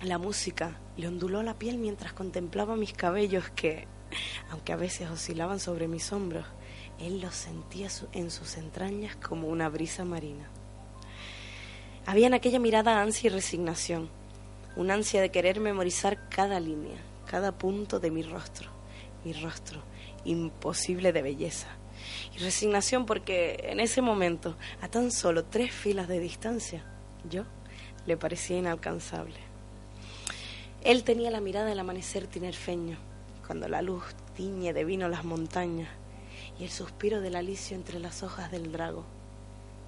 la 0.00 0.16
música 0.16 0.78
le 0.96 1.06
onduló 1.06 1.42
la 1.42 1.58
piel 1.58 1.76
mientras 1.76 2.14
contemplaba 2.14 2.74
mis 2.74 2.94
cabellos 2.94 3.50
que, 3.50 3.86
aunque 4.50 4.72
a 4.72 4.76
veces 4.76 5.10
oscilaban 5.10 5.60
sobre 5.60 5.88
mis 5.88 6.10
hombros, 6.10 6.46
él 6.98 7.20
los 7.20 7.34
sentía 7.34 7.88
en 8.12 8.30
sus 8.30 8.56
entrañas 8.56 9.14
como 9.16 9.48
una 9.48 9.68
brisa 9.68 10.06
marina. 10.06 10.48
Había 12.06 12.28
en 12.28 12.34
aquella 12.34 12.60
mirada 12.60 13.02
ansia 13.02 13.28
y 13.28 13.30
resignación, 13.34 14.08
una 14.74 14.94
ansia 14.94 15.20
de 15.20 15.30
querer 15.30 15.60
memorizar 15.60 16.30
cada 16.30 16.60
línea, 16.60 16.96
cada 17.26 17.52
punto 17.52 18.00
de 18.00 18.10
mi 18.10 18.22
rostro, 18.22 18.70
mi 19.22 19.34
rostro 19.34 19.82
imposible 20.24 21.12
de 21.12 21.20
belleza. 21.20 21.68
Resignación 22.38 23.06
porque 23.06 23.60
en 23.68 23.78
ese 23.78 24.02
momento, 24.02 24.56
a 24.80 24.88
tan 24.88 25.12
solo 25.12 25.44
tres 25.44 25.72
filas 25.72 26.08
de 26.08 26.18
distancia, 26.18 26.84
yo 27.30 27.44
le 28.06 28.16
parecía 28.16 28.58
inalcanzable. 28.58 29.36
Él 30.82 31.04
tenía 31.04 31.30
la 31.30 31.40
mirada 31.40 31.66
del 31.66 31.78
amanecer 31.78 32.26
tinerfeño, 32.26 32.98
cuando 33.46 33.68
la 33.68 33.82
luz 33.82 34.04
tiñe 34.36 34.72
de 34.72 34.84
vino 34.84 35.08
las 35.08 35.24
montañas, 35.24 35.88
y 36.58 36.64
el 36.64 36.70
suspiro 36.70 37.20
del 37.20 37.36
alicio 37.36 37.76
entre 37.76 38.00
las 38.00 38.22
hojas 38.22 38.50
del 38.50 38.72
drago, 38.72 39.04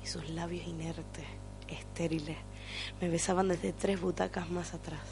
y 0.02 0.06
sus 0.06 0.30
labios 0.30 0.66
inertes, 0.68 1.26
estériles, 1.68 2.38
me 3.00 3.08
besaban 3.08 3.48
desde 3.48 3.72
tres 3.72 4.00
butacas 4.00 4.50
más 4.50 4.72
atrás, 4.72 5.02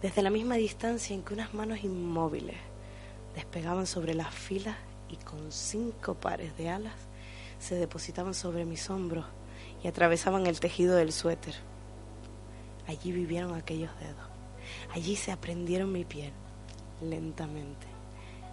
desde 0.00 0.22
la 0.22 0.30
misma 0.30 0.54
distancia 0.54 1.14
en 1.14 1.22
que 1.22 1.34
unas 1.34 1.52
manos 1.52 1.84
inmóviles 1.84 2.56
despegaban 3.34 3.86
sobre 3.86 4.14
las 4.14 4.34
filas 4.34 4.76
y 5.08 5.16
con 5.16 5.50
cinco 5.52 6.14
pares 6.14 6.56
de 6.56 6.70
alas 6.70 6.94
se 7.58 7.74
depositaban 7.74 8.34
sobre 8.34 8.64
mis 8.64 8.88
hombros 8.90 9.24
y 9.82 9.88
atravesaban 9.88 10.46
el 10.46 10.60
tejido 10.60 10.96
del 10.96 11.12
suéter. 11.12 11.54
Allí 12.86 13.12
vivieron 13.12 13.54
aquellos 13.54 13.90
dedos. 14.00 14.28
Allí 14.94 15.16
se 15.16 15.32
aprendieron 15.32 15.92
mi 15.92 16.04
piel, 16.04 16.32
lentamente. 17.02 17.86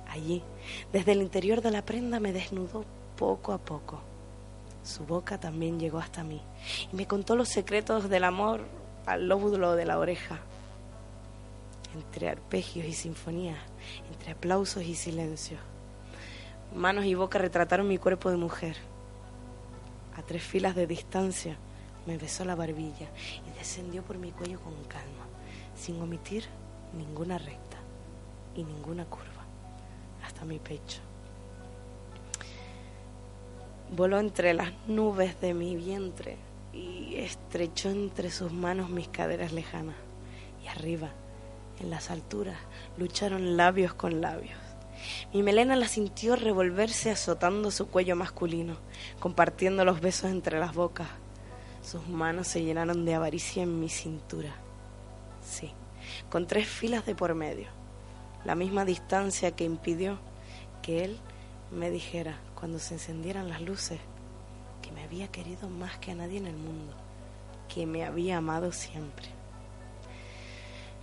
Allí, 0.08 0.44
desde 0.92 1.14
el 1.14 1.22
interior 1.22 1.62
de 1.62 1.72
la 1.72 1.84
prenda, 1.84 2.20
me 2.20 2.34
desnudó 2.34 2.86
poco 3.18 3.54
a 3.54 3.58
poco. 3.58 4.02
Su 4.84 5.04
boca 5.06 5.40
también 5.40 5.80
llegó 5.80 5.98
hasta 5.98 6.24
mí 6.24 6.42
y 6.92 6.96
me 6.96 7.08
contó 7.08 7.36
los 7.36 7.50
secretos 7.50 8.08
del 8.10 8.24
amor 8.24 8.62
al 9.06 9.28
lóbulo 9.28 9.76
de 9.76 9.86
la 9.86 9.98
oreja. 9.98 10.40
Entre 11.96 12.30
arpegios 12.30 12.86
y 12.86 12.94
sinfonías, 12.94 13.58
entre 14.12 14.34
aplausos 14.34 14.84
y 14.84 14.96
silencios. 14.96 15.60
Manos 16.76 17.06
y 17.06 17.16
boca 17.16 17.40
retrataron 17.40 17.88
mi 17.88 17.98
cuerpo 17.98 18.30
de 18.30 18.36
mujer. 18.36 18.76
A 20.18 20.22
tres 20.24 20.44
filas 20.44 20.76
de 20.76 20.86
distancia 20.86 21.56
me 22.06 22.18
besó 22.18 22.44
la 22.44 22.54
barbilla 22.54 23.08
y 23.48 23.58
descendió 23.58 24.04
por 24.04 24.18
mi 24.18 24.32
cuello 24.32 24.60
con 24.60 24.74
calma, 24.84 25.26
sin 25.74 26.02
omitir 26.02 26.44
ninguna 26.98 27.38
recta 27.38 27.78
y 28.56 28.66
ninguna 28.66 29.06
curva, 29.06 29.46
hasta 30.22 30.44
mi 30.44 30.60
pecho. 30.60 31.00
Voló 33.96 34.20
entre 34.20 34.54
las 34.54 34.74
nubes 34.86 35.40
de 35.40 35.54
mi 35.54 35.78
vientre 35.78 36.36
y 36.74 37.16
estrechó 37.16 37.90
entre 37.90 38.32
sus 38.32 38.52
manos 38.52 38.90
mis 38.90 39.08
caderas 39.08 39.54
lejanas. 39.54 39.96
Y 40.62 40.68
arriba, 40.68 41.12
en 41.80 41.90
las 41.90 42.12
alturas, 42.12 42.58
lucharon 42.98 43.56
labios 43.56 43.94
con 43.94 44.20
labios. 44.20 44.65
Mi 45.34 45.44
melena 45.44 45.76
la 45.76 45.88
sintió 45.88 46.36
revolverse 46.36 47.12
azotando 47.12 47.72
su 47.72 47.88
cuello 47.88 48.16
masculino, 48.16 48.78
compartiendo 49.20 49.86
los 49.86 50.02
besos 50.02 50.32
entre 50.32 50.60
las 50.60 50.74
bocas. 50.74 51.08
Sus 51.84 52.08
manos 52.08 52.48
se 52.48 52.64
llenaron 52.64 53.06
de 53.06 53.16
avaricia 53.16 53.64
en 53.64 53.80
mi 53.80 53.90
cintura. 53.90 54.56
Sí, 55.46 55.72
con 56.30 56.48
tres 56.48 56.68
filas 56.68 57.06
de 57.06 57.16
por 57.16 57.36
medio. 57.36 57.68
La 58.44 58.56
misma 58.56 58.86
distancia 58.86 59.52
que 59.52 59.64
impidió 59.64 60.20
que 60.82 61.04
él 61.04 61.18
me 61.72 61.90
dijera 61.90 62.40
cuando 62.54 62.80
se 62.80 62.96
encendieran 62.96 63.50
las 63.50 63.62
luces 63.62 64.00
que 64.82 64.92
me 64.92 65.04
había 65.04 65.28
querido 65.30 65.68
más 65.68 65.98
que 65.98 66.12
a 66.12 66.16
nadie 66.16 66.38
en 66.38 66.48
el 66.48 66.56
mundo, 66.56 66.94
que 67.74 67.86
me 67.86 68.06
había 68.06 68.38
amado 68.38 68.72
siempre. 68.72 69.26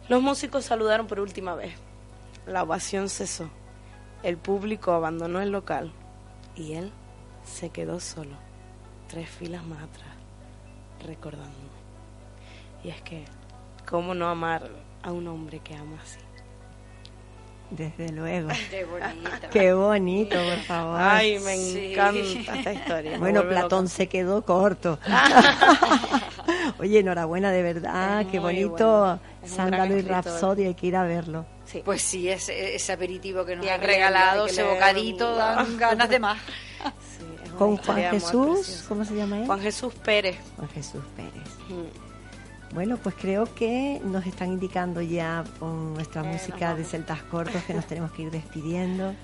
Los 0.09 0.23
músicos 0.23 0.65
saludaron 0.65 1.07
por 1.07 1.21
última 1.21 1.55
vez. 1.55 1.75
La 2.47 2.63
ovación 2.63 3.09
cesó. 3.09 3.49
El 4.23 4.37
público 4.37 4.93
abandonó 4.93 5.41
el 5.41 5.51
local 5.51 5.93
y 6.55 6.75
él 6.75 6.93
se 7.45 7.71
quedó 7.71 7.99
solo, 8.01 8.37
tres 9.09 9.29
filas 9.29 9.65
más 9.65 9.83
atrás, 9.83 10.15
recordándome. 11.05 11.53
Y 12.85 12.91
es 12.91 13.01
que, 13.03 13.25
¿cómo 13.89 14.15
no 14.15 14.29
amar 14.29 14.69
a 15.03 15.13
un 15.13 15.27
hombre 15.29 15.59
que 15.61 15.75
ama 15.75 15.97
así? 16.03 16.19
Desde 17.71 18.11
luego. 18.13 18.49
Qué 18.71 18.85
bonito. 18.85 19.49
Qué 19.51 19.73
bonito, 19.73 20.37
por 20.37 20.59
favor. 20.67 21.01
Ay, 21.01 21.39
me 21.41 21.57
Sí. 21.57 21.93
encanta 21.93 22.21
esta 22.59 22.73
historia. 22.75 23.19
Bueno, 23.19 23.43
Platón 23.49 23.85
loca. 23.85 23.95
se 23.95 24.09
quedó 24.09 24.45
corto. 24.45 24.99
Oye, 26.79 27.01
enhorabuena, 27.01 27.51
de 27.51 27.63
verdad. 27.63 28.21
Es 28.23 28.27
Qué 28.29 28.39
bonito. 28.39 29.01
bueno. 29.01 29.21
Sándalo 29.45 29.97
y. 29.97 30.03
Rapsodia, 30.03 30.67
hay 30.69 30.75
que 30.75 30.87
ir 30.87 30.97
a 30.97 31.05
verlo. 31.05 31.47
Sí. 31.73 31.81
Pues 31.85 32.03
sí, 32.03 32.29
ese, 32.29 32.75
ese 32.75 32.93
aperitivo 32.93 33.47
que 33.47 33.57
nos 33.57 33.67
han 33.67 33.81
regalado, 33.81 34.47
ese 34.47 34.63
bocadito, 34.63 35.35
dan 35.37 35.79
ganas 35.79 36.09
de 36.11 36.19
más. 36.19 36.39
Sí, 36.39 37.25
es 37.45 37.49
una 37.49 37.57
Con 37.59 37.77
Juan 37.79 38.11
Jesús. 38.11 38.85
¿cómo 38.89 39.05
se 39.07 39.15
llama 39.15 39.39
él? 39.41 39.47
Juan 39.47 39.61
Jesús 39.61 39.95
Pérez. 39.95 40.37
Juan 40.57 40.69
Jesús 40.69 41.03
Pérez. 41.17 41.49
Mm. 41.71 42.75
Bueno, 42.75 42.97
pues 42.97 43.15
creo 43.19 43.55
que 43.55 44.01
nos 44.05 44.27
están 44.27 44.49
indicando 44.53 45.01
ya 45.01 45.45
con 45.59 45.95
nuestra 45.95 46.23
Eh, 46.23 46.33
música 46.33 46.75
de 46.75 46.85
celtas 46.85 47.23
cortos 47.23 47.63
que 47.65 47.75
nos 47.75 47.87
tenemos 47.87 48.13
que 48.13 48.23
ir 48.23 48.31
despidiendo. 48.31 49.15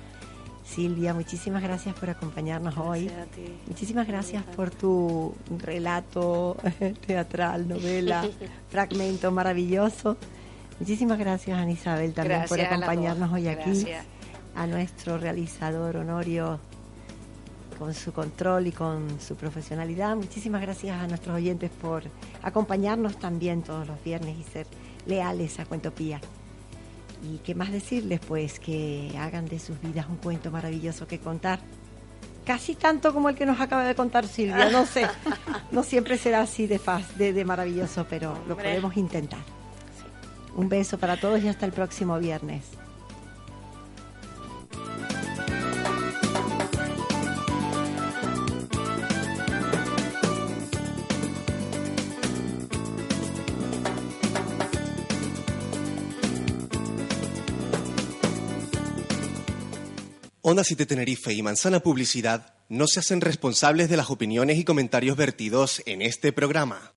Silvia, 0.64 1.14
muchísimas 1.14 1.62
gracias 1.62 1.94
por 1.94 2.10
acompañarnos 2.10 2.76
hoy. 2.76 3.06
Gracias 3.06 3.26
a 3.26 3.30
ti. 3.30 3.58
Muchísimas 3.66 4.06
gracias 4.06 4.42
por 4.54 4.70
tu 4.70 5.34
relato 5.58 6.56
teatral, 7.06 7.66
novela, 7.68 8.26
fragmento 8.70 9.30
maravilloso. 9.32 10.16
Muchísimas 10.80 11.18
gracias, 11.18 11.58
Ana 11.58 11.72
Isabel, 11.72 12.12
también 12.12 12.44
por 12.48 12.58
Gracias 12.58 12.72
acompañarnos 12.72 13.32
hoy 13.32 13.48
aquí. 13.48 13.70
Gracias. 13.70 14.06
A 14.54 14.66
nuestro 14.66 15.18
realizador 15.18 15.96
Honorio 15.96 16.58
con 17.78 17.94
su 17.94 18.12
control 18.12 18.66
y 18.66 18.72
con 18.72 19.20
su 19.20 19.36
profesionalidad. 19.36 20.16
Muchísimas 20.16 20.60
gracias 20.60 21.00
a 21.00 21.06
nuestros 21.06 21.36
oyentes 21.36 21.70
por 21.70 22.02
acompañarnos 22.42 23.18
también 23.18 23.62
todos 23.62 23.86
los 23.86 24.02
viernes 24.02 24.36
y 24.38 24.42
ser 24.42 24.66
leales 25.06 25.58
a 25.60 25.64
Cuentopía. 25.64 26.20
¿Y 27.22 27.38
qué 27.38 27.54
más 27.54 27.72
decirles? 27.72 28.20
Pues 28.20 28.60
que 28.60 29.12
hagan 29.18 29.46
de 29.46 29.58
sus 29.58 29.80
vidas 29.80 30.06
un 30.08 30.16
cuento 30.16 30.50
maravilloso 30.50 31.06
que 31.06 31.18
contar. 31.18 31.60
Casi 32.44 32.74
tanto 32.74 33.12
como 33.12 33.28
el 33.28 33.34
que 33.34 33.46
nos 33.46 33.60
acaba 33.60 33.84
de 33.84 33.94
contar 33.94 34.26
Silvia, 34.26 34.70
no 34.70 34.86
sé. 34.86 35.06
No 35.70 35.82
siempre 35.82 36.16
será 36.16 36.40
así 36.40 36.66
de, 36.66 36.78
faz, 36.78 37.18
de, 37.18 37.34
de 37.34 37.44
maravilloso, 37.44 38.06
pero 38.08 38.38
lo 38.48 38.56
podemos 38.56 38.96
intentar. 38.96 39.40
Un 40.58 40.68
beso 40.68 40.98
para 40.98 41.16
todos 41.16 41.40
y 41.44 41.46
hasta 41.46 41.66
el 41.66 41.72
próximo 41.72 42.18
viernes. 42.18 42.64
Onda 60.42 60.64
7 60.64 60.86
Tenerife 60.86 61.32
y 61.32 61.40
Manzana 61.40 61.78
Publicidad 61.78 62.52
no 62.68 62.88
se 62.88 62.98
hacen 62.98 63.20
responsables 63.20 63.88
de 63.88 63.96
las 63.96 64.10
opiniones 64.10 64.58
y 64.58 64.64
comentarios 64.64 65.16
vertidos 65.16 65.84
en 65.86 66.02
este 66.02 66.32
programa. 66.32 66.80